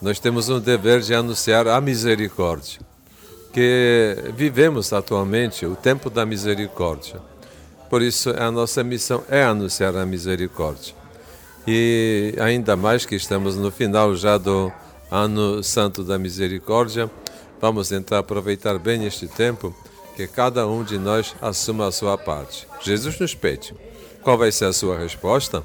nós 0.01 0.19
temos 0.19 0.49
um 0.49 0.61
dever 0.61 1.03
de 1.03 1.15
anunciar 1.15 1.69
a 1.69 1.79
misericórdia, 1.79 2.81
que 3.53 4.16
vivemos 4.35 4.95
atualmente 4.95 5.66
o 5.66 5.77
tempo 5.77 6.09
da 6.09 6.24
misericórdia. 6.24 7.32
Por 7.93 8.01
isso, 8.01 8.31
a 8.31 8.51
nossa 8.51 8.82
missão 8.82 9.23
é 9.28 9.43
anunciar 9.43 9.94
a 9.97 10.06
misericórdia. 10.06 10.94
E 11.69 12.35
ainda 12.40 12.74
mais 12.74 13.05
que 13.05 13.14
estamos 13.14 13.55
no 13.55 13.70
final 13.70 14.16
já 14.16 14.39
do 14.39 14.73
Ano 15.10 15.62
Santo 15.62 16.02
da 16.02 16.19
Misericórdia, 16.19 17.10
vamos 17.60 17.90
tentar 17.90 18.20
aproveitar 18.20 18.78
bem 18.78 19.05
este 19.05 19.28
tempo 19.28 19.77
que 20.16 20.27
cada 20.27 20.66
um 20.66 20.82
de 20.82 20.97
nós 20.97 21.36
assuma 21.39 21.86
a 21.86 21.93
sua 21.93 22.16
parte. 22.16 22.66
Jesus 22.81 23.19
nos 23.20 23.35
pede. 23.35 23.74
Qual 24.23 24.39
vai 24.39 24.51
ser 24.51 24.64
a 24.64 24.73
sua 24.73 24.97
resposta? 24.97 25.62